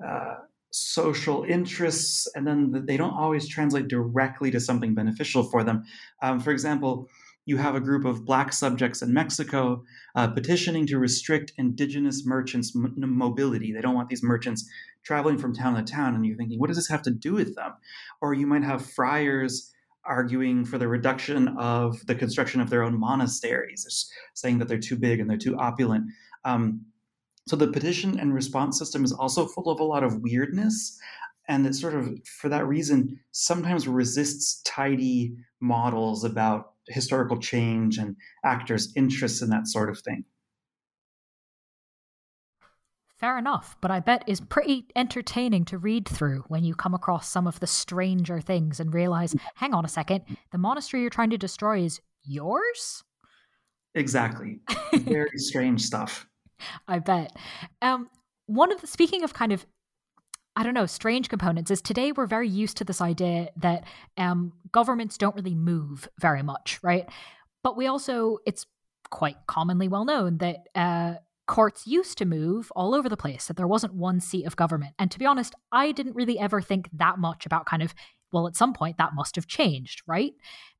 uh, 0.05 0.37
social 0.77 1.43
interests, 1.45 2.29
and 2.35 2.47
then 2.47 2.85
they 2.87 2.99
don't 2.99 3.15
always 3.15 3.49
translate 3.49 3.89
directly 3.89 4.51
to 4.51 4.61
something 4.61 4.95
beneficial 4.95 5.43
for 5.43 5.65
them. 5.65 5.85
Um, 6.21 6.39
for 6.39 6.51
example, 6.51 7.09
you 7.47 7.57
have 7.57 7.75
a 7.75 7.81
group 7.81 8.05
of 8.05 8.27
black 8.27 8.53
subjects 8.53 9.01
in 9.01 9.15
Mexico 9.15 9.85
uh, 10.17 10.29
petitioning 10.29 10.87
to 10.89 10.99
restrict 10.99 11.53
indigenous 11.57 12.27
merchants' 12.27 12.77
m- 12.77 12.93
mobility. 12.97 13.73
They 13.73 13.81
don't 13.81 13.95
want 13.95 14.11
these 14.11 14.23
merchants 14.23 14.69
traveling 15.03 15.39
from 15.39 15.55
town 15.55 15.77
to 15.77 15.83
town, 15.83 16.15
and 16.15 16.27
you're 16.27 16.37
thinking, 16.37 16.59
what 16.59 16.67
does 16.67 16.77
this 16.77 16.89
have 16.89 17.03
to 17.03 17.11
do 17.11 17.33
with 17.33 17.55
them? 17.55 17.73
Or 18.21 18.35
you 18.35 18.47
might 18.47 18.65
have 18.65 18.85
friars 18.85 19.73
arguing 20.05 20.67
for 20.67 20.77
the 20.77 20.89
reduction 20.89 21.49
of 21.57 22.05
the 22.07 22.15
construction 22.15 22.61
of 22.61 22.69
their 22.69 22.83
own 22.83 23.01
monasteries, 23.01 24.11
saying 24.35 24.59
that 24.59 24.69
they're 24.69 24.79
too 24.79 24.97
big 24.97 25.21
and 25.21 25.31
they're 25.31 25.39
too 25.39 25.57
opulent. 25.57 26.05
Um, 26.45 26.83
so 27.47 27.57
the 27.57 27.69
petition 27.69 28.19
and 28.19 28.35
response 28.35 28.79
system 28.79 29.05
is 29.05 29.13
also 29.13 29.47
full 29.47 29.71
of 29.71 29.81
a 29.81 29.85
lot 29.85 30.03
of 30.03 30.21
weirdness 30.23 30.99
and 31.49 31.67
it 31.67 31.75
sort 31.75 31.95
of 31.95 32.19
for 32.27 32.49
that 32.49 32.67
reason 32.67 33.21
sometimes 33.33 33.87
resists 33.87 34.63
tidy 34.63 35.37
models 35.61 36.25
about 36.25 36.73
historical 36.89 37.39
change 37.39 37.99
and 37.99 38.17
actors' 38.45 38.93
interests 38.97 39.43
and 39.43 39.53
that 39.53 39.67
sort 39.67 39.91
of 39.91 39.99
thing. 39.99 40.25
Fair 43.19 43.39
enough, 43.39 43.77
but 43.81 43.91
I 43.91 44.01
bet 44.01 44.25
is 44.27 44.43
pretty 44.43 44.87
entertaining 44.95 45.65
to 45.67 45.79
read 45.79 46.07
through 46.07 46.45
when 46.49 46.65
you 46.65 46.75
come 46.75 46.93
across 46.93 47.29
some 47.29 47.47
of 47.47 47.61
the 47.61 47.67
stranger 47.67 48.41
things 48.43 48.79
and 48.79 48.93
realize, 48.93 49.35
hang 49.55 49.73
on 49.73 49.87
a 49.87 49.89
second, 49.89 50.25
the 50.53 50.59
monastery 50.59 51.01
you're 51.01 51.11
trying 51.11 51.31
to 51.31 51.39
destroy 51.39 51.81
is 51.81 52.01
yours? 52.25 53.05
Exactly. 53.95 54.61
Very 54.93 55.39
strange 55.39 55.81
stuff. 55.81 56.27
I 56.89 56.99
bet. 56.99 57.37
Um, 57.83 58.09
one 58.47 58.73
of 58.73 58.81
the 58.81 58.87
speaking 58.87 59.25
of 59.25 59.35
kind 59.35 59.53
of 59.53 59.67
I 60.59 60.63
don't 60.63 60.73
know, 60.73 60.87
strange 60.87 61.29
components 61.29 61.71
is 61.71 61.83
today 61.83 62.13
we're 62.13 62.27
very 62.27 62.49
used 62.49 62.79
to 62.79 62.85
this 62.85 63.03
idea 63.03 63.51
that 63.59 63.85
um, 64.17 64.55
governments 64.73 65.19
don't 65.19 65.37
really 65.37 65.55
move 65.55 66.09
very 66.19 66.43
much, 66.43 66.79
right? 66.83 67.07
But 67.63 67.77
we 67.77 67.87
also, 67.87 68.39
it's 68.47 68.65
quite 69.11 69.37
commonly 69.47 69.87
well 69.87 70.07
known 70.07 70.39
that 70.39 70.69
uh, 70.75 71.15
courts 71.47 71.87
used 71.87 72.17
to 72.19 72.25
move 72.25 72.73
all 72.75 72.95
over 72.95 73.11
the 73.11 73.19
place, 73.19 73.47
that 73.47 73.59
there 73.59 73.67
wasn't 73.67 73.95
one 73.95 74.19
seat 74.19 74.47
of 74.47 74.57
government. 74.57 74.95
And 74.99 75.11
to 75.11 75.19
be 75.19 75.27
honest, 75.27 75.55
I 75.73 75.93
didn't 75.93 76.17
really 76.17 76.39
ever 76.39 76.63
think 76.63 76.89
that 76.95 77.19
much 77.19 77.45
about 77.45 77.67
kind 77.67 77.83
of, 77.83 77.95
well, 78.33 78.47
at 78.47 78.57
some 78.57 78.73
point 78.73 78.97
that 78.97 79.15
must 79.15 79.37
have 79.37 79.47
changed, 79.47 80.03
right? 80.07 80.33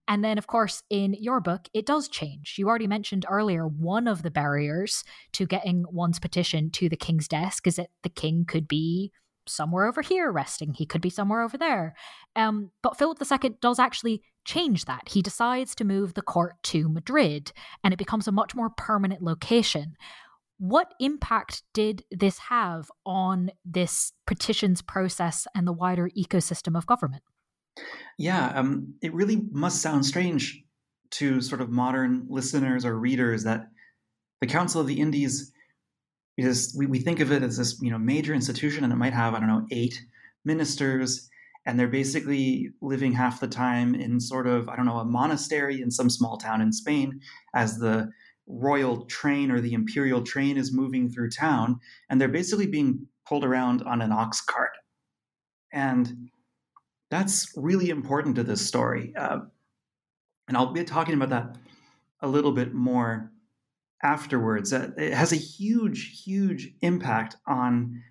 And 0.09 0.23
then, 0.23 0.39
of 0.39 0.47
course, 0.47 0.83
in 0.89 1.15
your 1.15 1.41
book, 1.41 1.69
it 1.75 1.85
does 1.87 2.09
change. 2.09 2.55
You 2.59 2.69
already 2.69 2.87
mentioned 2.87 3.27
earlier 3.29 3.67
one 3.67 4.07
of 4.07 4.23
the 4.23 4.31
barriers 4.31 5.03
to 5.33 5.47
getting 5.47 5.85
one's 5.91 6.21
petition 6.21 6.71
to 6.73 6.89
the 6.89 6.97
king's 6.97 7.27
desk 7.27 7.67
is 7.67 7.77
that 7.77 7.91
the 8.03 8.09
king 8.09 8.45
could 8.47 8.69
be 8.69 9.13
somewhere 9.49 9.87
over 9.87 10.03
here 10.03 10.31
resting. 10.31 10.75
He 10.75 10.87
could 10.87 11.01
be 11.01 11.11
somewhere 11.11 11.43
over 11.43 11.57
there. 11.59 11.95
Um, 12.35 12.71
but 12.83 12.99
Philip 12.99 13.19
II 13.21 13.57
does 13.61 13.79
actually 13.79 14.23
change 14.45 14.85
that. 14.85 15.09
He 15.09 15.23
decides 15.23 15.75
to 15.77 15.85
move 15.85 16.15
the 16.15 16.23
court 16.23 16.55
to 16.65 16.89
Madrid, 16.89 17.53
and 17.83 17.93
it 17.93 17.99
becomes 17.99 18.29
a 18.29 18.33
much 18.33 18.55
more 18.55 18.71
permanent 18.71 19.23
location. 19.23 19.97
What 20.59 20.95
impact 21.01 21.63
did 21.75 22.05
this 22.11 22.39
have 22.39 22.91
on 23.05 23.51
this 23.65 24.13
petitions 24.27 24.83
process 24.83 25.47
and 25.55 25.67
the 25.67 25.73
wider 25.73 26.09
ecosystem 26.17 26.77
of 26.77 26.87
government? 26.87 27.23
Yeah, 28.19 28.47
um, 28.55 28.95
it 29.03 29.13
really 29.15 29.43
must 29.51 29.83
sound 29.83 30.07
strange 30.07 30.63
to 31.13 31.41
sort 31.41 31.61
of 31.61 31.71
modern 31.71 32.27
listeners 32.29 32.85
or 32.85 32.99
readers 32.99 33.45
that 33.45 33.69
the 34.41 34.47
Council 34.47 34.81
of 34.81 34.87
the 34.87 35.01
Indies 35.01 35.53
because 36.37 36.75
we, 36.77 36.85
we 36.87 36.99
think 36.99 37.21
of 37.21 37.33
it 37.33 37.43
as 37.43 37.57
this 37.57 37.79
you 37.81 37.91
know 37.91 37.99
major 37.99 38.35
institution 38.35 38.85
and 38.85 38.93
it 38.93 38.97
might 38.97 39.15
have 39.15 39.33
i 39.33 39.39
don't 39.39 39.49
know 39.49 39.67
eight 39.71 39.99
ministers 40.45 41.31
and 41.65 41.79
they're 41.79 41.89
basically 41.89 42.69
living 42.83 43.13
half 43.13 43.41
the 43.41 43.49
time 43.49 43.95
in 43.95 44.21
sort 44.21 44.47
of 44.47 44.69
i 44.69 44.77
don't 44.77 44.85
know 44.85 44.99
a 44.99 45.05
monastery 45.05 45.81
in 45.81 45.91
some 45.91 46.11
small 46.11 46.37
town 46.37 46.61
in 46.61 46.73
spain 46.73 47.19
as 47.55 47.79
the 47.79 48.11
royal 48.47 49.05
train 49.07 49.51
or 49.51 49.61
the 49.61 49.73
imperial 49.73 50.23
train 50.23 50.57
is 50.57 50.75
moving 50.75 51.11
through 51.11 51.31
town 51.31 51.79
and 52.09 52.21
they're 52.21 52.29
basically 52.29 52.67
being 52.67 53.07
pulled 53.27 53.45
around 53.45 53.83
on 53.83 54.01
an 54.01 54.13
ox 54.13 54.41
cart. 54.41 54.77
And 55.73 56.31
that's 57.11 57.53
really 57.57 57.91
important 57.91 58.37
to 58.37 58.43
this 58.43 58.67
story 58.67 59.13
uh, 59.17 59.41
and 60.49 60.57
i'll 60.57 60.73
be 60.73 60.85
talking 60.85 61.15
about 61.15 61.31
that 61.31 61.57
a 62.21 62.29
little 62.29 62.53
bit 62.53 62.73
more 62.73 63.31
afterwards. 64.03 64.73
Uh, 64.73 64.91
it 64.97 65.13
has 65.13 65.33
a 65.33 65.37
huge, 65.37 66.23
huge 66.25 66.73
impact 66.83 67.37
on 67.47 68.03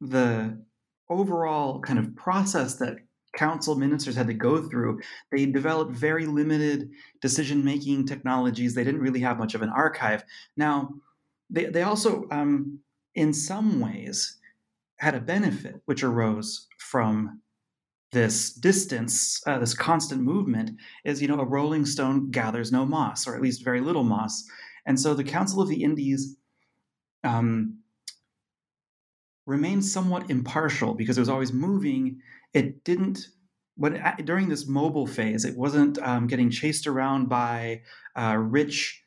the 0.00 0.62
overall 1.08 1.80
kind 1.80 1.98
of 1.98 2.14
process 2.16 2.76
that 2.76 2.96
council 3.36 3.74
ministers 3.74 4.14
had 4.14 4.26
to 4.26 4.34
go 4.34 4.68
through. 4.68 5.00
They 5.30 5.46
developed 5.46 5.92
very 5.92 6.26
limited 6.26 6.90
decision 7.20 7.64
making 7.64 8.06
technologies. 8.06 8.74
They 8.74 8.84
didn't 8.84 9.00
really 9.00 9.20
have 9.20 9.38
much 9.38 9.54
of 9.54 9.62
an 9.62 9.70
archive. 9.70 10.22
Now, 10.56 10.90
they, 11.48 11.66
they 11.66 11.82
also, 11.82 12.26
um, 12.30 12.80
in 13.14 13.32
some 13.32 13.80
ways, 13.80 14.38
had 14.96 15.14
a 15.14 15.20
benefit 15.20 15.80
which 15.86 16.02
arose 16.02 16.68
from 16.78 17.40
this 18.12 18.52
distance, 18.52 19.42
uh, 19.46 19.58
this 19.58 19.74
constant 19.74 20.22
movement, 20.22 20.70
is 21.04 21.20
you 21.20 21.28
know 21.28 21.40
a 21.40 21.44
rolling 21.44 21.86
stone 21.86 22.30
gathers 22.30 22.70
no 22.70 22.84
moss, 22.84 23.26
or 23.26 23.34
at 23.34 23.42
least 23.42 23.64
very 23.64 23.80
little 23.80 24.04
moss. 24.04 24.44
And 24.86 24.98
so 24.98 25.14
the 25.14 25.24
Council 25.24 25.62
of 25.62 25.68
the 25.68 25.82
Indies 25.82 26.36
um, 27.24 27.78
remained 29.46 29.84
somewhat 29.84 30.30
impartial 30.30 30.94
because 30.94 31.16
it 31.16 31.20
was 31.20 31.28
always 31.28 31.52
moving. 31.52 32.20
It 32.52 32.84
didn't, 32.84 33.28
when 33.76 34.02
during 34.24 34.48
this 34.48 34.66
mobile 34.68 35.06
phase, 35.06 35.44
it 35.44 35.56
wasn't 35.56 35.98
um, 35.98 36.26
getting 36.26 36.50
chased 36.50 36.86
around 36.86 37.28
by 37.28 37.82
uh, 38.16 38.36
rich 38.36 39.01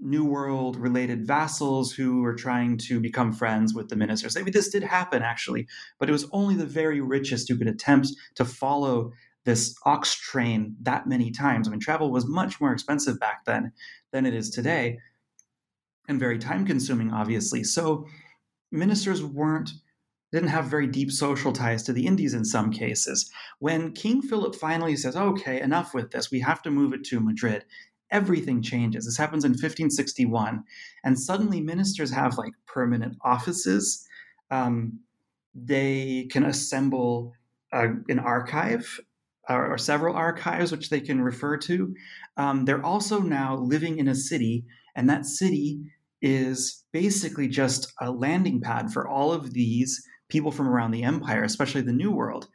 New 0.00 0.24
World 0.24 0.76
related 0.76 1.26
vassals 1.26 1.92
who 1.92 2.22
were 2.22 2.34
trying 2.34 2.78
to 2.78 3.00
become 3.00 3.32
friends 3.32 3.74
with 3.74 3.88
the 3.88 3.96
ministers. 3.96 4.36
I 4.36 4.42
mean, 4.42 4.52
this 4.52 4.70
did 4.70 4.82
happen 4.82 5.22
actually, 5.22 5.66
but 5.98 6.08
it 6.08 6.12
was 6.12 6.28
only 6.32 6.54
the 6.54 6.66
very 6.66 7.00
richest 7.00 7.48
who 7.48 7.58
could 7.58 7.68
attempt 7.68 8.08
to 8.36 8.44
follow 8.44 9.12
this 9.44 9.74
ox 9.84 10.14
train 10.14 10.76
that 10.82 11.06
many 11.06 11.30
times. 11.30 11.66
I 11.66 11.70
mean, 11.70 11.80
travel 11.80 12.10
was 12.10 12.26
much 12.26 12.60
more 12.60 12.72
expensive 12.72 13.18
back 13.18 13.44
then 13.44 13.72
than 14.12 14.26
it 14.26 14.34
is 14.34 14.50
today 14.50 14.98
and 16.08 16.18
very 16.18 16.38
time 16.38 16.66
consuming, 16.66 17.12
obviously. 17.12 17.64
So 17.64 18.06
ministers 18.70 19.22
weren't 19.22 19.70
didn't 20.32 20.48
have 20.48 20.66
very 20.66 20.86
deep 20.86 21.10
social 21.10 21.52
ties 21.52 21.82
to 21.82 21.92
the 21.92 22.06
Indies 22.06 22.34
in 22.34 22.44
some 22.44 22.70
cases. 22.70 23.30
When 23.58 23.92
King 23.92 24.22
Philip 24.22 24.54
finally 24.54 24.96
says, 24.96 25.16
okay, 25.16 25.60
enough 25.60 25.92
with 25.92 26.12
this, 26.12 26.30
we 26.30 26.38
have 26.40 26.62
to 26.62 26.70
move 26.70 26.92
it 26.92 27.02
to 27.06 27.18
Madrid, 27.18 27.64
everything 28.10 28.62
changes. 28.62 29.04
This 29.04 29.16
happens 29.16 29.44
in 29.44 29.52
1561. 29.52 30.64
And 31.04 31.18
suddenly 31.18 31.60
ministers 31.60 32.10
have 32.12 32.38
like 32.38 32.52
permanent 32.66 33.16
offices. 33.22 34.06
Um, 34.50 35.00
they 35.54 36.28
can 36.30 36.44
assemble 36.44 37.32
an 37.72 38.18
archive 38.18 39.00
or, 39.48 39.72
or, 39.72 39.78
several 39.78 40.16
archives 40.16 40.72
which 40.72 40.90
they 40.90 41.00
can 41.00 41.20
refer 41.20 41.56
to. 41.56 41.94
Um, 42.36 42.64
they're 42.64 42.84
also 42.84 43.20
now 43.20 43.56
living 43.56 43.98
in 43.98 44.08
a 44.08 44.14
city 44.14 44.64
and 44.96 45.08
that 45.08 45.26
city 45.26 45.80
is 46.20 46.84
basically 46.92 47.48
just 47.48 47.92
a 48.00 48.10
landing 48.10 48.60
pad 48.60 48.92
for 48.92 49.08
all 49.08 49.32
of 49.32 49.52
these 49.52 50.04
people 50.28 50.52
from 50.52 50.68
around 50.68 50.90
the 50.90 51.02
empire, 51.02 51.42
especially 51.42 51.80
the 51.80 51.92
New 51.92 52.10
World. 52.10 52.48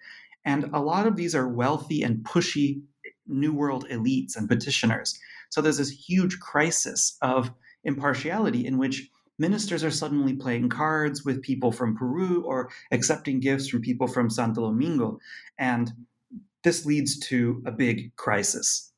And 0.46 0.66
a 0.74 0.80
lot 0.80 1.08
of 1.08 1.16
these 1.16 1.34
are 1.34 1.48
wealthy 1.48 2.04
and 2.04 2.24
pushy 2.24 2.82
New 3.28 3.54
World 3.54 3.88
elites 3.90 4.36
and 4.36 4.48
petitioners. 4.48 5.18
So 5.56 5.62
there's 5.62 5.78
this 5.78 5.90
huge 5.90 6.42
crisis 6.42 7.16
of 7.22 7.50
impartiality 7.86 8.66
in 8.68 8.78
which 8.78 9.10
ministers 9.40 9.86
are 9.86 9.90
suddenly 9.90 10.34
playing 10.34 10.68
cards 10.68 11.24
with 11.24 11.42
people 11.42 11.72
from 11.72 11.96
Peru 11.96 12.44
or 12.44 12.70
accepting 12.92 13.40
gifts 13.40 13.70
from 13.70 13.80
people 13.80 14.06
from 14.06 14.30
Santo 14.30 14.68
Domingo. 14.68 15.18
And 15.58 15.94
this 16.66 16.86
leads 16.86 17.18
to 17.30 17.64
a 17.66 17.72
big 17.72 18.14
crisis. 18.18 18.92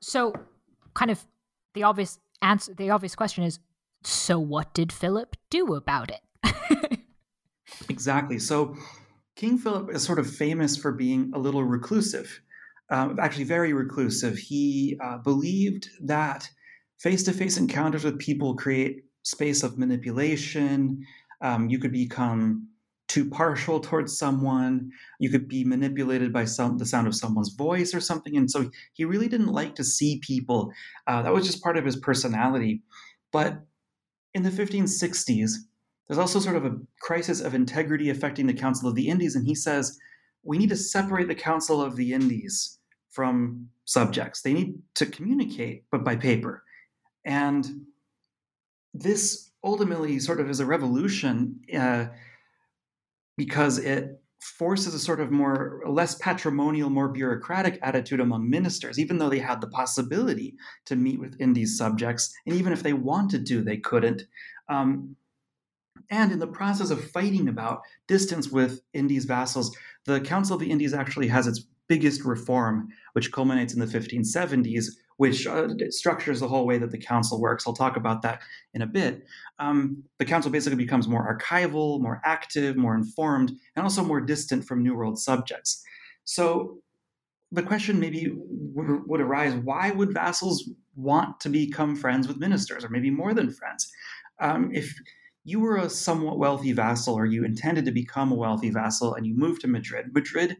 So, 0.00 0.32
kind 0.94 1.10
of 1.10 1.22
the 1.74 1.82
obvious 1.82 2.18
answer, 2.40 2.72
the 2.72 2.88
obvious 2.88 3.14
question 3.14 3.44
is 3.44 3.58
so 4.02 4.38
what 4.38 4.72
did 4.72 4.94
Philip 4.94 5.36
do 5.50 5.74
about 5.74 6.10
it? 6.10 7.02
exactly. 7.90 8.38
So, 8.38 8.78
King 9.36 9.58
Philip 9.58 9.90
is 9.94 10.02
sort 10.02 10.18
of 10.18 10.34
famous 10.34 10.74
for 10.74 10.90
being 10.90 11.32
a 11.34 11.38
little 11.38 11.64
reclusive, 11.64 12.40
uh, 12.90 13.14
actually, 13.20 13.44
very 13.44 13.72
reclusive. 13.72 14.36
He 14.36 14.98
uh, 15.02 15.18
believed 15.18 15.88
that 16.02 16.48
face 16.98 17.22
to 17.24 17.32
face 17.32 17.56
encounters 17.56 18.04
with 18.04 18.18
people 18.18 18.56
create 18.56 19.04
space 19.22 19.62
of 19.62 19.78
manipulation. 19.78 21.04
Um, 21.40 21.70
you 21.70 21.78
could 21.78 21.92
become 21.92 22.68
too 23.08 23.28
partial 23.28 23.80
towards 23.80 24.18
someone. 24.18 24.90
You 25.18 25.30
could 25.30 25.48
be 25.48 25.64
manipulated 25.64 26.32
by 26.32 26.44
some 26.44 26.78
the 26.78 26.86
sound 26.86 27.06
of 27.06 27.14
someone's 27.14 27.54
voice 27.54 27.94
or 27.94 28.00
something. 28.00 28.36
And 28.36 28.50
so 28.50 28.70
he 28.92 29.04
really 29.04 29.28
didn't 29.28 29.52
like 29.52 29.74
to 29.76 29.84
see 29.84 30.20
people. 30.24 30.72
Uh, 31.06 31.22
that 31.22 31.32
was 31.32 31.46
just 31.46 31.62
part 31.62 31.76
of 31.76 31.84
his 31.84 31.96
personality. 31.96 32.82
But 33.32 33.62
in 34.34 34.42
the 34.42 34.50
1560s, 34.50 35.52
there's 36.06 36.18
also 36.18 36.40
sort 36.40 36.56
of 36.56 36.64
a 36.64 36.76
crisis 37.00 37.40
of 37.40 37.54
integrity 37.54 38.10
affecting 38.10 38.46
the 38.48 38.54
Council 38.54 38.88
of 38.88 38.96
the 38.96 39.08
Indies, 39.08 39.36
and 39.36 39.46
he 39.46 39.54
says 39.54 39.96
we 40.42 40.58
need 40.58 40.70
to 40.70 40.76
separate 40.76 41.28
the 41.28 41.34
Council 41.36 41.80
of 41.80 41.94
the 41.94 42.12
Indies 42.12 42.79
from 43.10 43.68
subjects. 43.84 44.42
They 44.42 44.52
need 44.52 44.74
to 44.94 45.06
communicate, 45.06 45.84
but 45.90 46.04
by 46.04 46.16
paper. 46.16 46.64
And 47.24 47.86
this 48.94 49.50
ultimately 49.62 50.18
sort 50.18 50.40
of 50.40 50.48
is 50.48 50.60
a 50.60 50.66
revolution. 50.66 51.60
Uh, 51.74 52.06
because 53.40 53.78
it 53.78 54.20
forces 54.58 54.92
a 54.92 54.98
sort 54.98 55.18
of 55.18 55.30
more 55.30 55.82
less 55.86 56.14
patrimonial, 56.16 56.90
more 56.90 57.08
bureaucratic 57.08 57.78
attitude 57.80 58.20
among 58.20 58.50
ministers, 58.50 58.98
even 58.98 59.16
though 59.16 59.30
they 59.30 59.38
had 59.38 59.62
the 59.62 59.66
possibility 59.68 60.54
to 60.84 60.94
meet 60.94 61.18
with 61.18 61.40
Indies 61.40 61.78
subjects, 61.78 62.34
and 62.46 62.54
even 62.54 62.70
if 62.70 62.82
they 62.82 62.92
wanted 62.92 63.46
to, 63.46 63.62
they 63.62 63.78
couldn't. 63.78 64.24
Um, 64.68 65.16
and 66.10 66.32
in 66.32 66.38
the 66.38 66.46
process 66.46 66.90
of 66.90 67.10
fighting 67.12 67.48
about 67.48 67.80
distance 68.08 68.50
with 68.50 68.82
Indies 68.92 69.24
vassals, 69.24 69.74
the 70.04 70.20
Council 70.20 70.54
of 70.54 70.60
the 70.60 70.70
Indies 70.70 70.92
actually 70.92 71.28
has 71.28 71.46
its 71.46 71.64
biggest 71.90 72.24
reform, 72.24 72.88
which 73.14 73.32
culminates 73.32 73.74
in 73.74 73.80
the 73.80 73.98
1570s, 73.98 74.84
which 75.16 75.44
uh, 75.48 75.66
structures 75.88 76.38
the 76.38 76.46
whole 76.46 76.64
way 76.64 76.78
that 76.78 76.92
the 76.92 77.04
council 77.12 77.40
works. 77.40 77.64
I'll 77.66 77.74
talk 77.74 77.96
about 77.96 78.22
that 78.22 78.42
in 78.74 78.82
a 78.82 78.86
bit. 78.86 79.26
Um, 79.58 80.04
the 80.18 80.24
council 80.24 80.52
basically 80.52 80.76
becomes 80.76 81.08
more 81.08 81.26
archival, 81.36 82.00
more 82.00 82.22
active, 82.24 82.76
more 82.76 82.94
informed, 82.94 83.50
and 83.74 83.82
also 83.82 84.04
more 84.04 84.20
distant 84.20 84.64
from 84.64 84.84
New 84.84 84.94
World 84.94 85.18
subjects. 85.18 85.82
So 86.24 86.78
the 87.50 87.64
question 87.64 87.98
maybe 87.98 88.32
would, 88.38 89.08
would 89.08 89.20
arise 89.20 89.54
why 89.54 89.90
would 89.90 90.14
vassals 90.14 90.70
want 90.94 91.40
to 91.40 91.48
become 91.48 91.96
friends 91.96 92.28
with 92.28 92.36
ministers, 92.38 92.84
or 92.84 92.88
maybe 92.88 93.10
more 93.10 93.34
than 93.34 93.50
friends? 93.50 93.90
Um, 94.38 94.70
if 94.72 94.94
you 95.42 95.58
were 95.58 95.78
a 95.78 95.90
somewhat 95.90 96.38
wealthy 96.38 96.70
vassal, 96.70 97.14
or 97.14 97.26
you 97.26 97.44
intended 97.44 97.84
to 97.86 97.90
become 97.90 98.30
a 98.30 98.36
wealthy 98.36 98.70
vassal, 98.70 99.16
and 99.16 99.26
you 99.26 99.36
moved 99.36 99.62
to 99.62 99.66
Madrid, 99.66 100.14
Madrid 100.14 100.56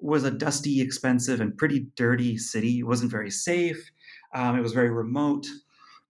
was 0.00 0.24
a 0.24 0.30
dusty, 0.30 0.80
expensive, 0.80 1.40
and 1.40 1.56
pretty 1.56 1.86
dirty 1.96 2.36
city. 2.36 2.80
It 2.80 2.86
wasn't 2.86 3.10
very 3.10 3.30
safe. 3.30 3.90
Um, 4.34 4.56
it 4.56 4.62
was 4.62 4.72
very 4.72 4.90
remote. 4.90 5.46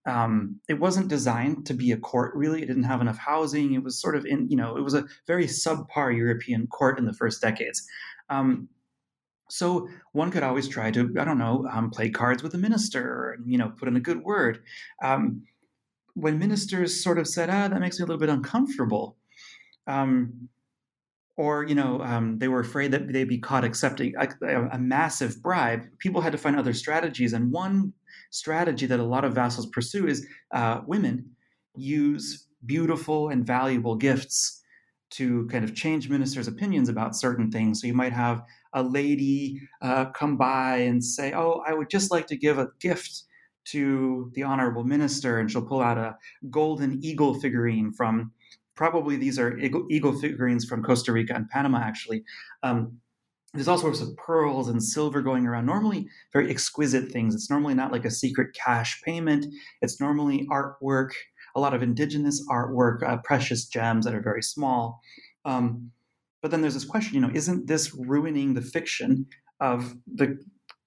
Um, 0.05 0.59
it 0.69 0.79
wasn't 0.79 1.07
designed 1.07 1.65
to 1.65 1.73
be 1.73 1.91
a 1.91 1.97
court, 1.97 2.35
really. 2.35 2.61
It 2.61 2.67
didn't 2.67 2.83
have 2.83 3.01
enough 3.01 3.17
housing. 3.17 3.73
It 3.73 3.83
was 3.83 3.99
sort 3.99 4.15
of 4.15 4.25
in, 4.25 4.47
you 4.49 4.55
know, 4.55 4.77
it 4.77 4.81
was 4.81 4.93
a 4.93 5.05
very 5.25 5.45
subpar 5.45 6.15
European 6.15 6.67
court 6.67 6.99
in 6.99 7.05
the 7.05 7.13
first 7.13 7.41
decades. 7.41 7.87
Um, 8.29 8.69
so 9.49 9.87
one 10.11 10.31
could 10.31 10.43
always 10.43 10.67
try 10.67 10.91
to, 10.91 11.13
I 11.19 11.23
don't 11.23 11.37
know, 11.37 11.67
um, 11.71 11.89
play 11.89 12.09
cards 12.09 12.43
with 12.43 12.51
the 12.51 12.57
minister 12.57 13.31
and, 13.31 13.51
you 13.51 13.57
know, 13.57 13.69
put 13.69 13.87
in 13.87 13.95
a 13.95 13.99
good 13.99 14.23
word. 14.23 14.61
Um, 15.03 15.43
when 16.13 16.39
ministers 16.39 17.03
sort 17.03 17.19
of 17.19 17.27
said, 17.27 17.49
ah, 17.49 17.67
that 17.67 17.79
makes 17.79 17.99
me 17.99 18.03
a 18.03 18.05
little 18.05 18.19
bit 18.19 18.29
uncomfortable, 18.29 19.17
um, 19.87 20.49
or 21.37 21.63
you 21.63 21.75
know 21.75 22.01
um, 22.01 22.37
they 22.39 22.47
were 22.47 22.59
afraid 22.59 22.91
that 22.91 23.11
they'd 23.11 23.27
be 23.27 23.37
caught 23.37 23.63
accepting 23.63 24.13
a, 24.19 24.67
a, 24.71 24.79
massive 24.79 25.41
bribe 25.41 25.83
people 25.99 26.21
had 26.21 26.31
to 26.31 26.37
find 26.37 26.57
other 26.57 26.73
strategies 26.73 27.33
and 27.33 27.51
one 27.51 27.91
strategy 28.29 28.85
that 28.85 28.99
a 28.99 29.03
lot 29.03 29.25
of 29.25 29.33
vassals 29.33 29.67
pursue 29.67 30.07
is 30.07 30.25
uh, 30.53 30.81
women 30.87 31.29
use 31.75 32.47
beautiful 32.65 33.29
and 33.29 33.45
valuable 33.45 33.95
gifts 33.95 34.61
to 35.11 35.47
kind 35.47 35.63
of 35.63 35.75
change 35.75 36.09
ministers' 36.09 36.47
opinions 36.47 36.89
about 36.89 37.15
certain 37.15 37.51
things. 37.51 37.79
So 37.79 37.87
you 37.87 37.93
might 37.93 38.13
have 38.13 38.43
a 38.73 38.83
lady 38.83 39.61
uh, 39.81 40.05
come 40.05 40.35
by 40.35 40.77
and 40.77 41.03
say, 41.03 41.31
"Oh, 41.33 41.63
I 41.65 41.73
would 41.73 41.89
just 41.89 42.11
like 42.11 42.27
to 42.27 42.35
give 42.35 42.57
a 42.57 42.69
gift 42.79 43.23
to 43.65 44.31
the 44.33 44.43
honorable 44.43 44.83
minister," 44.83 45.39
and 45.39 45.49
she'll 45.49 45.61
pull 45.61 45.81
out 45.81 45.97
a 45.97 46.17
golden 46.49 47.03
eagle 47.03 47.39
figurine 47.39 47.93
from 47.93 48.31
probably 48.75 49.15
these 49.15 49.39
are 49.39 49.57
eagle, 49.57 49.85
eagle 49.89 50.13
figurines 50.19 50.65
from 50.65 50.83
Costa 50.83 51.11
Rica 51.11 51.33
and 51.33 51.49
Panama, 51.49 51.79
actually. 51.79 52.23
Um, 52.63 52.99
there's 53.53 53.69
all 53.69 53.77
sorts 53.77 54.01
of 54.01 54.15
pearls 54.17 54.67
and 54.67 54.83
silver 54.83 55.21
going 55.21 55.47
around, 55.47 55.65
normally 55.65 56.07
very 56.33 56.49
exquisite 56.49 57.11
things. 57.11 57.33
It's 57.33 57.49
normally 57.49 57.73
not 57.73 57.91
like 57.91 58.03
a 58.03 58.11
secret 58.11 58.53
cash 58.53 59.01
payment, 59.03 59.45
it's 59.81 59.99
normally 60.01 60.45
artwork, 60.51 61.11
a 61.55 61.59
lot 61.61 61.73
of 61.73 61.81
indigenous 61.81 62.45
artwork, 62.49 63.01
uh, 63.03 63.17
precious 63.23 63.65
gems 63.65 64.03
that 64.05 64.13
are 64.13 64.21
very 64.21 64.43
small. 64.43 64.99
Um, 65.45 65.91
but 66.41 66.51
then 66.51 66.61
there's 66.61 66.73
this 66.73 66.85
question 66.85 67.15
you 67.15 67.21
know, 67.21 67.31
isn't 67.33 67.67
this 67.67 67.95
ruining 67.95 68.53
the 68.53 68.61
fiction 68.61 69.25
of 69.61 69.95
the 70.13 70.37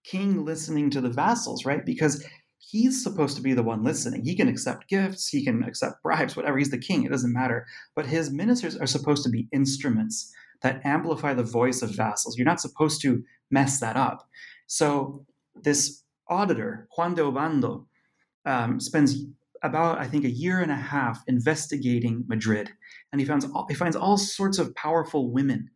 king 0.05 0.45
listening 0.45 0.91
to 0.91 1.01
the 1.01 1.09
vassals, 1.09 1.65
right? 1.65 1.85
Because 1.85 2.25
he's 2.59 3.03
supposed 3.03 3.37
to 3.37 3.43
be 3.43 3.55
the 3.55 3.63
one 3.63 3.83
listening. 3.83 4.25
He 4.25 4.37
can 4.37 4.49
accept 4.49 4.89
gifts, 4.89 5.29
he 5.29 5.45
can 5.45 5.63
accept 5.65 6.03
bribes, 6.03 6.37
whatever. 6.37 6.59
He's 6.59 6.71
the 6.71 6.79
king, 6.79 7.05
it 7.05 7.11
doesn't 7.11 7.33
matter. 7.33 7.67
But 7.95 8.07
his 8.07 8.31
ministers 8.31 8.77
are 8.77 8.87
supposed 8.87 9.23
to 9.25 9.31
be 9.31 9.49
instruments 9.53 10.33
that 10.63 10.85
amplify 10.85 11.35
the 11.35 11.43
voice 11.43 11.83
of 11.83 11.95
vassals. 11.95 12.37
You're 12.37 12.45
not 12.45 12.61
supposed 12.61 13.01
to 13.03 13.23
mess 13.51 13.81
that 13.81 13.97
up. 13.97 14.29
So 14.67 15.25
this 15.55 16.03
auditor, 16.29 16.89
Juan 16.97 17.15
de 17.15 17.23
Ovando, 17.23 17.87
um, 18.45 18.81
spends 18.81 19.25
about, 19.63 19.99
I 19.99 20.07
think, 20.07 20.25
a 20.25 20.31
year 20.31 20.61
and 20.61 20.71
a 20.71 20.77
half 20.77 21.23
investigating 21.27 22.25
Madrid. 22.29 22.71
And 23.13 23.21
he 23.21 23.27
finds 23.27 23.45
all, 23.45 23.67
he 23.69 23.75
finds 23.75 23.97
all 23.97 24.17
sorts 24.17 24.59
of 24.59 24.75
powerful 24.75 25.31
women 25.31 25.71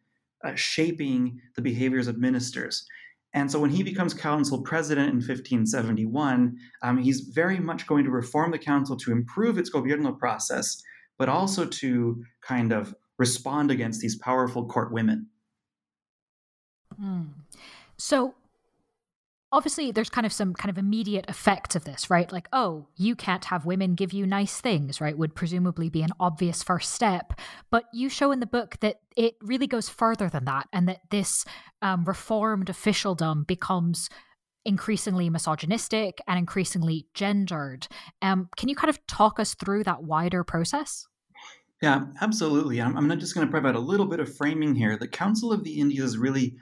uh, 0.44 0.54
shaping 0.54 1.40
the 1.56 1.62
behaviors 1.62 2.08
of 2.08 2.18
ministers. 2.18 2.86
And 3.34 3.50
so 3.50 3.58
when 3.58 3.70
he 3.70 3.82
becomes 3.82 4.12
council 4.12 4.60
president 4.62 5.08
in 5.08 5.16
1571, 5.16 6.56
um, 6.82 6.98
he's 6.98 7.20
very 7.20 7.58
much 7.58 7.86
going 7.86 8.04
to 8.04 8.10
reform 8.10 8.50
the 8.50 8.58
council 8.58 8.96
to 8.98 9.12
improve 9.12 9.56
its 9.56 9.70
gobierno 9.70 10.18
process, 10.18 10.82
but 11.18 11.28
also 11.28 11.64
to 11.64 12.22
kind 12.42 12.72
of 12.72 12.94
respond 13.18 13.70
against 13.70 14.00
these 14.00 14.16
powerful 14.16 14.66
court 14.66 14.92
women. 14.92 15.28
Mm. 17.00 17.28
So 17.96 18.34
obviously 19.52 19.92
there's 19.92 20.10
kind 20.10 20.26
of 20.26 20.32
some 20.32 20.54
kind 20.54 20.70
of 20.70 20.78
immediate 20.78 21.26
effects 21.28 21.76
of 21.76 21.84
this, 21.84 22.08
right? 22.08 22.32
Like, 22.32 22.48
oh, 22.52 22.88
you 22.96 23.14
can't 23.14 23.44
have 23.46 23.66
women 23.66 23.94
give 23.94 24.12
you 24.12 24.26
nice 24.26 24.60
things, 24.60 25.00
right? 25.00 25.16
Would 25.16 25.34
presumably 25.34 25.90
be 25.90 26.02
an 26.02 26.12
obvious 26.18 26.62
first 26.62 26.92
step. 26.92 27.34
But 27.70 27.84
you 27.92 28.08
show 28.08 28.32
in 28.32 28.40
the 28.40 28.46
book 28.46 28.78
that 28.80 29.00
it 29.14 29.34
really 29.42 29.66
goes 29.66 29.88
further 29.88 30.28
than 30.28 30.46
that, 30.46 30.68
and 30.72 30.88
that 30.88 31.00
this 31.10 31.44
um, 31.82 32.04
reformed 32.04 32.70
officialdom 32.70 33.44
becomes 33.44 34.08
increasingly 34.64 35.28
misogynistic 35.28 36.18
and 36.26 36.38
increasingly 36.38 37.06
gendered. 37.14 37.88
Um, 38.22 38.48
can 38.56 38.68
you 38.68 38.76
kind 38.76 38.90
of 38.90 39.04
talk 39.06 39.38
us 39.38 39.54
through 39.54 39.84
that 39.84 40.04
wider 40.04 40.44
process? 40.44 41.06
Yeah, 41.82 42.06
absolutely. 42.20 42.80
I'm, 42.80 42.96
I'm 42.96 43.18
just 43.18 43.34
going 43.34 43.46
to 43.46 43.50
provide 43.50 43.74
a 43.74 43.80
little 43.80 44.06
bit 44.06 44.20
of 44.20 44.34
framing 44.34 44.76
here. 44.76 44.96
The 44.96 45.08
Council 45.08 45.52
of 45.52 45.64
the 45.64 45.80
Indies 45.80 46.16
really 46.16 46.54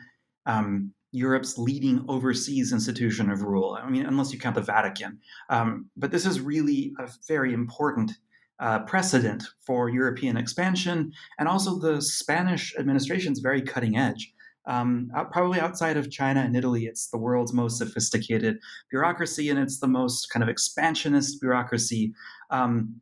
um, 0.47 0.95
Europe's 1.12 1.58
leading 1.58 2.04
overseas 2.08 2.72
institution 2.72 3.30
of 3.30 3.42
rule. 3.42 3.78
I 3.80 3.88
mean, 3.88 4.06
unless 4.06 4.32
you 4.32 4.38
count 4.38 4.54
the 4.54 4.62
Vatican. 4.62 5.18
Um, 5.48 5.90
but 5.96 6.11
this 6.11 6.24
is 6.24 6.40
really 6.40 6.92
a 6.98 7.08
very 7.26 7.52
important 7.52 8.12
uh, 8.61 8.80
precedent 8.80 9.44
for 9.66 9.88
European 9.88 10.36
expansion, 10.36 11.12
and 11.38 11.48
also 11.48 11.78
the 11.78 12.00
Spanish 12.02 12.74
administration 12.78 13.32
is 13.32 13.38
very 13.38 13.62
cutting 13.62 13.96
edge. 13.96 14.32
Um, 14.66 15.11
probably 15.32 15.58
outside 15.58 15.96
of 15.96 16.11
China 16.11 16.40
and 16.40 16.54
Italy, 16.54 16.84
it's 16.84 17.08
the 17.08 17.18
world's 17.18 17.54
most 17.54 17.78
sophisticated 17.78 18.58
bureaucracy, 18.90 19.48
and 19.48 19.58
it's 19.58 19.80
the 19.80 19.88
most 19.88 20.30
kind 20.30 20.42
of 20.42 20.48
expansionist 20.48 21.40
bureaucracy. 21.40 22.12
Um, 22.50 23.00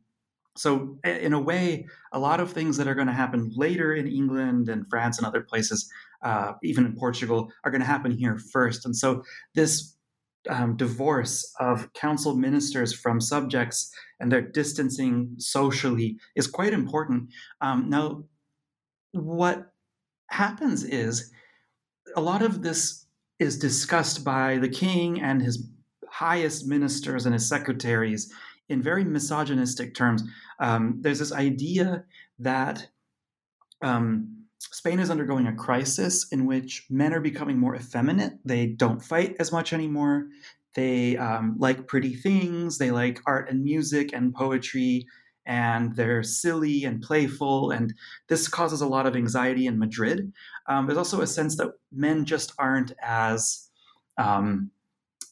so, 0.55 0.97
in 1.03 1.33
a 1.33 1.39
way, 1.39 1.85
a 2.11 2.19
lot 2.19 2.39
of 2.39 2.51
things 2.51 2.77
that 2.77 2.87
are 2.87 2.95
going 2.95 3.07
to 3.07 3.13
happen 3.13 3.51
later 3.55 3.93
in 3.93 4.07
England 4.07 4.67
and 4.67 4.87
France 4.89 5.17
and 5.17 5.27
other 5.27 5.41
places, 5.41 5.89
uh, 6.23 6.53
even 6.63 6.85
in 6.85 6.95
Portugal, 6.95 7.51
are 7.63 7.71
going 7.71 7.81
to 7.81 7.87
happen 7.87 8.11
here 8.11 8.37
first. 8.51 8.85
And 8.85 8.95
so, 8.95 9.23
this 9.55 9.95
um, 10.49 10.77
divorce 10.77 11.53
of 11.59 11.91
council 11.93 12.35
ministers 12.35 12.93
from 12.93 13.19
subjects 13.19 13.93
and 14.19 14.31
their 14.31 14.41
distancing 14.41 15.35
socially 15.37 16.17
is 16.35 16.47
quite 16.47 16.73
important. 16.73 17.29
Um, 17.61 17.89
now, 17.89 18.23
what 19.11 19.71
happens 20.29 20.83
is 20.83 21.31
a 22.15 22.21
lot 22.21 22.41
of 22.41 22.61
this 22.61 23.05
is 23.39 23.57
discussed 23.57 24.23
by 24.23 24.57
the 24.57 24.69
king 24.69 25.21
and 25.21 25.41
his 25.41 25.69
highest 26.09 26.67
ministers 26.67 27.25
and 27.25 27.33
his 27.33 27.47
secretaries 27.47 28.33
in 28.67 28.81
very 28.81 29.03
misogynistic 29.03 29.95
terms. 29.95 30.23
Um, 30.59 30.97
there's 31.01 31.19
this 31.19 31.31
idea 31.31 32.03
that 32.39 32.87
um, 33.81 34.38
Spain 34.59 34.99
is 34.99 35.09
undergoing 35.09 35.47
a 35.47 35.55
crisis 35.55 36.27
in 36.31 36.45
which 36.45 36.85
men 36.89 37.13
are 37.13 37.21
becoming 37.21 37.57
more 37.57 37.75
effeminate. 37.75 38.33
They 38.43 38.67
don't 38.67 39.01
fight 39.01 39.35
as 39.39 39.51
much 39.51 39.73
anymore. 39.73 40.27
They 40.75 41.17
um, 41.17 41.55
like 41.57 41.87
pretty 41.87 42.13
things. 42.13 42.77
They 42.77 42.91
like 42.91 43.21
art 43.25 43.49
and 43.49 43.63
music 43.63 44.11
and 44.13 44.33
poetry, 44.33 45.07
and 45.45 45.95
they're 45.95 46.23
silly 46.23 46.83
and 46.83 47.01
playful. 47.01 47.71
And 47.71 47.93
this 48.27 48.47
causes 48.47 48.81
a 48.81 48.87
lot 48.87 49.07
of 49.07 49.15
anxiety 49.15 49.65
in 49.65 49.79
Madrid. 49.79 50.31
Um, 50.67 50.85
there's 50.85 50.97
also 50.97 51.21
a 51.21 51.27
sense 51.27 51.55
that 51.57 51.71
men 51.91 52.25
just 52.25 52.53
aren't 52.59 52.91
as 53.01 53.69
um, 54.17 54.71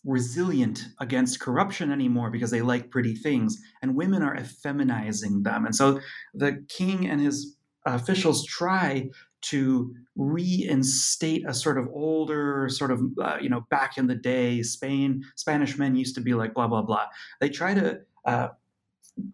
resilient 0.05 0.85
against 1.01 1.41
corruption 1.41 1.91
anymore 1.91 2.31
because 2.31 2.49
they 2.49 2.61
like 2.61 2.89
pretty 2.89 3.13
things, 3.13 3.57
and 3.81 3.93
women 3.93 4.23
are 4.23 4.37
effeminizing 4.37 5.43
them. 5.43 5.65
And 5.65 5.75
so 5.75 5.99
the 6.33 6.65
king 6.69 7.07
and 7.07 7.19
his 7.19 7.56
officials 7.95 8.45
try 8.45 9.09
to 9.39 9.93
reinstate 10.15 11.47
a 11.47 11.53
sort 11.53 11.77
of 11.77 11.87
older 11.93 12.67
sort 12.69 12.91
of 12.91 13.01
uh, 13.21 13.37
you 13.39 13.49
know 13.49 13.65
back 13.69 13.97
in 13.97 14.07
the 14.07 14.15
day 14.15 14.63
spain 14.63 15.23
spanish 15.35 15.77
men 15.77 15.95
used 15.95 16.15
to 16.15 16.21
be 16.21 16.33
like 16.33 16.53
blah 16.53 16.67
blah 16.67 16.81
blah. 16.81 17.05
They 17.39 17.49
try 17.49 17.73
to 17.73 17.99
uh, 18.25 18.49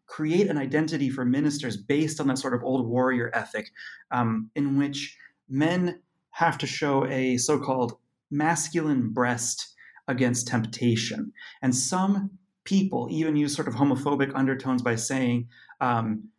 create 0.05 0.49
an 0.49 0.57
identity 0.57 1.09
for 1.09 1.25
ministers 1.25 1.77
based 1.77 2.19
on 2.19 2.27
that 2.27 2.37
sort 2.37 2.53
of 2.53 2.63
old 2.63 2.87
warrior 2.87 3.31
ethic 3.33 3.71
um, 4.11 4.49
in 4.55 4.77
which 4.77 5.17
men 5.49 6.01
have 6.31 6.57
to 6.57 6.67
show 6.67 7.05
a 7.07 7.37
so-called 7.37 7.97
masculine 8.31 9.09
breast 9.09 9.73
against 10.07 10.47
temptation. 10.47 11.31
And 11.61 11.75
some 11.75 12.31
people 12.63 13.07
even 13.11 13.35
use 13.35 13.55
sort 13.55 13.67
of 13.67 13.75
homophobic 13.75 14.31
undertones 14.35 14.81
by 14.81 14.95
saying 14.95 15.47
um, 15.81 16.29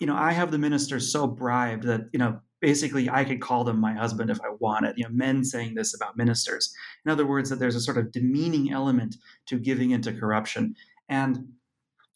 you 0.00 0.06
know, 0.06 0.16
I 0.16 0.32
have 0.32 0.50
the 0.50 0.58
ministers 0.58 1.12
so 1.12 1.26
bribed 1.26 1.84
that, 1.84 2.08
you 2.12 2.18
know, 2.18 2.40
basically 2.60 3.08
I 3.08 3.24
could 3.24 3.40
call 3.40 3.64
them 3.64 3.78
my 3.78 3.92
husband 3.92 4.30
if 4.30 4.40
I 4.40 4.50
wanted. 4.58 4.96
You 4.96 5.04
know, 5.04 5.10
men 5.10 5.44
saying 5.44 5.74
this 5.74 5.94
about 5.94 6.16
ministers. 6.16 6.74
In 7.04 7.12
other 7.12 7.26
words, 7.26 7.50
that 7.50 7.58
there's 7.58 7.76
a 7.76 7.80
sort 7.80 7.98
of 7.98 8.10
demeaning 8.10 8.72
element 8.72 9.16
to 9.46 9.58
giving 9.58 9.90
into 9.92 10.12
corruption. 10.12 10.74
And 11.08 11.52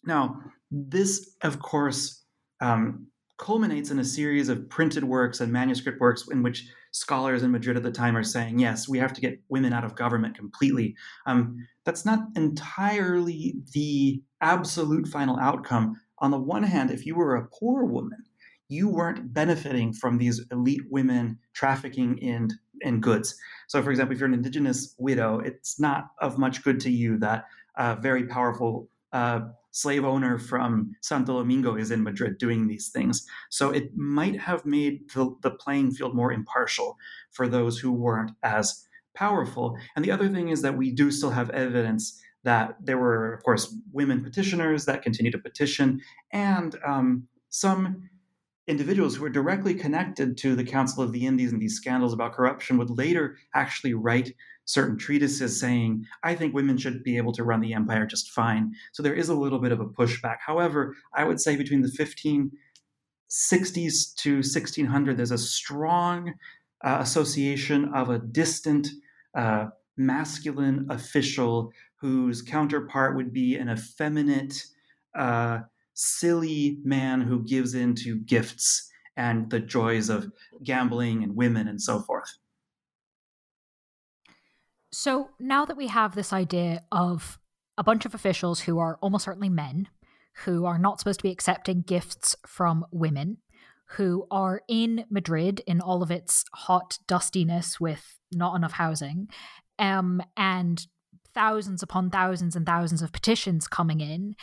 now, 0.05 0.41
this, 0.71 1.37
of 1.43 1.61
course, 1.61 2.25
um, 2.61 3.07
culminates 3.39 3.91
in 3.91 3.99
a 3.99 4.05
series 4.05 4.49
of 4.49 4.69
printed 4.71 5.05
works 5.05 5.41
and 5.41 5.53
manuscript 5.53 6.01
works 6.01 6.27
in 6.29 6.43
which 6.43 6.69
scholars 6.93 7.43
in 7.43 7.51
Madrid 7.51 7.77
at 7.77 7.83
the 7.83 7.91
time 7.91 8.17
are 8.17 8.23
saying, 8.23 8.59
yes, 8.59 8.89
we 8.89 8.99
have 8.99 9.13
to 9.13 9.21
get 9.21 9.41
women 9.49 9.73
out 9.73 9.85
of 9.85 9.97
government 9.97 10.37
completely. 10.37 10.95
Um, 11.27 11.67
that's 11.85 12.05
not 12.05 12.21
entirely 12.37 13.57
the 13.73 14.23
absolute 14.41 15.09
final 15.09 15.39
outcome, 15.41 16.01
on 16.19 16.31
the 16.31 16.39
one 16.39 16.63
hand, 16.63 16.91
if 16.91 17.07
you 17.07 17.15
were 17.15 17.37
a 17.37 17.49
poor 17.49 17.85
woman, 17.85 18.25
you 18.69 18.89
weren't 18.89 19.33
benefiting 19.33 19.93
from 19.93 20.19
these 20.19 20.41
elite 20.51 20.83
women 20.91 21.39
trafficking 21.53 22.19
in 22.19 22.51
in 22.81 23.01
goods. 23.01 23.37
So, 23.69 23.83
for 23.83 23.91
example, 23.91 24.15
if 24.15 24.21
you're 24.21 24.29
an 24.29 24.35
indigenous 24.35 24.95
widow, 24.99 25.41
it's 25.41 25.81
not 25.81 26.11
of 26.21 26.39
much 26.39 26.63
good 26.63 26.81
to 26.81 26.91
you 26.91 27.19
that 27.19 27.47
a 27.77 27.97
very 27.97 28.27
powerful 28.27 28.89
uh, 29.13 29.41
slave 29.71 30.05
owner 30.05 30.39
from 30.39 30.95
Santo 31.01 31.39
Domingo 31.39 31.77
is 31.77 31.91
in 31.91 32.03
Madrid 32.03 32.39
doing 32.39 32.67
these 32.67 32.89
things. 32.89 33.27
So, 33.51 33.71
it 33.71 33.97
might 33.97 34.41
have 34.41 34.67
made 34.67 35.11
the, 35.15 35.35
the 35.43 35.51
playing 35.51 35.93
field 35.93 36.15
more 36.15 36.33
impartial 36.33 36.99
for 37.31 37.49
those 37.49 37.79
who 37.79 37.93
weren't 37.93 38.33
as 38.43 38.87
powerful. 39.15 39.79
And 39.95 40.05
the 40.05 40.11
other 40.11 40.29
thing 40.29 40.49
is 40.49 40.63
that 40.63 40.77
we 40.77 40.91
do 40.91 41.11
still 41.11 41.31
have 41.31 41.51
evidence 41.51 42.21
that 42.45 42.77
there 42.81 42.99
were, 42.99 43.35
of 43.35 43.43
course, 43.43 43.75
women 43.93 44.23
petitioners 44.23 44.85
that 44.85 45.03
continued 45.03 45.33
to 45.33 45.39
petition, 45.39 46.01
and 46.33 46.79
um, 46.87 47.27
some 47.49 48.09
individuals 48.67 49.17
who 49.17 49.23
were 49.23 49.31
directly 49.31 49.75
connected 49.75 50.39
to 50.39 50.57
the 50.57 50.65
Council 50.65 51.03
of 51.03 51.13
the 51.13 51.27
Indies 51.27 51.53
and 51.53 51.61
these 51.61 51.77
scandals 51.77 52.15
about 52.15 52.33
corruption 52.33 52.79
would 52.79 52.91
later 52.91 53.37
actually 53.55 53.93
write 53.93 54.33
certain 54.65 54.97
treatises 54.97 55.61
saying, 55.61 56.07
I 56.23 56.35
think 56.35 56.55
women 56.55 56.79
should 56.79 57.05
be 57.05 57.19
able 57.19 57.33
to 57.33 57.45
run 57.45 57.61
the 57.61 57.75
empire 57.75 58.07
just 58.07 58.31
fine. 58.31 58.73
So 58.93 59.03
there 59.03 59.15
is 59.15 59.29
a 59.29 59.35
little 59.35 59.59
bit 59.59 59.73
of 59.73 59.81
a 59.81 59.87
pushback. 59.87 60.37
However, 60.45 60.95
I 61.15 61.25
would 61.25 61.41
say 61.41 61.57
between 61.57 61.83
the 61.83 61.89
1560s 61.89 64.15
to 64.17 64.37
1600, 64.37 65.19
there's 65.19 65.31
a 65.31 65.39
strong 65.39 66.33
uh, 66.83 66.97
association 67.01 67.93
of 67.95 68.09
a 68.09 68.19
distant, 68.19 68.89
uh, 69.37 69.67
masculine 69.97 70.87
official 70.91 71.71
whose 72.05 72.43
counterpart 72.43 73.17
would 73.17 73.33
be 73.33 73.57
an 73.57 73.71
effeminate, 73.71 74.63
uh, 75.19 75.61
silly 75.95 76.77
man 76.85 77.23
who 77.23 77.43
gives 77.43 77.73
in 77.73 77.95
to 77.95 78.17
gifts 78.17 78.91
and 79.17 79.49
the 79.49 79.59
joys 79.59 80.11
of 80.11 80.31
gambling 80.63 81.23
and 81.23 81.35
women 81.35 81.67
and 81.67 81.81
so 81.81 82.01
forth. 82.01 82.37
So 84.93 85.31
now 85.41 85.65
that 85.65 85.79
we 85.79 85.87
have 85.87 86.15
this 86.15 86.31
idea 86.31 86.83
of 86.93 87.39
a 87.79 87.83
bunch 87.83 88.05
of 88.05 88.15
officials 88.15 88.61
who 88.61 88.79
are 88.79 88.99
almost 89.01 89.25
certainly 89.25 89.49
men, 89.49 89.89
who 90.45 90.67
are 90.67 90.79
not 90.79 90.99
supposed 90.99 91.21
to 91.21 91.25
be 91.25 91.33
accepting 91.33 91.81
gifts 91.81 92.37
from 92.47 92.85
women, 92.93 93.39
who 93.97 94.27
are 94.31 94.61
in 94.69 95.07
Madrid 95.09 95.63
in 95.67 95.81
all 95.81 96.03
of 96.03 96.11
its 96.11 96.45
hot 96.53 96.99
dustiness 97.07 97.81
with 97.81 98.19
not 98.31 98.57
enough 98.57 98.73
housing, 98.73 99.29
um, 99.79 100.21
and 100.37 100.87
thousands 101.35 101.83
upon 101.83 102.11
thousands 102.11 102.57
and 102.57 102.65
thousands 102.65 103.03
of 103.03 103.13
petitions 103.13 103.69
coming 103.69 104.01
in 104.01 104.35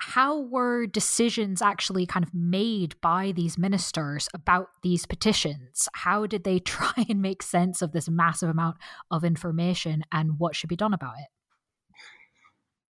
how 0.00 0.40
were 0.40 0.86
decisions 0.86 1.60
actually 1.60 2.06
kind 2.06 2.24
of 2.24 2.34
made 2.34 2.98
by 3.00 3.32
these 3.32 3.58
ministers 3.58 4.28
about 4.34 4.68
these 4.82 5.06
petitions? 5.06 5.88
How 5.92 6.26
did 6.26 6.44
they 6.44 6.58
try 6.58 7.04
and 7.08 7.22
make 7.22 7.42
sense 7.42 7.82
of 7.82 7.92
this 7.92 8.08
massive 8.08 8.48
amount 8.48 8.78
of 9.10 9.24
information 9.24 10.02
and 10.10 10.38
what 10.38 10.56
should 10.56 10.70
be 10.70 10.76
done 10.76 10.94
about 10.94 11.14
it? 11.18 11.26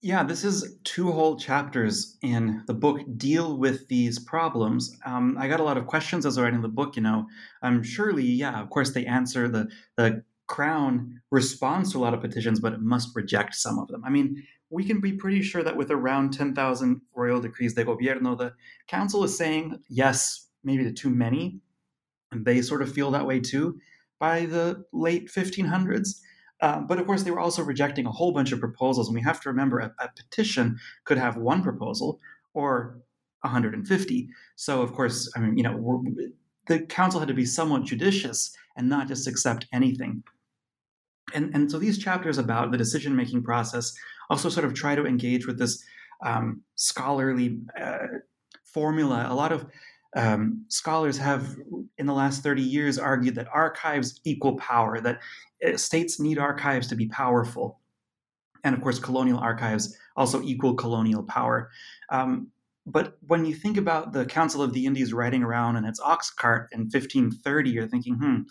Yeah, 0.01 0.23
this 0.23 0.45
is 0.45 0.77
two 0.85 1.11
whole 1.11 1.37
chapters 1.37 2.17
in 2.21 2.63
the 2.67 2.73
book 2.73 3.01
deal 3.17 3.57
with 3.57 3.85
these 3.89 4.17
problems. 4.17 4.95
Um, 5.05 5.35
I 5.37 5.49
got 5.49 5.59
a 5.59 5.63
lot 5.63 5.77
of 5.77 5.87
questions 5.87 6.25
as 6.25 6.37
I 6.37 6.41
was 6.41 6.45
writing 6.45 6.61
the 6.61 6.69
book. 6.69 6.95
You 6.95 7.01
know, 7.01 7.27
um, 7.63 7.83
surely, 7.83 8.23
yeah, 8.23 8.61
of 8.61 8.69
course 8.69 8.91
they 8.91 9.05
answer 9.05 9.49
the 9.49 9.67
the 9.97 10.23
Crown 10.49 11.21
responds 11.31 11.91
to 11.91 11.99
a 11.99 12.01
lot 12.01 12.13
of 12.13 12.21
petitions, 12.21 12.59
but 12.59 12.73
it 12.73 12.81
must 12.81 13.15
reject 13.15 13.55
some 13.55 13.77
of 13.77 13.87
them. 13.87 14.03
I 14.03 14.09
mean, 14.09 14.43
we 14.71 14.83
can 14.83 14.99
be 14.99 15.13
pretty 15.13 15.41
sure 15.43 15.63
that 15.63 15.77
with 15.77 15.91
around 15.91 16.31
10,000 16.31 17.01
royal 17.15 17.39
decrees 17.39 17.75
de 17.75 17.85
gobierno, 17.85 18.37
the 18.37 18.53
council 18.87 19.23
is 19.23 19.37
saying 19.37 19.79
yes, 19.89 20.47
maybe 20.63 20.83
to 20.83 20.91
too 20.91 21.11
many. 21.11 21.59
And 22.31 22.45
they 22.45 22.61
sort 22.61 22.81
of 22.81 22.91
feel 22.91 23.11
that 23.11 23.25
way 23.25 23.39
too 23.39 23.79
by 24.19 24.45
the 24.45 24.83
late 24.91 25.29
1500s. 25.29 26.19
Uh, 26.61 26.81
but 26.81 26.99
of 26.99 27.05
course, 27.05 27.23
they 27.23 27.31
were 27.31 27.39
also 27.39 27.63
rejecting 27.63 28.05
a 28.05 28.11
whole 28.11 28.33
bunch 28.33 28.51
of 28.51 28.59
proposals. 28.59 29.07
And 29.07 29.15
we 29.15 29.21
have 29.21 29.39
to 29.41 29.49
remember 29.49 29.79
a, 29.79 29.93
a 29.99 30.09
petition 30.15 30.77
could 31.05 31.17
have 31.17 31.37
one 31.37 31.63
proposal 31.63 32.19
or 32.53 32.99
150. 33.41 34.29
So, 34.55 34.81
of 34.81 34.93
course, 34.93 35.31
I 35.35 35.39
mean, 35.39 35.57
you 35.57 35.63
know, 35.63 36.03
the 36.67 36.81
council 36.81 37.19
had 37.19 37.29
to 37.29 37.33
be 37.33 37.45
somewhat 37.45 37.83
judicious 37.83 38.55
and 38.75 38.89
not 38.89 39.07
just 39.07 39.27
accept 39.27 39.67
anything. 39.71 40.23
And, 41.33 41.53
and 41.53 41.71
so 41.71 41.79
these 41.79 41.97
chapters 41.97 42.37
about 42.37 42.71
the 42.71 42.77
decision 42.77 43.15
making 43.15 43.43
process 43.43 43.93
also 44.29 44.49
sort 44.49 44.65
of 44.65 44.73
try 44.73 44.95
to 44.95 45.05
engage 45.05 45.47
with 45.47 45.57
this 45.57 45.83
um, 46.25 46.61
scholarly 46.75 47.59
uh, 47.79 48.07
formula. 48.63 49.27
A 49.29 49.33
lot 49.33 49.51
of 49.51 49.65
um, 50.15 50.65
scholars 50.67 51.17
have, 51.17 51.55
in 51.97 52.05
the 52.05 52.13
last 52.13 52.43
30 52.43 52.61
years, 52.61 52.97
argued 52.97 53.35
that 53.35 53.47
archives 53.53 54.19
equal 54.23 54.57
power, 54.57 54.99
that 55.01 55.19
uh, 55.65 55.77
states 55.77 56.19
need 56.19 56.37
archives 56.37 56.87
to 56.87 56.95
be 56.95 57.07
powerful. 57.07 57.79
And 58.63 58.75
of 58.75 58.81
course, 58.81 58.99
colonial 58.99 59.39
archives 59.39 59.95
also 60.15 60.41
equal 60.41 60.73
colonial 60.73 61.23
power. 61.23 61.69
Um, 62.09 62.47
but 62.85 63.17
when 63.27 63.45
you 63.45 63.53
think 63.53 63.77
about 63.77 64.13
the 64.13 64.25
Council 64.25 64.61
of 64.61 64.73
the 64.73 64.85
Indies 64.85 65.13
riding 65.13 65.43
around 65.43 65.75
in 65.75 65.85
its 65.85 65.99
ox 65.99 66.31
cart 66.31 66.69
in 66.71 66.81
1530, 66.81 67.69
you're 67.69 67.87
thinking, 67.87 68.15
hmm, 68.15 68.41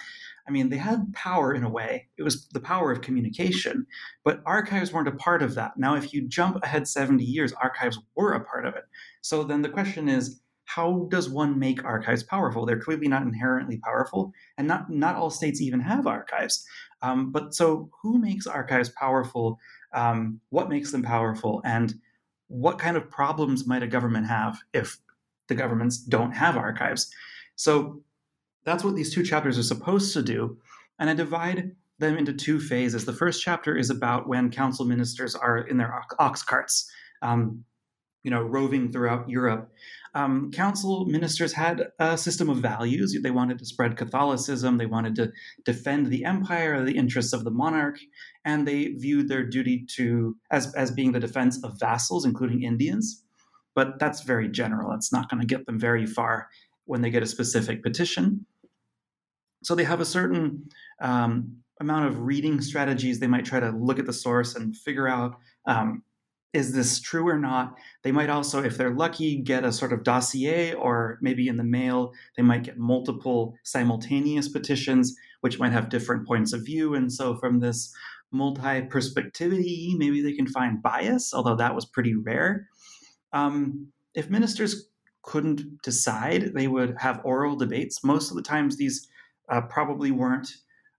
I 0.46 0.50
mean, 0.50 0.68
they 0.68 0.76
had 0.76 1.12
power 1.12 1.52
in 1.52 1.64
a 1.64 1.68
way. 1.68 2.08
It 2.16 2.22
was 2.22 2.48
the 2.48 2.60
power 2.60 2.90
of 2.90 3.00
communication, 3.00 3.86
but 4.24 4.40
archives 4.46 4.92
weren't 4.92 5.08
a 5.08 5.12
part 5.12 5.42
of 5.42 5.54
that. 5.56 5.72
Now, 5.76 5.94
if 5.94 6.12
you 6.14 6.26
jump 6.26 6.62
ahead 6.62 6.88
70 6.88 7.24
years, 7.24 7.52
archives 7.54 7.98
were 8.16 8.32
a 8.32 8.44
part 8.44 8.64
of 8.64 8.74
it. 8.74 8.84
So 9.20 9.44
then 9.44 9.62
the 9.62 9.68
question 9.68 10.08
is, 10.08 10.40
how 10.64 11.08
does 11.10 11.30
one 11.30 11.58
make 11.58 11.84
archives 11.84 12.22
powerful? 12.22 12.66
They're 12.66 12.78
clearly 12.78 13.08
not 13.08 13.22
inherently 13.22 13.78
powerful, 13.78 14.32
and 14.58 14.68
not 14.68 14.90
not 14.90 15.16
all 15.16 15.30
states 15.30 15.62
even 15.62 15.80
have 15.80 16.06
archives. 16.06 16.66
Um, 17.00 17.32
but 17.32 17.54
so, 17.54 17.88
who 18.02 18.18
makes 18.18 18.46
archives 18.46 18.90
powerful? 18.90 19.58
Um, 19.94 20.40
what 20.50 20.68
makes 20.68 20.92
them 20.92 21.02
powerful? 21.02 21.62
And 21.64 21.94
what 22.48 22.78
kind 22.78 22.96
of 22.96 23.10
problems 23.10 23.66
might 23.66 23.82
a 23.82 23.86
government 23.86 24.26
have 24.26 24.58
if 24.72 24.98
the 25.46 25.54
governments 25.54 25.98
don't 25.98 26.32
have 26.32 26.56
archives? 26.56 27.10
So 27.56 28.02
that's 28.64 28.84
what 28.84 28.96
these 28.96 29.14
two 29.14 29.22
chapters 29.22 29.58
are 29.58 29.62
supposed 29.62 30.12
to 30.14 30.22
do. 30.22 30.58
And 30.98 31.08
I 31.08 31.14
divide 31.14 31.74
them 31.98 32.16
into 32.16 32.32
two 32.32 32.60
phases. 32.60 33.04
The 33.04 33.12
first 33.12 33.42
chapter 33.42 33.76
is 33.76 33.90
about 33.90 34.28
when 34.28 34.50
council 34.50 34.84
ministers 34.84 35.34
are 35.34 35.58
in 35.58 35.76
their 35.76 36.02
ox 36.18 36.42
carts, 36.42 36.90
um, 37.22 37.64
you 38.22 38.30
know, 38.30 38.42
roving 38.42 38.90
throughout 38.90 39.28
Europe. 39.28 39.70
Um, 40.14 40.50
council 40.50 41.06
ministers 41.06 41.52
had 41.52 41.84
a 41.98 42.18
system 42.18 42.48
of 42.48 42.58
values. 42.58 43.16
They 43.22 43.30
wanted 43.30 43.58
to 43.58 43.66
spread 43.66 43.96
Catholicism. 43.96 44.78
They 44.78 44.86
wanted 44.86 45.14
to 45.16 45.32
defend 45.64 46.06
the 46.06 46.24
empire, 46.24 46.84
the 46.84 46.96
interests 46.96 47.32
of 47.32 47.44
the 47.44 47.50
monarch, 47.50 47.98
and 48.44 48.66
they 48.66 48.88
viewed 48.88 49.28
their 49.28 49.44
duty 49.44 49.86
to 49.96 50.36
as 50.50 50.74
as 50.74 50.90
being 50.90 51.12
the 51.12 51.20
defense 51.20 51.62
of 51.62 51.78
vassals, 51.78 52.24
including 52.24 52.62
Indians. 52.62 53.22
But 53.74 53.98
that's 54.00 54.22
very 54.22 54.48
general. 54.48 54.92
It's 54.92 55.12
not 55.12 55.30
going 55.30 55.40
to 55.40 55.46
get 55.46 55.66
them 55.66 55.78
very 55.78 56.06
far 56.06 56.48
when 56.86 57.02
they 57.02 57.10
get 57.10 57.22
a 57.22 57.26
specific 57.26 57.82
petition. 57.82 58.46
So 59.62 59.74
they 59.74 59.84
have 59.84 60.00
a 60.00 60.04
certain 60.04 60.68
um, 61.00 61.58
amount 61.80 62.06
of 62.06 62.20
reading 62.20 62.60
strategies. 62.60 63.20
They 63.20 63.26
might 63.26 63.44
try 63.44 63.60
to 63.60 63.70
look 63.70 63.98
at 63.98 64.06
the 64.06 64.12
source 64.12 64.54
and 64.54 64.76
figure 64.76 65.06
out 65.06 65.36
um, 65.66 66.02
is 66.52 66.72
this 66.72 67.00
true 67.00 67.28
or 67.28 67.38
not. 67.38 67.76
They 68.02 68.12
might 68.12 68.30
also, 68.30 68.62
if 68.62 68.76
they're 68.76 68.94
lucky, 68.94 69.36
get 69.36 69.64
a 69.64 69.72
sort 69.72 69.92
of 69.92 70.02
dossier, 70.02 70.72
or 70.72 71.18
maybe 71.20 71.48
in 71.48 71.56
the 71.56 71.64
mail, 71.64 72.12
they 72.36 72.42
might 72.42 72.64
get 72.64 72.78
multiple 72.78 73.54
simultaneous 73.64 74.48
petitions, 74.48 75.14
which 75.40 75.58
might 75.58 75.72
have 75.72 75.90
different 75.90 76.26
points 76.26 76.52
of 76.52 76.64
view. 76.64 76.94
And 76.94 77.12
so, 77.12 77.36
from 77.36 77.60
this 77.60 77.94
multi 78.32 78.82
perspectivity, 78.82 79.94
maybe 79.96 80.22
they 80.22 80.32
can 80.32 80.46
find 80.46 80.82
bias, 80.82 81.34
although 81.34 81.56
that 81.56 81.74
was 81.74 81.84
pretty 81.84 82.14
rare. 82.14 82.68
Um, 83.32 83.88
if 84.14 84.30
ministers 84.30 84.88
couldn't 85.22 85.82
decide, 85.82 86.54
they 86.54 86.68
would 86.68 86.96
have 86.98 87.20
oral 87.24 87.56
debates. 87.56 88.02
Most 88.02 88.30
of 88.30 88.36
the 88.36 88.42
times, 88.42 88.76
these 88.76 89.06
uh, 89.50 89.62
probably 89.62 90.10
weren't 90.10 90.48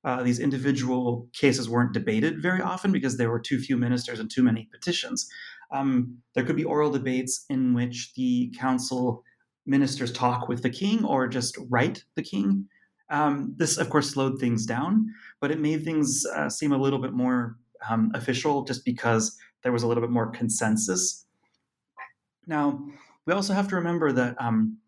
uh, 0.09 0.23
these 0.23 0.39
individual 0.39 1.27
cases 1.33 1.69
weren't 1.69 1.93
debated 1.93 2.41
very 2.41 2.61
often 2.61 2.91
because 2.91 3.15
there 3.15 3.29
were 3.29 3.39
too 3.39 3.59
few 3.59 3.77
ministers 3.77 4.19
and 4.19 4.31
too 4.31 4.41
many 4.41 4.67
petitions. 4.71 5.29
Um, 5.71 6.17
there 6.33 6.43
could 6.43 6.55
be 6.55 6.63
oral 6.63 6.89
debates 6.89 7.45
in 7.47 7.75
which 7.75 8.13
the 8.15 8.51
council 8.57 9.23
ministers 9.67 10.11
talk 10.11 10.47
with 10.47 10.63
the 10.63 10.69
king 10.71 11.05
or 11.05 11.27
just 11.27 11.55
write 11.69 12.03
the 12.15 12.23
king. 12.23 12.65
Um, 13.11 13.53
this, 13.57 13.77
of 13.77 13.91
course, 13.91 14.09
slowed 14.09 14.39
things 14.39 14.65
down, 14.65 15.05
but 15.39 15.51
it 15.51 15.59
made 15.59 15.83
things 15.83 16.25
uh, 16.35 16.49
seem 16.49 16.71
a 16.71 16.77
little 16.77 16.99
bit 16.99 17.13
more 17.13 17.57
um, 17.87 18.11
official 18.15 18.63
just 18.63 18.83
because 18.83 19.37
there 19.61 19.71
was 19.71 19.83
a 19.83 19.87
little 19.87 20.01
bit 20.01 20.09
more 20.09 20.31
consensus. 20.31 21.27
Now, 22.47 22.83
we 23.27 23.33
also 23.33 23.53
have 23.53 23.67
to 23.67 23.75
remember 23.75 24.11
that 24.13 24.35
um, 24.41 24.79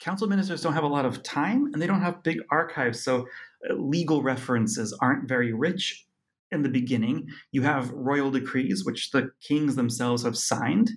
council 0.00 0.28
ministers 0.28 0.62
don't 0.62 0.74
have 0.74 0.84
a 0.84 0.88
lot 0.88 1.04
of 1.04 1.22
time 1.22 1.70
and 1.72 1.80
they 1.80 1.86
don't 1.86 2.00
have 2.00 2.22
big 2.22 2.38
archives. 2.50 3.02
So 3.02 3.26
uh, 3.68 3.74
legal 3.74 4.22
references 4.22 4.96
aren't 5.00 5.28
very 5.28 5.52
rich 5.52 6.06
in 6.50 6.62
the 6.62 6.68
beginning. 6.68 7.28
You 7.52 7.62
have 7.62 7.90
royal 7.90 8.30
decrees, 8.30 8.84
which 8.84 9.10
the 9.10 9.30
kings 9.40 9.76
themselves 9.76 10.24
have 10.24 10.36
signed, 10.36 10.90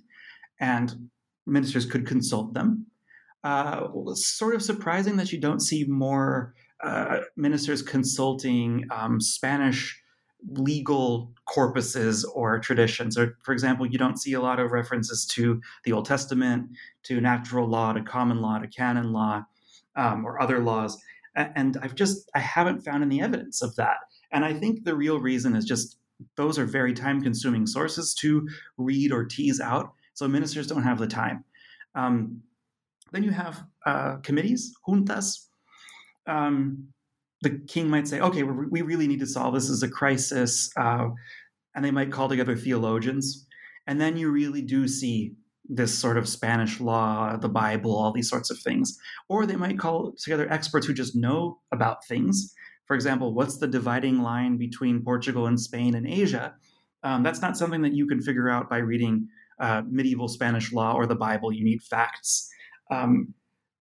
and 0.60 1.08
ministers 1.46 1.86
could 1.86 2.06
consult 2.06 2.54
them. 2.54 2.86
Uh, 3.44 3.88
sort 4.14 4.54
of 4.54 4.62
surprising 4.62 5.16
that 5.16 5.32
you 5.32 5.40
don't 5.40 5.60
see 5.60 5.84
more 5.84 6.54
uh, 6.82 7.20
ministers 7.36 7.82
consulting 7.82 8.84
um, 8.90 9.20
Spanish 9.20 10.00
legal 10.50 11.32
corpuses 11.48 12.24
or 12.34 12.58
traditions. 12.58 13.18
Or, 13.18 13.36
for 13.42 13.52
example, 13.52 13.86
you 13.86 13.98
don't 13.98 14.20
see 14.20 14.34
a 14.34 14.40
lot 14.40 14.60
of 14.60 14.72
references 14.72 15.26
to 15.26 15.60
the 15.84 15.92
Old 15.92 16.06
Testament, 16.06 16.70
to 17.04 17.20
natural 17.20 17.66
law, 17.66 17.92
to 17.92 18.02
common 18.02 18.40
law, 18.40 18.58
to 18.58 18.68
canon 18.68 19.12
law, 19.12 19.44
um, 19.96 20.24
or 20.24 20.40
other 20.40 20.60
laws. 20.60 21.00
And 21.34 21.76
I've 21.82 21.94
just 21.94 22.30
I 22.34 22.40
haven't 22.40 22.82
found 22.82 23.02
any 23.02 23.22
evidence 23.22 23.62
of 23.62 23.74
that. 23.76 23.96
And 24.32 24.44
I 24.44 24.52
think 24.54 24.84
the 24.84 24.96
real 24.96 25.20
reason 25.20 25.54
is 25.54 25.64
just 25.64 25.98
those 26.36 26.58
are 26.58 26.64
very 26.66 26.92
time-consuming 26.92 27.66
sources 27.66 28.14
to 28.14 28.48
read 28.76 29.12
or 29.12 29.24
tease 29.24 29.60
out. 29.60 29.92
So 30.14 30.26
ministers 30.26 30.66
don't 30.66 30.82
have 30.82 30.98
the 30.98 31.06
time. 31.06 31.44
Um, 31.94 32.42
then 33.12 33.22
you 33.22 33.30
have 33.30 33.62
uh, 33.86 34.16
committees, 34.16 34.74
juntas. 34.86 35.46
Um, 36.26 36.88
the 37.42 37.60
king 37.68 37.88
might 37.88 38.08
say, 38.08 38.20
okay, 38.20 38.42
we 38.42 38.82
really 38.82 39.06
need 39.06 39.20
to 39.20 39.26
solve 39.26 39.54
this 39.54 39.70
as 39.70 39.82
a 39.82 39.88
crisis. 39.88 40.70
Uh, 40.76 41.08
and 41.74 41.84
they 41.84 41.90
might 41.90 42.10
call 42.10 42.28
together 42.28 42.56
theologians. 42.56 43.46
And 43.86 44.00
then 44.00 44.16
you 44.16 44.30
really 44.30 44.62
do 44.62 44.88
see 44.88 45.34
this 45.68 45.96
sort 45.96 46.16
of 46.16 46.28
Spanish 46.28 46.80
law, 46.80 47.36
the 47.36 47.48
Bible, 47.48 47.94
all 47.94 48.12
these 48.12 48.28
sorts 48.28 48.50
of 48.50 48.58
things. 48.58 48.98
Or 49.28 49.46
they 49.46 49.56
might 49.56 49.78
call 49.78 50.14
together 50.18 50.50
experts 50.50 50.86
who 50.86 50.94
just 50.94 51.14
know 51.14 51.60
about 51.72 52.04
things. 52.06 52.54
For 52.86 52.94
example, 52.94 53.34
what's 53.34 53.58
the 53.58 53.68
dividing 53.68 54.22
line 54.22 54.56
between 54.56 55.04
Portugal 55.04 55.46
and 55.46 55.60
Spain 55.60 55.94
and 55.94 56.06
Asia? 56.06 56.54
Um, 57.02 57.22
that's 57.22 57.42
not 57.42 57.56
something 57.56 57.82
that 57.82 57.94
you 57.94 58.06
can 58.06 58.20
figure 58.20 58.48
out 58.48 58.68
by 58.68 58.78
reading 58.78 59.28
uh, 59.60 59.82
medieval 59.88 60.28
Spanish 60.28 60.72
law 60.72 60.94
or 60.94 61.06
the 61.06 61.14
Bible. 61.14 61.52
You 61.52 61.64
need 61.64 61.82
facts. 61.82 62.48
Um, 62.90 63.34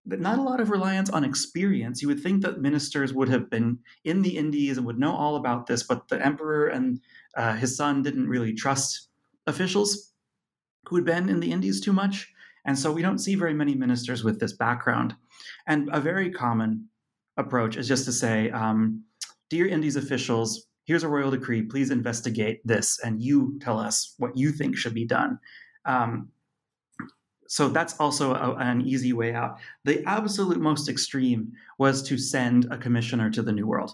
not 0.08 0.40
a 0.40 0.42
lot 0.42 0.60
of 0.60 0.70
reliance 0.70 1.10
on 1.10 1.24
experience. 1.24 2.02
You 2.02 2.08
would 2.08 2.22
think 2.22 2.42
that 2.42 2.62
ministers 2.62 3.14
would 3.14 3.30
have 3.30 3.50
been 3.50 3.80
in 4.06 4.22
the 4.22 4.38
Indies 4.38 4.78
and 4.78 4.86
would 4.86 5.00
know 5.00 5.14
all 5.14 5.36
about 5.36 5.68
this, 5.68 5.84
but 5.84 6.08
the 6.08 6.24
emperor 6.26 6.68
and 6.68 7.00
uh, 7.36 7.56
his 7.56 7.76
son 7.76 8.02
didn't 8.02 8.28
really 8.28 8.54
trust 8.54 9.10
officials 9.48 10.14
who 10.88 10.96
had 10.96 11.06
been 11.06 11.30
in 11.30 11.40
the 11.40 11.52
Indies 11.52 11.82
too 11.82 11.94
much. 11.94 12.32
And 12.66 12.78
so 12.78 12.92
we 12.92 13.02
don't 13.02 13.20
see 13.20 13.36
very 13.36 13.54
many 13.54 13.76
ministers 13.76 14.24
with 14.24 14.40
this 14.40 14.54
background. 14.54 15.16
And 15.68 15.90
a 15.92 16.02
very 16.02 16.32
common 16.32 16.88
approach 17.38 17.78
is 17.78 17.88
just 17.88 18.06
to 18.06 18.12
say, 18.12 18.50
um, 18.52 19.04
Dear 19.50 19.68
Indies 19.68 19.96
officials, 19.96 20.68
here's 20.86 21.04
a 21.04 21.08
royal 21.08 21.32
decree. 21.32 21.62
Please 21.62 21.92
investigate 21.92 22.60
this, 22.66 23.00
and 23.04 23.22
you 23.22 23.58
tell 23.62 23.80
us 23.80 24.16
what 24.18 24.38
you 24.38 24.52
think 24.52 24.76
should 24.76 24.94
be 24.94 25.06
done. 25.06 25.40
Um, 25.86 26.30
so 27.48 27.70
that's 27.70 28.00
also 28.00 28.34
a, 28.34 28.56
an 28.56 28.82
easy 28.82 29.14
way 29.14 29.34
out. 29.34 29.58
The 29.86 30.04
absolute 30.06 30.60
most 30.60 30.90
extreme 30.90 31.54
was 31.78 32.04
to 32.04 32.18
send 32.18 32.66
a 32.72 32.78
commissioner 32.78 33.30
to 33.32 33.42
the 33.42 33.52
New 33.52 33.68
World 33.68 33.94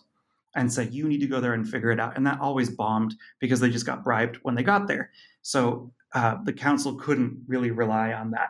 and 0.56 0.72
say, 0.72 0.88
you 0.89 1.08
need 1.08 1.22
to 1.22 1.28
go 1.28 1.39
there 1.39 1.54
and 1.54 1.68
figure 1.68 1.91
it 1.91 1.99
out. 1.99 2.16
And 2.16 2.26
that 2.28 2.39
always 2.39 2.70
bombed 2.70 3.16
because 3.39 3.60
they 3.60 3.70
just 3.70 3.86
got 3.86 4.04
bribed 4.04 4.38
when 4.43 4.56
they 4.56 4.64
got 4.64 4.88
there. 4.88 5.12
So 5.41 5.91
uh, 6.14 6.38
the 6.43 6.54
council 6.54 6.95
couldn't 6.95 7.43
really 7.47 7.72
rely 7.72 8.14
on 8.14 8.32
that. 8.32 8.49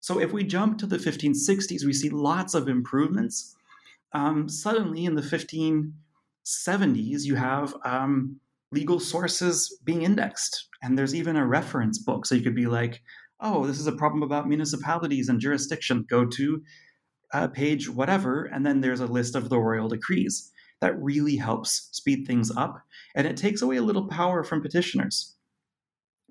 So 0.00 0.20
if 0.20 0.32
we 0.32 0.44
jump 0.44 0.78
to 0.78 0.86
the 0.86 0.96
1560s, 0.96 1.84
we 1.84 1.92
see 1.92 2.10
lots 2.10 2.54
of 2.54 2.68
improvements. 2.68 3.56
Um, 4.12 4.48
suddenly 4.48 5.04
in 5.04 5.14
the 5.14 5.22
1570s, 5.22 7.24
you 7.24 7.34
have 7.34 7.74
um, 7.84 8.40
legal 8.72 9.00
sources 9.00 9.78
being 9.84 10.02
indexed. 10.02 10.68
And 10.82 10.96
there's 10.96 11.14
even 11.14 11.36
a 11.36 11.46
reference 11.46 11.98
book. 11.98 12.26
So 12.26 12.34
you 12.34 12.42
could 12.42 12.54
be 12.54 12.66
like, 12.66 13.02
oh, 13.40 13.66
this 13.66 13.78
is 13.78 13.86
a 13.86 13.92
problem 13.92 14.22
about 14.22 14.48
municipalities 14.48 15.28
and 15.28 15.40
jurisdiction. 15.40 16.06
Go 16.08 16.26
to 16.26 16.62
uh, 17.32 17.48
page 17.48 17.88
whatever, 17.88 18.44
and 18.44 18.64
then 18.64 18.80
there's 18.80 19.00
a 19.00 19.06
list 19.06 19.34
of 19.34 19.48
the 19.48 19.58
royal 19.58 19.88
decrees. 19.88 20.50
That 20.80 21.00
really 21.02 21.36
helps 21.36 21.88
speed 21.92 22.26
things 22.26 22.52
up, 22.56 22.80
and 23.16 23.26
it 23.26 23.36
takes 23.36 23.62
away 23.62 23.76
a 23.76 23.82
little 23.82 24.06
power 24.06 24.44
from 24.44 24.62
petitioners 24.62 25.34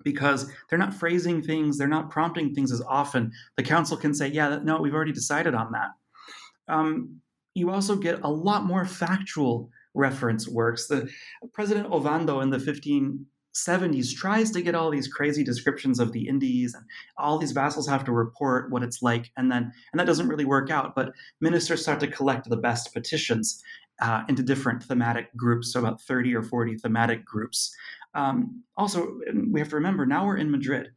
because 0.04 0.50
they're 0.68 0.78
not 0.78 0.94
phrasing 0.94 1.42
things, 1.42 1.76
they're 1.76 1.88
not 1.88 2.10
prompting 2.10 2.54
things 2.54 2.72
as 2.72 2.80
often. 2.82 3.32
The 3.56 3.62
council 3.62 3.96
can 3.96 4.14
say, 4.14 4.28
yeah, 4.28 4.58
no, 4.62 4.80
we've 4.80 4.94
already 4.94 5.12
decided 5.12 5.54
on 5.54 5.72
that. 5.72 6.72
Um, 6.72 7.20
you 7.54 7.70
also 7.70 7.96
get 7.96 8.20
a 8.22 8.30
lot 8.30 8.64
more 8.64 8.84
factual 8.84 9.70
reference 9.94 10.48
works. 10.48 10.86
The 10.86 11.10
President 11.52 11.90
Ovando 11.90 12.40
in 12.40 12.50
the 12.50 12.60
15 12.60 13.26
70s 13.54 14.14
tries 14.14 14.50
to 14.52 14.62
get 14.62 14.74
all 14.74 14.90
these 14.90 15.08
crazy 15.08 15.42
descriptions 15.42 15.98
of 15.98 16.12
the 16.12 16.28
Indies 16.28 16.74
and 16.74 16.84
all 17.16 17.38
these 17.38 17.52
vassals 17.52 17.88
have 17.88 18.04
to 18.04 18.12
report 18.12 18.70
what 18.70 18.82
it's 18.82 19.02
like 19.02 19.30
and 19.36 19.50
then 19.50 19.72
and 19.92 19.98
that 19.98 20.06
doesn't 20.06 20.28
really 20.28 20.44
work 20.44 20.70
out 20.70 20.94
but 20.94 21.12
ministers 21.40 21.82
start 21.82 22.00
to 22.00 22.06
collect 22.06 22.48
the 22.48 22.56
best 22.56 22.92
petitions 22.92 23.62
uh, 24.00 24.22
into 24.28 24.42
different 24.42 24.82
thematic 24.82 25.34
groups 25.36 25.72
so 25.72 25.80
about 25.80 26.00
30 26.02 26.34
or 26.34 26.42
40 26.42 26.76
thematic 26.76 27.24
groups. 27.24 27.74
Um, 28.14 28.62
also 28.76 29.18
we 29.50 29.60
have 29.60 29.68
to 29.70 29.76
remember 29.76 30.06
now 30.06 30.26
we're 30.26 30.36
in 30.36 30.50
madrid. 30.50 30.90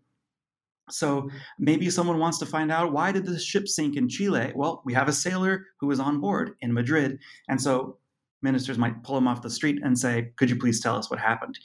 So 0.90 1.30
maybe 1.58 1.90
someone 1.90 2.20
wants 2.20 2.38
to 2.40 2.46
find 2.46 2.70
out 2.70 2.92
why 2.92 3.14
did 3.14 3.26
the 3.26 3.40
ship 3.40 3.68
sink 3.68 3.96
in 3.96 4.10
chile? 4.10 4.52
Well 4.56 4.82
we 4.86 4.94
have 4.94 5.08
a 5.08 5.14
sailor 5.14 5.68
who 5.80 5.88
was 5.88 6.00
on 6.00 6.20
board 6.20 6.56
in 6.62 6.74
madrid 6.74 7.20
and 7.48 7.60
so 7.60 7.98
ministers 8.42 8.78
might 8.78 9.04
pull 9.04 9.18
him 9.18 9.28
off 9.28 9.42
the 9.42 9.50
street 9.50 9.80
and 9.84 9.98
say 9.98 10.32
could 10.36 10.50
you 10.50 10.58
please 10.58 10.82
tell 10.82 10.96
us 10.96 11.10
what 11.10 11.20
happened 11.20 11.58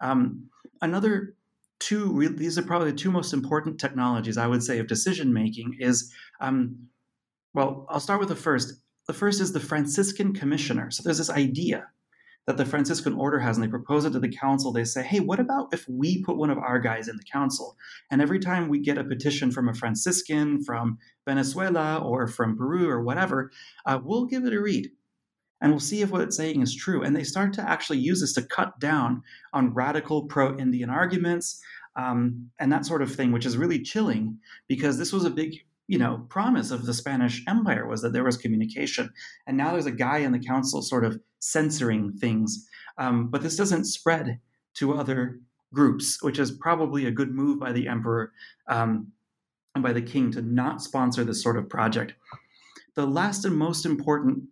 um, 0.00 0.48
another 0.80 1.34
two, 1.78 2.28
these 2.36 2.58
are 2.58 2.62
probably 2.62 2.90
the 2.90 2.96
two 2.96 3.10
most 3.10 3.32
important 3.32 3.80
technologies 3.80 4.36
I 4.36 4.46
would 4.46 4.62
say 4.62 4.78
of 4.78 4.86
decision 4.86 5.32
making 5.32 5.76
is, 5.80 6.12
um, 6.40 6.88
well, 7.54 7.86
I'll 7.88 8.00
start 8.00 8.20
with 8.20 8.28
the 8.28 8.36
first. 8.36 8.74
The 9.06 9.14
first 9.14 9.40
is 9.40 9.52
the 9.52 9.60
Franciscan 9.60 10.34
commissioner. 10.34 10.90
So 10.90 11.02
there's 11.02 11.18
this 11.18 11.30
idea 11.30 11.88
that 12.46 12.56
the 12.56 12.64
Franciscan 12.64 13.14
order 13.14 13.38
has, 13.38 13.56
and 13.56 13.64
they 13.64 13.70
propose 13.70 14.04
it 14.04 14.12
to 14.12 14.20
the 14.20 14.28
council. 14.28 14.72
They 14.72 14.84
say, 14.84 15.02
hey, 15.02 15.20
what 15.20 15.40
about 15.40 15.72
if 15.72 15.88
we 15.88 16.22
put 16.22 16.36
one 16.36 16.50
of 16.50 16.58
our 16.58 16.78
guys 16.78 17.08
in 17.08 17.16
the 17.16 17.24
council? 17.24 17.76
And 18.10 18.22
every 18.22 18.38
time 18.38 18.68
we 18.68 18.78
get 18.78 18.98
a 18.98 19.04
petition 19.04 19.50
from 19.50 19.68
a 19.68 19.74
Franciscan 19.74 20.62
from 20.64 20.98
Venezuela 21.26 21.98
or 21.98 22.26
from 22.26 22.56
Peru 22.56 22.88
or 22.88 23.02
whatever, 23.02 23.50
uh, 23.84 23.98
we'll 24.02 24.26
give 24.26 24.44
it 24.44 24.54
a 24.54 24.60
read 24.60 24.90
and 25.60 25.70
we'll 25.70 25.80
see 25.80 26.02
if 26.02 26.10
what 26.10 26.22
it's 26.22 26.36
saying 26.36 26.62
is 26.62 26.74
true. 26.74 27.02
And 27.02 27.14
they 27.14 27.24
start 27.24 27.52
to 27.54 27.68
actually 27.68 27.98
use 27.98 28.20
this 28.20 28.32
to 28.34 28.42
cut 28.42 28.78
down 28.80 29.22
on 29.52 29.74
radical 29.74 30.24
pro 30.24 30.56
Indian 30.56 30.90
arguments 30.90 31.62
um, 31.96 32.50
and 32.58 32.72
that 32.72 32.86
sort 32.86 33.02
of 33.02 33.14
thing, 33.14 33.32
which 33.32 33.46
is 33.46 33.56
really 33.56 33.80
chilling 33.82 34.38
because 34.68 34.98
this 34.98 35.12
was 35.12 35.24
a 35.24 35.30
big 35.30 35.56
you 35.88 35.98
know 35.98 36.24
promise 36.28 36.70
of 36.70 36.86
the 36.86 36.94
Spanish 36.94 37.42
Empire 37.48 37.86
was 37.86 38.00
that 38.02 38.12
there 38.12 38.24
was 38.24 38.36
communication, 38.36 39.12
and 39.46 39.56
now 39.56 39.72
there's 39.72 39.86
a 39.86 39.92
guy 39.92 40.18
in 40.18 40.32
the 40.32 40.38
council 40.38 40.82
sort 40.82 41.04
of 41.04 41.20
censoring 41.40 42.12
things. 42.12 42.68
Um, 42.96 43.28
but 43.28 43.42
this 43.42 43.56
doesn't 43.56 43.86
spread 43.86 44.38
to 44.74 44.94
other 44.94 45.40
groups, 45.72 46.22
which 46.22 46.38
is 46.38 46.50
probably 46.50 47.06
a 47.06 47.10
good 47.10 47.32
move 47.32 47.58
by 47.58 47.72
the 47.72 47.88
emperor 47.88 48.32
um, 48.68 49.12
and 49.74 49.82
by 49.82 49.92
the 49.92 50.02
king 50.02 50.30
to 50.32 50.42
not 50.42 50.82
sponsor 50.82 51.24
this 51.24 51.42
sort 51.42 51.56
of 51.56 51.68
project. 51.68 52.14
The 52.94 53.06
last 53.06 53.44
and 53.44 53.56
most 53.56 53.86
important 53.86 54.44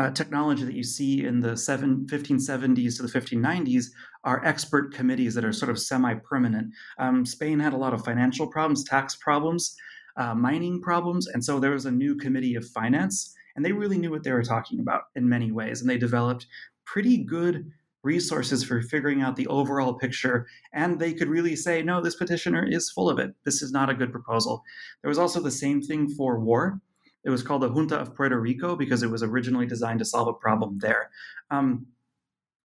uh, 0.00 0.10
technology 0.10 0.64
that 0.64 0.74
you 0.74 0.82
see 0.82 1.26
in 1.26 1.40
the 1.40 1.54
seven, 1.54 2.06
1570s 2.06 2.96
to 2.96 3.02
the 3.02 3.08
1590s 3.08 3.86
are 4.24 4.42
expert 4.46 4.94
committees 4.94 5.34
that 5.34 5.44
are 5.44 5.52
sort 5.52 5.70
of 5.70 5.78
semi 5.78 6.14
permanent. 6.14 6.72
Um, 6.98 7.26
Spain 7.26 7.60
had 7.60 7.74
a 7.74 7.76
lot 7.76 7.92
of 7.92 8.02
financial 8.02 8.46
problems, 8.46 8.82
tax 8.82 9.16
problems, 9.16 9.76
uh, 10.16 10.34
mining 10.34 10.80
problems, 10.80 11.26
and 11.26 11.44
so 11.44 11.60
there 11.60 11.72
was 11.72 11.84
a 11.84 11.90
new 11.90 12.16
committee 12.16 12.54
of 12.54 12.66
finance, 12.66 13.34
and 13.54 13.64
they 13.64 13.72
really 13.72 13.98
knew 13.98 14.10
what 14.10 14.22
they 14.22 14.32
were 14.32 14.42
talking 14.42 14.80
about 14.80 15.02
in 15.16 15.28
many 15.28 15.52
ways, 15.52 15.82
and 15.82 15.90
they 15.90 15.98
developed 15.98 16.46
pretty 16.86 17.18
good 17.18 17.70
resources 18.02 18.64
for 18.64 18.80
figuring 18.80 19.20
out 19.20 19.36
the 19.36 19.46
overall 19.48 19.92
picture 19.92 20.46
and 20.72 20.98
they 20.98 21.12
could 21.12 21.28
really 21.28 21.54
say 21.54 21.82
no 21.82 22.00
this 22.00 22.16
petitioner 22.16 22.66
is 22.66 22.90
full 22.90 23.10
of 23.10 23.18
it. 23.18 23.34
This 23.44 23.60
is 23.60 23.72
not 23.72 23.90
a 23.90 23.94
good 23.94 24.10
proposal. 24.10 24.62
There 25.02 25.10
was 25.10 25.18
also 25.18 25.38
the 25.38 25.50
same 25.50 25.82
thing 25.82 26.08
for 26.08 26.40
war 26.40 26.80
it 27.24 27.30
was 27.30 27.42
called 27.42 27.62
the 27.62 27.68
Junta 27.68 27.96
of 27.96 28.14
Puerto 28.14 28.38
Rico 28.38 28.76
because 28.76 29.02
it 29.02 29.10
was 29.10 29.22
originally 29.22 29.66
designed 29.66 29.98
to 29.98 30.04
solve 30.04 30.28
a 30.28 30.32
problem 30.32 30.78
there. 30.78 31.10
Um, 31.50 31.86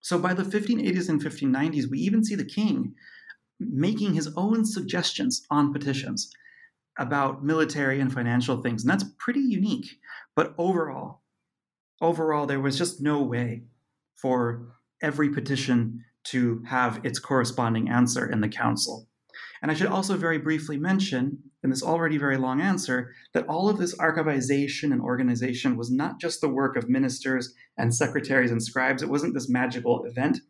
so 0.02 0.20
by 0.20 0.34
the 0.34 0.44
1580s 0.44 1.10
and 1.10 1.22
1590s, 1.22 1.90
we 1.90 2.00
even 2.00 2.24
see 2.24 2.36
the 2.36 2.46
king 2.46 2.94
making 3.60 4.14
his 4.14 4.30
own 4.36 4.66
suggestions 4.66 5.46
on 5.50 5.74
petitions 5.74 6.32
about 6.98 7.44
military 7.44 8.00
and 8.00 8.14
financial 8.14 8.62
things. 8.62 8.84
And 8.84 8.92
that's 8.92 9.06
pretty 9.18 9.42
unique. 9.42 10.00
But 10.36 10.54
overall, 10.58 11.22
overall, 12.02 12.46
there 12.46 12.60
was 12.60 12.78
just 12.78 13.02
no 13.02 13.22
way 13.22 13.64
for 14.16 14.68
every 15.02 15.30
petition 15.30 16.04
to 16.26 16.64
have 16.68 17.04
its 17.04 17.20
corresponding 17.20 17.90
answer 17.90 18.30
in 18.30 18.42
the 18.42 18.50
council. 18.50 19.08
And 19.62 19.72
I 19.72 19.74
should 19.74 19.88
also 19.88 20.16
very 20.18 20.38
briefly 20.38 20.78
mention, 20.78 21.45
in 21.66 21.72
this 21.72 21.82
already 21.82 22.20
very 22.20 22.38
long 22.38 22.62
answer, 22.62 23.12
that 23.34 23.48
all 23.48 23.68
of 23.68 23.80
this 23.80 23.98
archivization 23.98 24.92
and 24.92 25.02
organization 25.02 25.76
was 25.76 25.90
not 25.90 26.22
just 26.22 26.40
the 26.40 26.48
work 26.48 26.78
of 26.78 26.90
ministers 26.90 27.56
and 27.76 27.94
secretaries 27.94 28.52
and 28.52 28.62
scribes. 28.62 29.02
It 29.02 29.10
wasn't 29.10 29.34
this 29.34 29.50
magical 29.50 30.06
event. 30.06 30.42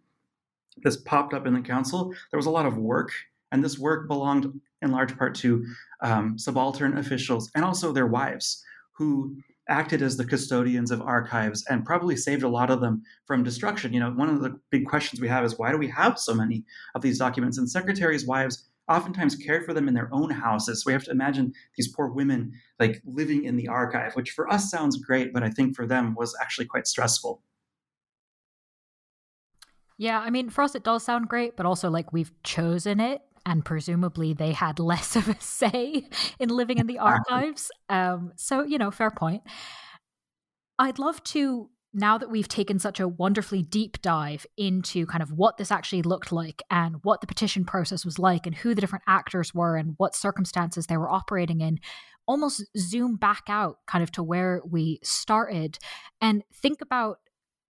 This 0.83 0.97
popped 0.97 1.33
up 1.33 1.47
in 1.47 1.53
the 1.53 1.61
council. 1.61 2.13
There 2.31 2.37
was 2.37 2.47
a 2.47 2.51
lot 2.51 2.65
of 2.65 2.77
work, 2.77 3.11
and 3.49 3.63
this 3.63 3.79
work 3.79 4.09
belonged 4.09 4.59
in 4.81 4.91
large 4.91 5.17
part 5.17 5.35
to 5.35 5.65
um, 6.01 6.37
subaltern 6.37 6.97
officials 6.97 7.49
and 7.55 7.63
also 7.63 7.93
their 7.93 8.07
wives, 8.07 8.61
who 8.97 9.37
acted 9.69 10.01
as 10.01 10.17
the 10.17 10.25
custodians 10.25 10.91
of 10.91 11.01
archives 11.01 11.63
and 11.69 11.85
probably 11.85 12.17
saved 12.17 12.43
a 12.43 12.49
lot 12.49 12.69
of 12.69 12.81
them 12.81 13.01
from 13.25 13.41
destruction. 13.41 13.93
You 13.93 14.01
know, 14.01 14.11
one 14.11 14.27
of 14.27 14.41
the 14.41 14.59
big 14.69 14.85
questions 14.85 15.21
we 15.21 15.29
have 15.29 15.45
is 15.45 15.57
why 15.57 15.71
do 15.71 15.77
we 15.77 15.87
have 15.87 16.19
so 16.19 16.33
many 16.33 16.65
of 16.93 17.01
these 17.01 17.19
documents? 17.19 17.57
And 17.57 17.71
secretaries' 17.71 18.27
wives 18.27 18.67
oftentimes 18.87 19.35
cared 19.35 19.65
for 19.65 19.73
them 19.73 19.87
in 19.87 19.93
their 19.93 20.09
own 20.11 20.29
houses. 20.29 20.83
So 20.83 20.87
we 20.87 20.93
have 20.93 21.03
to 21.05 21.11
imagine 21.11 21.53
these 21.75 21.87
poor 21.87 22.07
women 22.07 22.53
like 22.79 23.01
living 23.05 23.45
in 23.45 23.55
the 23.55 23.67
archive, 23.67 24.15
which 24.15 24.31
for 24.31 24.51
us 24.51 24.69
sounds 24.69 24.97
great, 24.97 25.33
but 25.33 25.43
I 25.43 25.49
think 25.49 25.75
for 25.75 25.85
them 25.87 26.15
was 26.15 26.35
actually 26.41 26.65
quite 26.65 26.87
stressful. 26.87 27.41
Yeah, 29.97 30.19
I 30.19 30.29
mean, 30.29 30.49
for 30.49 30.61
us 30.63 30.75
it 30.75 30.83
does 30.83 31.03
sound 31.03 31.29
great, 31.29 31.55
but 31.55 31.65
also 31.65 31.89
like 31.89 32.11
we've 32.11 32.31
chosen 32.43 32.99
it 32.99 33.21
and 33.45 33.63
presumably 33.63 34.33
they 34.33 34.51
had 34.51 34.79
less 34.79 35.15
of 35.15 35.29
a 35.29 35.39
say 35.39 36.07
in 36.39 36.49
living 36.49 36.77
in 36.77 36.87
the 36.87 36.99
archives. 36.99 37.71
Um, 37.89 38.33
so, 38.35 38.63
you 38.63 38.77
know, 38.77 38.91
fair 38.91 39.11
point. 39.11 39.43
I'd 40.77 40.99
love 40.99 41.23
to 41.25 41.69
now 41.95 42.17
that 42.17 42.29
we've 42.29 42.49
taken 42.49 42.77
such 42.77 42.99
a 42.99 43.07
wonderfully 43.07 43.63
deep 43.63 44.01
dive 44.01 44.45
into 44.57 45.05
kind 45.05 45.23
of 45.23 45.31
what 45.31 45.55
this 45.55 45.71
actually 45.71 46.01
looked 46.01 46.29
like 46.29 46.61
and 46.69 46.97
what 47.03 47.21
the 47.21 47.27
petition 47.27 47.63
process 47.63 48.03
was 48.03 48.19
like 48.19 48.45
and 48.45 48.53
who 48.53 48.75
the 48.75 48.81
different 48.81 49.05
actors 49.07 49.53
were 49.53 49.77
and 49.77 49.95
what 49.95 50.13
circumstances 50.13 50.87
they 50.87 50.97
were 50.97 51.09
operating 51.09 51.61
in, 51.61 51.79
almost 52.27 52.65
zoom 52.77 53.15
back 53.15 53.43
out 53.47 53.77
kind 53.87 54.03
of 54.03 54.11
to 54.11 54.21
where 54.21 54.61
we 54.69 54.99
started 55.03 55.79
and 56.19 56.43
think 56.53 56.81
about 56.81 57.19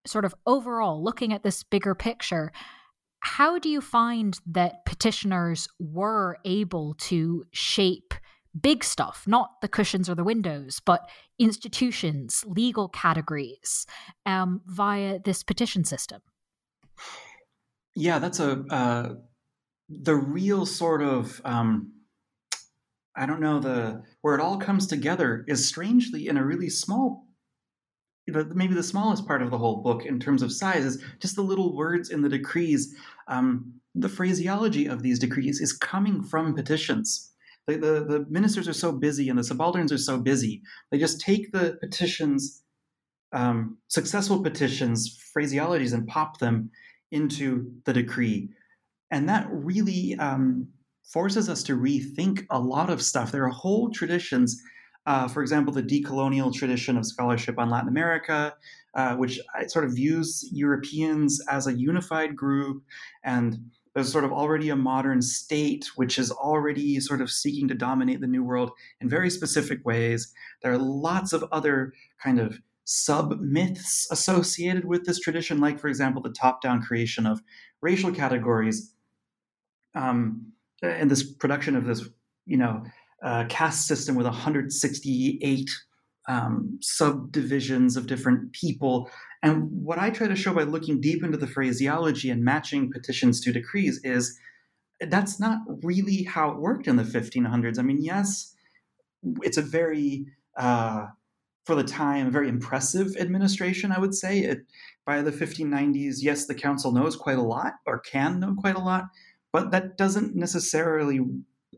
sort 0.07 0.25
of 0.25 0.33
overall 0.47 1.03
looking 1.03 1.31
at 1.31 1.43
this 1.43 1.61
bigger 1.61 1.93
picture. 1.93 2.51
How 3.19 3.59
do 3.59 3.69
you 3.69 3.79
find 3.79 4.39
that 4.47 4.85
petitioners 4.85 5.67
were 5.79 6.37
able 6.45 6.95
to 6.95 7.45
shape 7.51 8.15
big 8.59 8.83
stuff, 8.83 9.23
not 9.27 9.61
the 9.61 9.67
cushions 9.67 10.09
or 10.09 10.15
the 10.15 10.23
windows, 10.23 10.79
but 10.85 11.09
institutions, 11.39 12.43
legal 12.47 12.87
categories 12.87 13.85
um, 14.25 14.61
via 14.65 15.19
this 15.19 15.43
petition 15.43 15.83
system? 15.83 16.21
Yeah, 17.95 18.19
that's 18.19 18.39
a 18.39 18.63
uh, 18.69 19.13
the 19.89 20.15
real 20.15 20.65
sort 20.65 21.01
of 21.01 21.41
um, 21.45 21.93
I 23.15 23.25
don't 23.25 23.39
know 23.39 23.59
the 23.59 24.03
where 24.21 24.35
it 24.35 24.41
all 24.41 24.57
comes 24.57 24.87
together 24.87 25.45
is 25.47 25.67
strangely 25.67 26.27
in 26.27 26.37
a 26.37 26.45
really 26.45 26.69
small 26.69 27.25
maybe 28.27 28.73
the 28.73 28.83
smallest 28.83 29.27
part 29.27 29.41
of 29.41 29.51
the 29.51 29.57
whole 29.57 29.83
book 29.83 30.05
in 30.05 30.19
terms 30.19 30.41
of 30.41 30.51
size 30.51 30.83
is 30.83 31.03
just 31.19 31.35
the 31.35 31.43
little 31.43 31.75
words 31.75 32.09
in 32.09 32.21
the 32.21 32.29
decrees. 32.29 32.95
Um, 33.27 33.73
the 33.93 34.09
phraseology 34.09 34.87
of 34.87 35.03
these 35.03 35.19
decrees 35.19 35.61
is 35.61 35.71
coming 35.71 36.23
from 36.23 36.55
petitions 36.55 37.31
the, 37.67 37.77
the, 37.77 38.05
the 38.05 38.25
ministers 38.29 38.67
are 38.67 38.73
so 38.73 38.91
busy 38.91 39.29
and 39.29 39.37
the 39.37 39.43
subalterns 39.43 39.91
are 39.91 39.97
so 39.97 40.17
busy. 40.17 40.61
They 40.91 40.99
just 40.99 41.19
take 41.19 41.51
the 41.51 41.77
petitions, 41.81 42.63
um, 43.33 43.77
successful 43.87 44.41
petitions, 44.43 45.19
phraseologies, 45.35 45.93
and 45.93 46.07
pop 46.07 46.39
them 46.39 46.69
into 47.11 47.71
the 47.85 47.93
decree. 47.93 48.49
And 49.11 49.27
that 49.29 49.47
really 49.49 50.15
um, 50.15 50.67
forces 51.03 51.49
us 51.49 51.63
to 51.63 51.77
rethink 51.77 52.45
a 52.49 52.59
lot 52.59 52.89
of 52.89 53.01
stuff. 53.01 53.31
There 53.31 53.45
are 53.45 53.49
whole 53.49 53.89
traditions, 53.89 54.61
uh, 55.05 55.27
for 55.27 55.41
example, 55.41 55.73
the 55.73 55.83
decolonial 55.83 56.53
tradition 56.53 56.97
of 56.97 57.05
scholarship 57.05 57.57
on 57.57 57.69
Latin 57.69 57.89
America, 57.89 58.53
uh, 58.95 59.15
which 59.15 59.39
sort 59.67 59.85
of 59.85 59.93
views 59.93 60.47
Europeans 60.51 61.41
as 61.49 61.67
a 61.67 61.73
unified 61.73 62.35
group 62.35 62.83
and 63.23 63.57
there's 63.95 64.11
sort 64.11 64.25
of 64.25 64.33
already 64.33 64.69
a 64.69 64.75
modern 64.75 65.21
state 65.21 65.85
which 65.95 66.19
is 66.19 66.29
already 66.29 66.99
sort 66.99 67.21
of 67.21 67.31
seeking 67.31 67.67
to 67.69 67.73
dominate 67.73 68.19
the 68.19 68.27
new 68.27 68.43
world 68.43 68.71
in 68.99 69.09
very 69.09 69.29
specific 69.29 69.83
ways. 69.85 70.33
There 70.61 70.73
are 70.73 70.77
lots 70.77 71.31
of 71.31 71.45
other 71.51 71.93
kind 72.21 72.39
of 72.39 72.59
sub 72.83 73.39
myths 73.39 74.07
associated 74.11 74.85
with 74.85 75.05
this 75.05 75.19
tradition, 75.19 75.59
like, 75.59 75.79
for 75.79 75.87
example, 75.87 76.21
the 76.21 76.29
top 76.29 76.61
down 76.61 76.81
creation 76.81 77.25
of 77.25 77.41
racial 77.81 78.11
categories 78.11 78.93
um, 79.95 80.51
and 80.83 81.09
this 81.09 81.23
production 81.23 81.77
of 81.77 81.85
this, 81.85 82.07
you 82.45 82.57
know, 82.57 82.83
uh, 83.23 83.45
caste 83.47 83.87
system 83.87 84.15
with 84.15 84.25
168 84.25 85.69
um, 86.27 86.77
subdivisions 86.81 87.95
of 87.95 88.07
different 88.07 88.51
people. 88.51 89.09
And 89.45 89.85
what 89.85 89.99
I 89.99 90.09
try 90.09 90.27
to 90.27 90.35
show 90.35 90.55
by 90.55 90.63
looking 90.63 90.99
deep 90.99 91.23
into 91.23 91.37
the 91.37 91.45
phraseology 91.45 92.31
and 92.31 92.43
matching 92.43 92.91
petitions 92.91 93.39
to 93.41 93.51
decrees 93.51 94.01
is 94.03 94.39
that's 94.99 95.39
not 95.39 95.59
really 95.83 96.23
how 96.23 96.49
it 96.49 96.57
worked 96.57 96.87
in 96.87 96.95
the 96.95 97.03
1500s. 97.03 97.77
I 97.77 97.83
mean, 97.83 98.01
yes, 98.01 98.55
it's 99.43 99.57
a 99.57 99.61
very, 99.61 100.25
uh, 100.57 101.07
for 101.65 101.75
the 101.75 101.83
time, 101.83 102.31
very 102.31 102.49
impressive 102.49 103.15
administration, 103.17 103.91
I 103.91 103.99
would 103.99 104.15
say. 104.15 104.39
It, 104.39 104.65
by 105.05 105.21
the 105.21 105.31
1590s, 105.31 106.15
yes, 106.21 106.47
the 106.47 106.55
council 106.55 106.91
knows 106.91 107.15
quite 107.15 107.37
a 107.37 107.43
lot 107.43 107.73
or 107.85 107.99
can 107.99 108.39
know 108.39 108.55
quite 108.55 108.75
a 108.75 108.79
lot, 108.79 109.09
but 109.53 109.69
that 109.69 109.95
doesn't 109.95 110.35
necessarily 110.35 111.19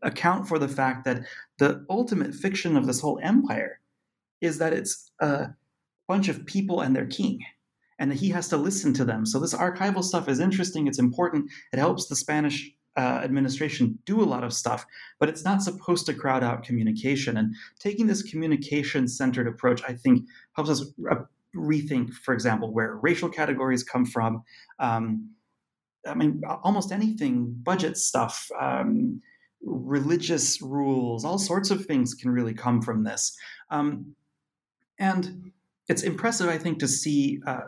account 0.02 0.48
for 0.48 0.58
the 0.58 0.70
fact 0.70 1.04
that 1.04 1.26
the 1.58 1.86
ultimate 1.90 2.34
fiction 2.34 2.78
of 2.78 2.88
this 2.88 3.02
whole 3.02 3.20
empire 3.22 3.82
is 4.40 4.58
that 4.60 4.72
it's 4.72 5.12
a 5.20 5.50
bunch 6.08 6.30
of 6.30 6.46
people 6.46 6.80
and 6.80 6.96
their 6.96 7.08
king 7.08 7.42
and 8.00 8.12
that 8.12 8.20
he 8.20 8.30
has 8.30 8.48
to 8.50 8.58
listen 8.58 8.94
to 8.94 9.06
them. 9.06 9.26
So 9.26 9.40
this 9.40 9.54
archival 9.54 10.04
stuff 10.04 10.30
is 10.30 10.40
interesting. 10.40 10.88
It's 10.88 11.00
important. 11.00 11.50
It 11.74 11.80
helps 11.80 12.08
the 12.08 12.16
Spanish 12.16 12.72
uh, 12.98 13.22
administration 13.24 14.00
do 14.06 14.22
a 14.22 14.26
lot 14.26 14.44
of 14.44 14.54
stuff, 14.54 14.86
but 15.20 15.30
it's 15.30 15.46
not 15.46 15.62
supposed 15.62 16.06
to 16.08 16.14
crowd 16.14 16.44
out 16.44 16.64
communication. 16.64 17.38
And 17.38 17.56
taking 17.80 18.08
this 18.08 18.24
communication 18.24 19.08
centered 19.08 19.48
approach, 19.48 19.82
I 19.88 19.94
think, 19.94 20.28
helps 20.56 20.70
us 20.70 20.92
rethink, 21.56 22.14
for 22.14 22.34
example, 22.34 22.74
where 22.74 22.96
racial 22.96 23.30
categories 23.30 23.84
come 23.84 24.06
from. 24.06 24.44
Um, 24.80 25.30
I 26.08 26.16
mean, 26.16 26.42
almost 26.64 26.92
anything, 26.92 27.54
budget 27.64 27.98
stuff, 27.98 28.50
um, 28.60 29.22
religious 29.62 30.62
rules, 30.62 31.26
all 31.26 31.38
sorts 31.38 31.72
of 31.72 31.86
things 31.86 32.14
can 32.14 32.32
really 32.32 32.54
come 32.54 32.82
from 32.82 33.04
this. 33.04 33.38
Um, 33.70 34.16
and 35.00 35.52
it's 35.88 36.04
impressive, 36.04 36.50
I 36.50 36.58
think, 36.58 36.80
to 36.80 36.88
see 36.88 37.42
uh, 37.46 37.62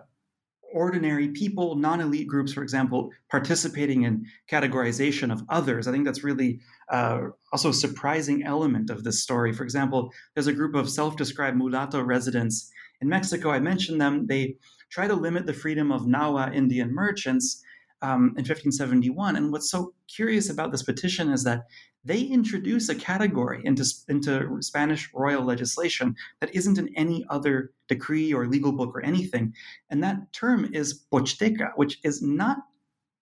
ordinary 0.74 1.30
people, 1.30 1.76
non 1.76 2.02
elite 2.02 2.28
groups, 2.28 2.54
for 2.54 2.64
example, 2.64 3.12
participating 3.30 4.04
in 4.04 4.26
categorization 4.50 5.32
of 5.32 5.44
others. 5.50 5.88
I 5.88 5.92
think 5.92 6.06
that's 6.06 6.24
really 6.24 6.60
uh, 6.90 7.28
also 7.52 7.70
a 7.70 7.74
surprising 7.74 8.44
element 8.44 8.90
of 8.90 9.04
this 9.04 9.22
story. 9.22 9.54
For 9.54 9.64
example, 9.64 10.12
there's 10.34 10.48
a 10.48 10.54
group 10.54 10.76
of 10.76 10.90
self 10.90 11.16
described 11.16 11.58
mulatto 11.58 12.02
residents 12.02 12.72
in 13.02 13.10
Mexico. 13.10 13.52
I 13.52 13.60
mentioned 13.60 14.02
them. 14.02 14.28
They 14.28 14.56
try 14.90 15.08
to 15.08 15.16
limit 15.16 15.46
the 15.46 15.54
freedom 15.54 15.92
of 15.92 16.04
Nahua 16.04 16.54
Indian 16.54 16.94
merchants 16.94 17.64
um, 18.02 18.34
in 18.38 18.46
1571. 18.46 19.36
And 19.36 19.52
what's 19.52 19.70
so 19.70 19.94
curious 20.08 20.50
about 20.50 20.72
this 20.72 20.84
petition 20.84 21.32
is 21.32 21.44
that 21.44 21.66
they 22.06 22.22
introduce 22.22 22.88
a 22.90 22.96
category 22.96 23.62
into, 23.66 23.86
into 24.08 24.58
Spanish 24.62 25.10
royal 25.14 25.44
legislation 25.44 26.16
that 26.40 26.54
isn't 26.56 26.78
in 26.78 26.90
any 26.96 27.26
other 27.30 27.72
decree 27.88 28.34
or 28.34 28.48
legal 28.48 28.72
book 28.72 28.96
or 28.96 29.02
anything. 29.04 29.54
And 29.90 30.02
that 30.04 30.32
term 30.32 30.70
is 30.74 31.04
pochteca, 31.12 31.72
which 31.76 32.00
is 32.04 32.22
not, 32.22 32.60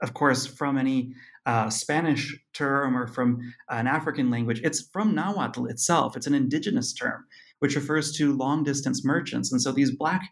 of 0.01 0.13
course, 0.13 0.45
from 0.45 0.77
any 0.77 1.13
uh, 1.47 1.69
Spanish 1.69 2.37
term 2.53 2.95
or 2.95 3.07
from 3.07 3.39
an 3.69 3.87
African 3.87 4.29
language. 4.29 4.61
It's 4.63 4.89
from 4.93 5.15
Nahuatl 5.15 5.65
itself. 5.65 6.15
It's 6.15 6.27
an 6.27 6.35
indigenous 6.35 6.93
term, 6.93 7.25
which 7.59 7.75
refers 7.75 8.11
to 8.17 8.35
long 8.35 8.63
distance 8.63 9.03
merchants. 9.03 9.51
And 9.51 9.61
so 9.61 9.71
these 9.71 9.91
Black 9.91 10.29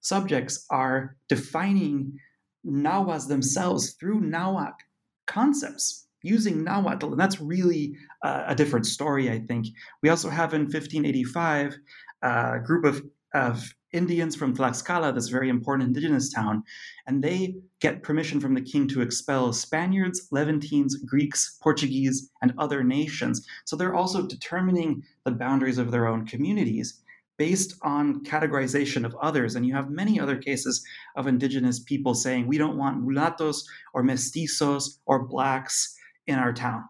subjects 0.00 0.66
are 0.70 1.16
defining 1.28 2.18
Nahuas 2.66 3.28
themselves 3.28 3.92
through 3.92 4.20
Nahuatl 4.20 4.82
concepts 5.26 6.06
using 6.22 6.64
Nahuatl. 6.64 7.12
And 7.12 7.20
that's 7.20 7.40
really 7.40 7.96
a 8.22 8.54
different 8.54 8.86
story, 8.86 9.30
I 9.30 9.38
think. 9.38 9.68
We 10.02 10.08
also 10.08 10.28
have 10.28 10.54
in 10.54 10.62
1585 10.62 11.78
uh, 12.22 12.52
a 12.54 12.58
group 12.58 12.84
of, 12.84 13.02
of 13.34 13.72
Indians 13.92 14.34
from 14.34 14.54
Tlaxcala, 14.54 15.14
this 15.14 15.28
very 15.28 15.48
important 15.48 15.86
indigenous 15.86 16.30
town, 16.30 16.62
and 17.06 17.22
they 17.22 17.56
get 17.80 18.02
permission 18.02 18.40
from 18.40 18.54
the 18.54 18.60
king 18.60 18.88
to 18.88 19.00
expel 19.00 19.52
Spaniards, 19.52 20.28
Levantines, 20.32 20.96
Greeks, 20.96 21.58
Portuguese, 21.62 22.30
and 22.42 22.52
other 22.58 22.82
nations. 22.82 23.46
So 23.64 23.76
they're 23.76 23.94
also 23.94 24.26
determining 24.26 25.02
the 25.24 25.30
boundaries 25.30 25.78
of 25.78 25.90
their 25.90 26.08
own 26.08 26.26
communities 26.26 27.00
based 27.38 27.74
on 27.82 28.24
categorization 28.24 29.04
of 29.04 29.14
others. 29.20 29.54
And 29.54 29.66
you 29.66 29.74
have 29.74 29.90
many 29.90 30.18
other 30.18 30.36
cases 30.36 30.84
of 31.16 31.26
indigenous 31.26 31.80
people 31.80 32.14
saying, 32.14 32.46
we 32.46 32.58
don't 32.58 32.78
want 32.78 33.02
mulattos 33.02 33.66
or 33.94 34.02
mestizos 34.02 34.98
or 35.06 35.26
blacks 35.26 35.96
in 36.26 36.38
our 36.38 36.52
town. 36.52 36.84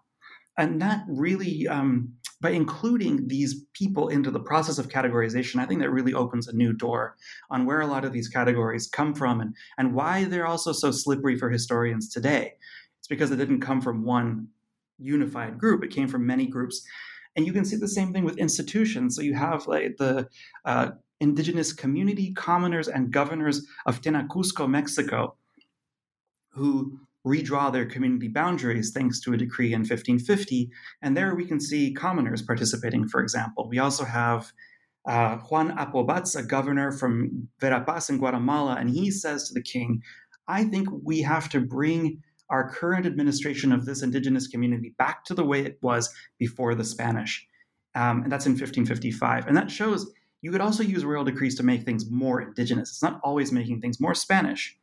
And 0.58 0.80
that 0.80 1.04
really, 1.08 1.68
um, 1.68 2.12
by 2.40 2.50
including 2.50 3.28
these 3.28 3.64
people 3.72 4.08
into 4.08 4.30
the 4.30 4.40
process 4.40 4.78
of 4.78 4.88
categorization, 4.88 5.60
I 5.60 5.66
think 5.66 5.80
that 5.80 5.90
really 5.90 6.14
opens 6.14 6.48
a 6.48 6.56
new 6.56 6.72
door 6.72 7.16
on 7.50 7.66
where 7.66 7.80
a 7.80 7.86
lot 7.86 8.04
of 8.04 8.12
these 8.12 8.28
categories 8.28 8.88
come 8.88 9.14
from 9.14 9.40
and, 9.40 9.54
and 9.78 9.94
why 9.94 10.24
they're 10.24 10.46
also 10.46 10.72
so 10.72 10.90
slippery 10.90 11.36
for 11.36 11.50
historians 11.50 12.08
today. 12.08 12.54
It's 12.98 13.08
because 13.08 13.30
it 13.30 13.36
didn't 13.36 13.60
come 13.60 13.80
from 13.80 14.04
one 14.04 14.48
unified 14.98 15.58
group, 15.58 15.84
it 15.84 15.90
came 15.90 16.08
from 16.08 16.26
many 16.26 16.46
groups 16.46 16.86
and 17.36 17.46
you 17.46 17.52
can 17.52 17.64
see 17.64 17.76
the 17.76 17.88
same 17.88 18.12
thing 18.12 18.24
with 18.24 18.38
institutions. 18.38 19.14
So 19.14 19.22
you 19.22 19.34
have 19.34 19.66
like 19.66 19.96
the 19.98 20.28
uh, 20.64 20.90
indigenous 21.20 21.72
community 21.72 22.32
commoners 22.32 22.88
and 22.88 23.12
governors 23.12 23.66
of 23.86 24.00
Tenacusco, 24.00 24.68
Mexico, 24.68 25.36
who 26.50 26.98
redraw 27.26 27.72
their 27.72 27.86
community 27.86 28.28
boundaries 28.28 28.92
thanks 28.92 29.20
to 29.20 29.34
a 29.34 29.36
decree 29.36 29.72
in 29.74 29.80
1550. 29.80 30.70
And 31.02 31.16
there 31.16 31.34
we 31.34 31.44
can 31.44 31.60
see 31.60 31.92
commoners 31.92 32.42
participating, 32.42 33.08
for 33.08 33.20
example. 33.20 33.68
We 33.68 33.80
also 33.80 34.04
have 34.04 34.52
uh, 35.06 35.36
Juan 35.36 35.76
Apobats, 35.76 36.36
a 36.36 36.42
governor 36.42 36.92
from 36.92 37.48
Verapaz 37.60 38.10
in 38.10 38.18
Guatemala, 38.18 38.76
and 38.78 38.90
he 38.90 39.10
says 39.10 39.48
to 39.48 39.54
the 39.54 39.62
king, 39.62 40.02
I 40.48 40.64
think 40.64 40.88
we 41.04 41.20
have 41.22 41.48
to 41.50 41.60
bring 41.60 42.22
our 42.50 42.70
current 42.70 43.06
administration 43.06 43.72
of 43.72 43.84
this 43.84 44.02
indigenous 44.02 44.46
community 44.46 44.94
back 44.98 45.24
to 45.24 45.34
the 45.34 45.44
way 45.44 45.64
it 45.64 45.78
was 45.82 46.14
before 46.38 46.74
the 46.74 46.84
Spanish. 46.84 47.46
Um, 47.94 48.22
and 48.22 48.32
that's 48.32 48.46
in 48.46 48.52
1555. 48.52 49.46
And 49.46 49.56
that 49.56 49.70
shows 49.70 50.12
you 50.42 50.52
could 50.52 50.60
also 50.60 50.82
use 50.82 51.04
royal 51.04 51.24
decrees 51.24 51.56
to 51.56 51.62
make 51.62 51.82
things 51.82 52.10
more 52.10 52.40
indigenous. 52.40 52.90
It's 52.90 53.02
not 53.02 53.20
always 53.24 53.52
making 53.52 53.80
things 53.80 54.00
more 54.00 54.14
Spanish. 54.14 54.76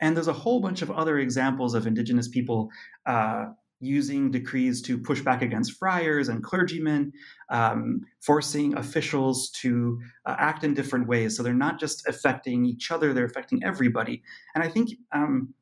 And 0.00 0.16
there's 0.16 0.28
a 0.28 0.32
whole 0.32 0.60
bunch 0.60 0.82
of 0.82 0.90
other 0.90 1.18
examples 1.18 1.74
of 1.74 1.86
indigenous 1.86 2.28
people 2.28 2.70
uh, 3.04 3.46
using 3.80 4.30
decrees 4.30 4.82
to 4.82 4.98
push 4.98 5.20
back 5.22 5.42
against 5.42 5.78
friars 5.78 6.28
and 6.28 6.42
clergymen, 6.42 7.12
um, 7.48 8.02
forcing 8.20 8.76
officials 8.76 9.50
to 9.50 10.00
uh, 10.26 10.36
act 10.38 10.64
in 10.64 10.74
different 10.74 11.06
ways. 11.06 11.36
So 11.36 11.42
they're 11.42 11.54
not 11.54 11.80
just 11.80 12.06
affecting 12.06 12.64
each 12.66 12.90
other, 12.90 13.12
they're 13.12 13.24
affecting 13.24 13.64
everybody. 13.64 14.22
And 14.54 14.62
I 14.62 14.68
think 14.68 14.90
um, 15.12 15.54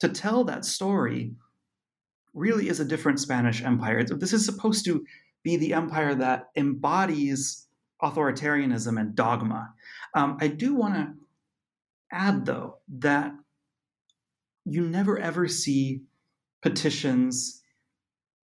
to 0.00 0.08
tell 0.08 0.44
that 0.44 0.64
story 0.64 1.32
really 2.34 2.68
is 2.68 2.80
a 2.80 2.84
different 2.84 3.20
Spanish 3.20 3.62
empire. 3.62 4.04
This 4.04 4.32
is 4.32 4.44
supposed 4.44 4.84
to 4.84 5.04
be 5.42 5.56
the 5.56 5.72
empire 5.72 6.14
that 6.14 6.48
embodies 6.56 7.66
authoritarianism 8.02 9.00
and 9.00 9.14
dogma. 9.14 9.72
Um, 10.14 10.36
I 10.40 10.48
do 10.48 10.74
want 10.74 10.94
to 10.94 11.14
add, 12.12 12.44
though, 12.44 12.78
that 12.98 13.32
you 14.64 14.82
never 14.82 15.18
ever 15.18 15.48
see 15.48 16.02
petitions 16.62 17.62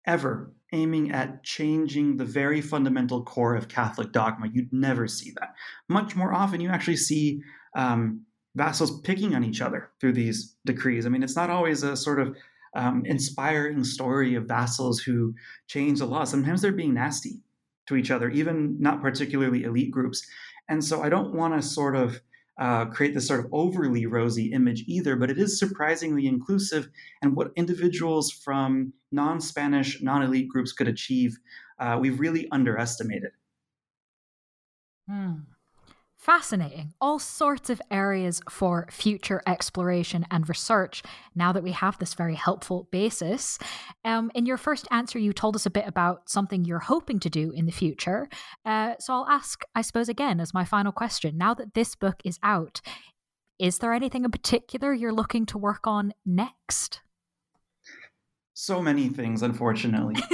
ever 0.06 0.52
aiming 0.72 1.10
at 1.10 1.42
changing 1.42 2.16
the 2.16 2.24
very 2.24 2.60
fundamental 2.60 3.24
core 3.24 3.54
of 3.54 3.68
Catholic 3.68 4.12
dogma. 4.12 4.48
You'd 4.52 4.72
never 4.72 5.06
see 5.08 5.32
that. 5.38 5.54
Much 5.88 6.16
more 6.16 6.32
often, 6.32 6.60
you 6.60 6.68
actually 6.70 6.96
see 6.96 7.42
um, 7.76 8.24
vassals 8.60 9.00
picking 9.00 9.34
on 9.34 9.42
each 9.42 9.62
other 9.62 9.90
through 9.98 10.12
these 10.12 10.54
decrees. 10.66 11.06
I 11.06 11.08
mean, 11.08 11.22
it's 11.22 11.34
not 11.34 11.48
always 11.48 11.82
a 11.82 11.96
sort 11.96 12.20
of 12.20 12.36
um, 12.74 13.02
inspiring 13.06 13.82
story 13.84 14.34
of 14.34 14.44
vassals 14.44 15.00
who 15.00 15.34
change 15.66 16.00
the 16.00 16.04
law. 16.04 16.24
Sometimes 16.24 16.60
they're 16.60 16.70
being 16.70 16.92
nasty 16.92 17.40
to 17.86 17.96
each 17.96 18.10
other, 18.10 18.28
even 18.28 18.76
not 18.78 19.00
particularly 19.00 19.64
elite 19.64 19.90
groups. 19.90 20.26
And 20.68 20.84
so 20.84 21.02
I 21.02 21.08
don't 21.08 21.34
want 21.34 21.54
to 21.54 21.66
sort 21.66 21.96
of 21.96 22.20
uh, 22.58 22.84
create 22.84 23.14
this 23.14 23.26
sort 23.26 23.40
of 23.40 23.46
overly 23.50 24.04
rosy 24.04 24.52
image 24.52 24.84
either, 24.86 25.16
but 25.16 25.30
it 25.30 25.38
is 25.38 25.58
surprisingly 25.58 26.26
inclusive. 26.26 26.90
And 27.22 27.34
what 27.34 27.52
individuals 27.56 28.30
from 28.30 28.92
non 29.10 29.40
Spanish, 29.40 30.02
non 30.02 30.22
elite 30.22 30.50
groups 30.50 30.72
could 30.72 30.86
achieve, 30.86 31.38
uh, 31.78 31.96
we've 31.98 32.20
really 32.20 32.46
underestimated. 32.52 33.30
Hmm. 35.08 35.32
Fascinating. 36.20 36.92
All 37.00 37.18
sorts 37.18 37.70
of 37.70 37.80
areas 37.90 38.42
for 38.50 38.86
future 38.90 39.40
exploration 39.46 40.26
and 40.30 40.46
research 40.46 41.02
now 41.34 41.50
that 41.50 41.62
we 41.62 41.72
have 41.72 41.98
this 41.98 42.12
very 42.12 42.34
helpful 42.34 42.88
basis. 42.92 43.58
Um, 44.04 44.30
in 44.34 44.44
your 44.44 44.58
first 44.58 44.86
answer, 44.90 45.18
you 45.18 45.32
told 45.32 45.56
us 45.56 45.64
a 45.64 45.70
bit 45.70 45.84
about 45.86 46.28
something 46.28 46.66
you're 46.66 46.78
hoping 46.78 47.20
to 47.20 47.30
do 47.30 47.52
in 47.52 47.64
the 47.64 47.72
future. 47.72 48.28
Uh, 48.66 48.96
so 48.98 49.14
I'll 49.14 49.28
ask, 49.28 49.62
I 49.74 49.80
suppose, 49.80 50.10
again, 50.10 50.40
as 50.40 50.52
my 50.52 50.66
final 50.66 50.92
question 50.92 51.38
now 51.38 51.54
that 51.54 51.72
this 51.72 51.94
book 51.94 52.16
is 52.22 52.38
out, 52.42 52.82
is 53.58 53.78
there 53.78 53.94
anything 53.94 54.26
in 54.26 54.30
particular 54.30 54.92
you're 54.92 55.14
looking 55.14 55.46
to 55.46 55.58
work 55.58 55.86
on 55.86 56.12
next? 56.26 57.00
So 58.62 58.82
many 58.82 59.08
things 59.08 59.42
unfortunately. 59.42 60.16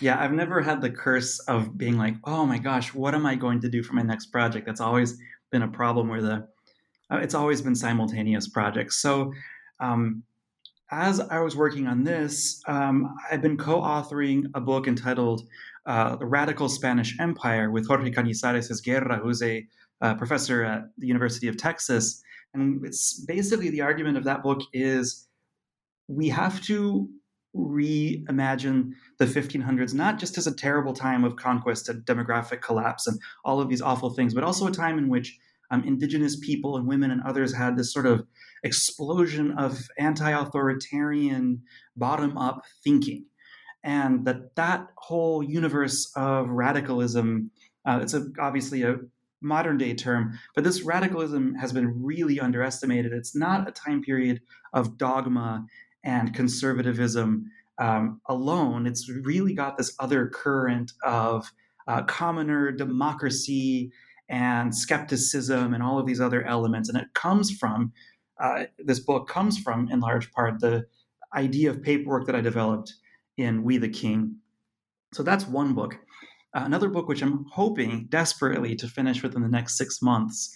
Yeah 0.00 0.20
i've 0.20 0.32
never 0.32 0.60
had 0.62 0.80
the 0.80 0.90
curse 0.90 1.38
of 1.40 1.78
being 1.78 1.96
like 1.96 2.14
oh 2.24 2.44
my 2.44 2.58
gosh 2.58 2.92
what 2.92 3.14
am 3.14 3.24
i 3.24 3.34
going 3.36 3.60
to 3.60 3.68
do 3.68 3.82
for 3.82 3.92
my 3.94 4.02
next 4.02 4.26
project? 4.26 4.66
That's 4.66 4.80
always 4.80 5.16
been 5.50 5.62
a 5.62 5.68
problem 5.68 6.08
where 6.08 6.20
the 6.20 6.48
uh, 7.10 7.18
it's 7.18 7.34
always 7.34 7.62
been 7.62 7.74
simultaneous 7.74 8.48
projects. 8.48 8.96
So 9.00 9.32
um, 9.78 10.24
as 10.90 11.20
i 11.20 11.38
was 11.38 11.54
working 11.56 11.86
on 11.86 12.04
this 12.04 12.60
um, 12.66 13.14
i've 13.30 13.42
been 13.42 13.56
co-authoring 13.56 14.44
a 14.54 14.60
book 14.60 14.86
entitled 14.86 15.40
uh, 15.86 16.16
the 16.16 16.26
radical 16.26 16.68
spanish 16.68 17.16
empire 17.20 17.70
with 17.70 17.86
Jorge 17.86 18.10
Cañizares 18.10 18.70
Esguerra 18.70 19.18
who's 19.22 19.42
a 19.42 19.66
uh, 20.02 20.14
professor 20.16 20.64
at 20.64 20.82
the 20.98 21.06
university 21.06 21.48
of 21.48 21.56
texas. 21.56 22.22
And 22.52 22.84
it's 22.84 23.24
basically 23.26 23.70
the 23.70 23.82
argument 23.82 24.18
of 24.18 24.24
that 24.24 24.42
book 24.42 24.60
is 24.72 25.28
we 26.10 26.28
have 26.28 26.60
to 26.62 27.08
reimagine 27.56 28.92
the 29.18 29.26
1500s 29.26 29.92
not 29.92 30.18
just 30.18 30.38
as 30.38 30.46
a 30.46 30.54
terrible 30.54 30.92
time 30.92 31.24
of 31.24 31.36
conquest 31.36 31.88
and 31.88 32.04
demographic 32.04 32.60
collapse 32.60 33.06
and 33.06 33.18
all 33.44 33.60
of 33.60 33.68
these 33.68 33.82
awful 33.82 34.10
things, 34.10 34.34
but 34.34 34.44
also 34.44 34.66
a 34.66 34.72
time 34.72 34.98
in 34.98 35.08
which 35.08 35.38
um, 35.72 35.84
indigenous 35.84 36.38
people 36.38 36.76
and 36.76 36.86
women 36.86 37.10
and 37.10 37.22
others 37.22 37.54
had 37.54 37.76
this 37.76 37.92
sort 37.92 38.06
of 38.06 38.26
explosion 38.64 39.52
of 39.52 39.88
anti-authoritarian 39.98 41.62
bottom-up 41.96 42.62
thinking 42.84 43.24
and 43.82 44.24
that 44.26 44.54
that 44.56 44.88
whole 44.96 45.42
universe 45.42 46.12
of 46.16 46.48
radicalism 46.48 47.50
uh, 47.86 47.98
it's 48.02 48.14
a, 48.14 48.26
obviously 48.38 48.82
a 48.82 48.96
modern 49.42 49.78
day 49.78 49.94
term, 49.94 50.38
but 50.54 50.64
this 50.64 50.82
radicalism 50.82 51.54
has 51.54 51.72
been 51.72 52.02
really 52.02 52.38
underestimated. 52.38 53.12
It's 53.12 53.34
not 53.34 53.68
a 53.68 53.72
time 53.72 54.02
period 54.02 54.40
of 54.72 54.98
dogma 54.98 55.64
and 56.04 56.34
conservatism 56.34 57.50
um, 57.78 58.20
alone. 58.28 58.86
It's 58.86 59.08
really 59.08 59.54
got 59.54 59.78
this 59.78 59.94
other 59.98 60.26
current 60.28 60.92
of 61.04 61.50
uh, 61.88 62.02
commoner 62.02 62.72
democracy 62.72 63.90
and 64.28 64.74
skepticism 64.74 65.74
and 65.74 65.82
all 65.82 65.98
of 65.98 66.06
these 66.06 66.20
other 66.20 66.44
elements. 66.44 66.88
And 66.88 66.98
it 66.98 67.14
comes 67.14 67.50
from, 67.50 67.92
uh, 68.40 68.64
this 68.78 69.00
book 69.00 69.28
comes 69.28 69.58
from, 69.58 69.88
in 69.90 70.00
large 70.00 70.30
part, 70.32 70.60
the 70.60 70.86
idea 71.34 71.70
of 71.70 71.82
paperwork 71.82 72.26
that 72.26 72.36
I 72.36 72.40
developed 72.40 72.94
in 73.36 73.64
We 73.64 73.78
the 73.78 73.88
King. 73.88 74.36
So 75.12 75.22
that's 75.22 75.46
one 75.46 75.74
book. 75.74 75.94
Uh, 76.54 76.62
another 76.64 76.88
book, 76.88 77.08
which 77.08 77.22
I'm 77.22 77.44
hoping 77.52 78.06
desperately 78.08 78.74
to 78.76 78.88
finish 78.88 79.22
within 79.22 79.42
the 79.42 79.48
next 79.48 79.76
six 79.76 80.00
months, 80.02 80.54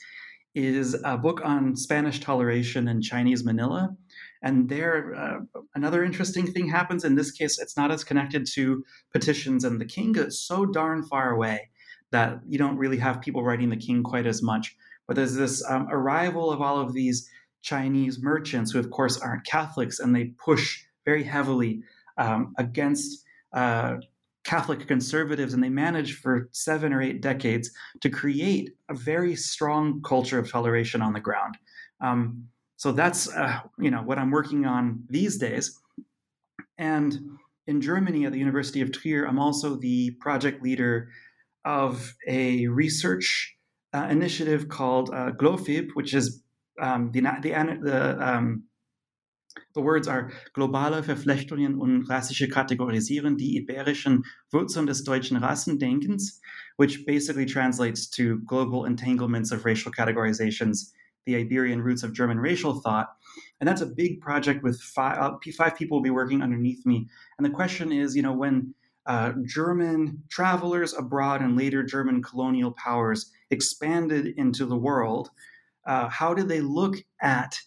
is 0.54 0.96
a 1.04 1.16
book 1.16 1.40
on 1.44 1.74
Spanish 1.76 2.20
toleration 2.20 2.86
in 2.86 3.02
Chinese 3.02 3.44
Manila. 3.44 3.96
And 4.44 4.68
there, 4.68 5.14
uh, 5.14 5.38
another 5.74 6.04
interesting 6.04 6.46
thing 6.46 6.68
happens. 6.68 7.02
In 7.02 7.14
this 7.14 7.30
case, 7.30 7.58
it's 7.58 7.78
not 7.78 7.90
as 7.90 8.04
connected 8.04 8.46
to 8.52 8.84
petitions 9.10 9.64
and 9.64 9.80
the 9.80 9.86
king. 9.86 10.14
It's 10.18 10.38
so 10.38 10.66
darn 10.66 11.02
far 11.02 11.30
away 11.30 11.70
that 12.12 12.40
you 12.46 12.58
don't 12.58 12.76
really 12.76 12.98
have 12.98 13.22
people 13.22 13.42
writing 13.42 13.70
the 13.70 13.76
king 13.76 14.02
quite 14.02 14.26
as 14.26 14.42
much. 14.42 14.76
But 15.08 15.16
there's 15.16 15.34
this 15.34 15.64
um, 15.68 15.88
arrival 15.90 16.50
of 16.50 16.60
all 16.60 16.78
of 16.78 16.92
these 16.92 17.28
Chinese 17.62 18.22
merchants 18.22 18.70
who, 18.70 18.78
of 18.78 18.90
course, 18.90 19.18
aren't 19.18 19.46
Catholics, 19.46 19.98
and 19.98 20.14
they 20.14 20.26
push 20.44 20.84
very 21.06 21.24
heavily 21.24 21.82
um, 22.18 22.54
against 22.58 23.24
uh, 23.54 23.96
Catholic 24.44 24.86
conservatives, 24.86 25.54
and 25.54 25.62
they 25.62 25.70
managed 25.70 26.18
for 26.18 26.50
seven 26.52 26.92
or 26.92 27.00
eight 27.00 27.22
decades 27.22 27.70
to 28.02 28.10
create 28.10 28.72
a 28.90 28.94
very 28.94 29.34
strong 29.36 30.02
culture 30.02 30.38
of 30.38 30.50
toleration 30.50 31.00
on 31.00 31.14
the 31.14 31.20
ground. 31.20 31.56
Um, 32.02 32.48
so 32.76 32.92
that's 32.92 33.28
uh, 33.32 33.60
you 33.78 33.90
know 33.90 34.02
what 34.02 34.18
I'm 34.18 34.30
working 34.30 34.66
on 34.66 35.04
these 35.08 35.38
days. 35.38 35.78
And 36.78 37.38
in 37.66 37.80
Germany 37.80 38.26
at 38.26 38.32
the 38.32 38.38
University 38.38 38.80
of 38.80 38.92
Trier, 38.92 39.24
I'm 39.24 39.38
also 39.38 39.76
the 39.76 40.10
project 40.20 40.62
leader 40.62 41.08
of 41.64 42.14
a 42.26 42.66
research 42.66 43.56
uh, 43.94 44.06
initiative 44.10 44.68
called 44.68 45.10
uh, 45.10 45.30
GLOFIB, 45.32 45.90
which 45.94 46.14
is 46.14 46.42
um, 46.80 47.10
the, 47.12 47.20
the, 47.20 47.78
the 47.80 48.18
um, 48.20 48.64
the 49.74 49.80
words 49.80 50.08
are 50.08 50.32
globale 50.52 51.02
Verflechtungen 51.02 51.78
und 51.78 52.08
rassische 52.08 52.48
Kategorisieren, 52.48 53.36
die 53.36 53.56
iberischen 53.56 54.24
Wurzeln 54.50 54.86
des 54.86 55.04
deutschen 55.04 55.36
Rassendenkens, 55.36 56.40
which 56.76 57.06
basically 57.06 57.46
translates 57.46 58.08
to 58.10 58.40
global 58.46 58.84
entanglements 58.84 59.52
of 59.52 59.64
racial 59.64 59.92
categorizations, 59.92 60.92
the 61.26 61.36
Iberian 61.36 61.82
roots 61.82 62.02
of 62.02 62.12
German 62.12 62.38
racial 62.38 62.80
thought. 62.80 63.08
And 63.60 63.68
that's 63.68 63.80
a 63.80 63.86
big 63.86 64.20
project 64.20 64.62
with 64.62 64.80
five, 64.80 65.18
uh, 65.18 65.36
five 65.56 65.76
people 65.76 65.98
will 65.98 66.02
be 66.02 66.10
working 66.10 66.42
underneath 66.42 66.84
me. 66.84 67.06
And 67.38 67.44
the 67.44 67.50
question 67.50 67.92
is, 67.92 68.14
you 68.14 68.22
know, 68.22 68.32
when 68.32 68.74
uh, 69.06 69.32
German 69.44 70.22
travelers 70.30 70.94
abroad 70.94 71.40
and 71.40 71.56
later 71.56 71.82
German 71.82 72.22
colonial 72.22 72.72
powers 72.72 73.30
expanded 73.50 74.34
into 74.36 74.66
the 74.66 74.76
world, 74.76 75.30
uh, 75.86 76.08
how 76.08 76.34
did 76.34 76.48
they 76.48 76.60
look 76.60 76.96
at 77.20 77.58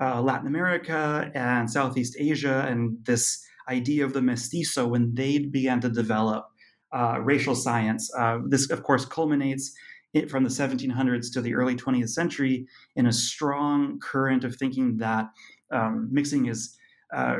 uh, 0.00 0.20
Latin 0.20 0.48
America 0.48 1.30
and 1.34 1.70
Southeast 1.70 2.16
Asia 2.18 2.66
and 2.68 2.98
this 3.04 3.44
idea 3.68 4.04
of 4.04 4.12
the 4.12 4.22
mestizo 4.22 4.86
when 4.86 5.14
they 5.14 5.38
began 5.38 5.80
to 5.80 5.88
develop 5.88 6.48
uh, 6.92 7.18
racial 7.20 7.54
science. 7.54 8.12
Uh, 8.18 8.38
this, 8.48 8.70
of 8.70 8.82
course, 8.82 9.04
culminates 9.04 9.74
from 10.28 10.44
the 10.44 10.50
1700s 10.50 11.32
to 11.32 11.40
the 11.40 11.54
early 11.54 11.74
20th 11.74 12.10
century 12.10 12.66
in 12.96 13.06
a 13.06 13.12
strong 13.12 13.98
current 14.00 14.44
of 14.44 14.56
thinking 14.56 14.96
that 14.98 15.26
um, 15.70 16.08
mixing 16.12 16.46
is 16.46 16.76
uh, 17.14 17.36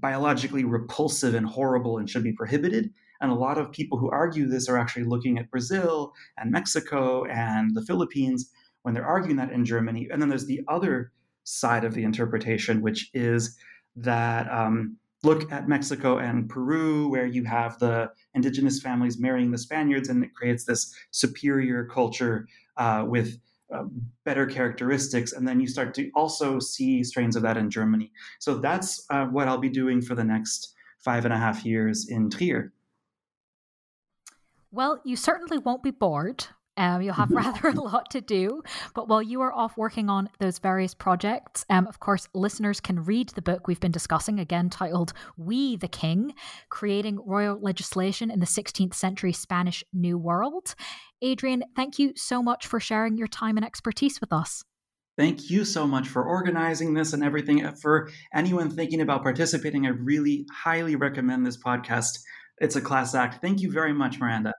biologically 0.00 0.64
repulsive 0.64 1.34
and 1.34 1.46
horrible 1.46 1.98
and 1.98 2.08
should 2.08 2.24
be 2.24 2.32
prohibited. 2.32 2.90
And 3.20 3.30
a 3.30 3.34
lot 3.34 3.58
of 3.58 3.70
people 3.70 3.98
who 3.98 4.10
argue 4.10 4.48
this 4.48 4.68
are 4.68 4.78
actually 4.78 5.04
looking 5.04 5.38
at 5.38 5.50
Brazil 5.50 6.12
and 6.38 6.50
Mexico 6.50 7.24
and 7.26 7.74
the 7.74 7.84
Philippines 7.84 8.50
when 8.82 8.94
they're 8.94 9.06
arguing 9.06 9.36
that 9.36 9.52
in 9.52 9.64
Germany. 9.64 10.08
And 10.10 10.20
then 10.20 10.28
there's 10.28 10.46
the 10.46 10.62
other 10.68 11.12
side 11.44 11.84
of 11.84 11.94
the 11.94 12.04
interpretation, 12.04 12.82
which 12.82 13.10
is 13.14 13.56
that 13.96 14.50
um, 14.50 14.96
look 15.22 15.50
at 15.52 15.68
Mexico 15.68 16.18
and 16.18 16.48
Peru, 16.48 17.08
where 17.08 17.26
you 17.26 17.44
have 17.44 17.78
the 17.78 18.10
indigenous 18.34 18.80
families 18.80 19.18
marrying 19.18 19.50
the 19.50 19.58
Spaniards, 19.58 20.08
and 20.08 20.24
it 20.24 20.34
creates 20.34 20.64
this 20.64 20.94
superior 21.10 21.84
culture 21.84 22.48
uh, 22.76 23.04
with 23.06 23.38
uh, 23.72 23.84
better 24.24 24.46
characteristics. 24.46 25.32
And 25.32 25.46
then 25.46 25.60
you 25.60 25.66
start 25.66 25.94
to 25.94 26.10
also 26.14 26.58
see 26.58 27.04
strains 27.04 27.36
of 27.36 27.42
that 27.42 27.56
in 27.56 27.70
Germany. 27.70 28.12
So 28.38 28.58
that's 28.58 29.06
uh, 29.10 29.26
what 29.26 29.48
I'll 29.48 29.58
be 29.58 29.68
doing 29.68 30.02
for 30.02 30.14
the 30.14 30.24
next 30.24 30.74
five 30.98 31.24
and 31.24 31.32
a 31.32 31.38
half 31.38 31.64
years 31.64 32.08
in 32.08 32.28
Trier. 32.28 32.72
Well, 34.70 35.00
you 35.04 35.16
certainly 35.16 35.58
won't 35.58 35.82
be 35.82 35.90
bored 35.90 36.46
um, 36.76 37.02
you'll 37.02 37.14
have 37.14 37.30
rather 37.30 37.68
a 37.68 37.80
lot 37.80 38.10
to 38.10 38.20
do. 38.20 38.62
But 38.94 39.08
while 39.08 39.22
you 39.22 39.40
are 39.42 39.52
off 39.52 39.76
working 39.76 40.08
on 40.08 40.30
those 40.38 40.58
various 40.58 40.94
projects, 40.94 41.64
um, 41.68 41.86
of 41.86 42.00
course, 42.00 42.28
listeners 42.34 42.80
can 42.80 43.04
read 43.04 43.30
the 43.30 43.42
book 43.42 43.66
we've 43.66 43.80
been 43.80 43.92
discussing, 43.92 44.38
again 44.38 44.70
titled 44.70 45.12
We 45.36 45.76
the 45.76 45.88
King 45.88 46.34
Creating 46.70 47.18
Royal 47.24 47.58
Legislation 47.60 48.30
in 48.30 48.40
the 48.40 48.46
16th 48.46 48.94
Century 48.94 49.32
Spanish 49.32 49.84
New 49.92 50.18
World. 50.18 50.74
Adrian, 51.20 51.64
thank 51.76 51.98
you 51.98 52.12
so 52.16 52.42
much 52.42 52.66
for 52.66 52.80
sharing 52.80 53.16
your 53.16 53.28
time 53.28 53.56
and 53.56 53.66
expertise 53.66 54.20
with 54.20 54.32
us. 54.32 54.64
Thank 55.18 55.50
you 55.50 55.66
so 55.66 55.86
much 55.86 56.08
for 56.08 56.24
organizing 56.24 56.94
this 56.94 57.12
and 57.12 57.22
everything. 57.22 57.70
For 57.76 58.08
anyone 58.34 58.70
thinking 58.70 59.02
about 59.02 59.22
participating, 59.22 59.86
I 59.86 59.90
really 59.90 60.46
highly 60.50 60.96
recommend 60.96 61.44
this 61.44 61.62
podcast. 61.62 62.18
It's 62.58 62.76
a 62.76 62.80
class 62.80 63.14
act. 63.14 63.42
Thank 63.42 63.60
you 63.60 63.70
very 63.70 63.92
much, 63.92 64.18
Miranda. 64.18 64.54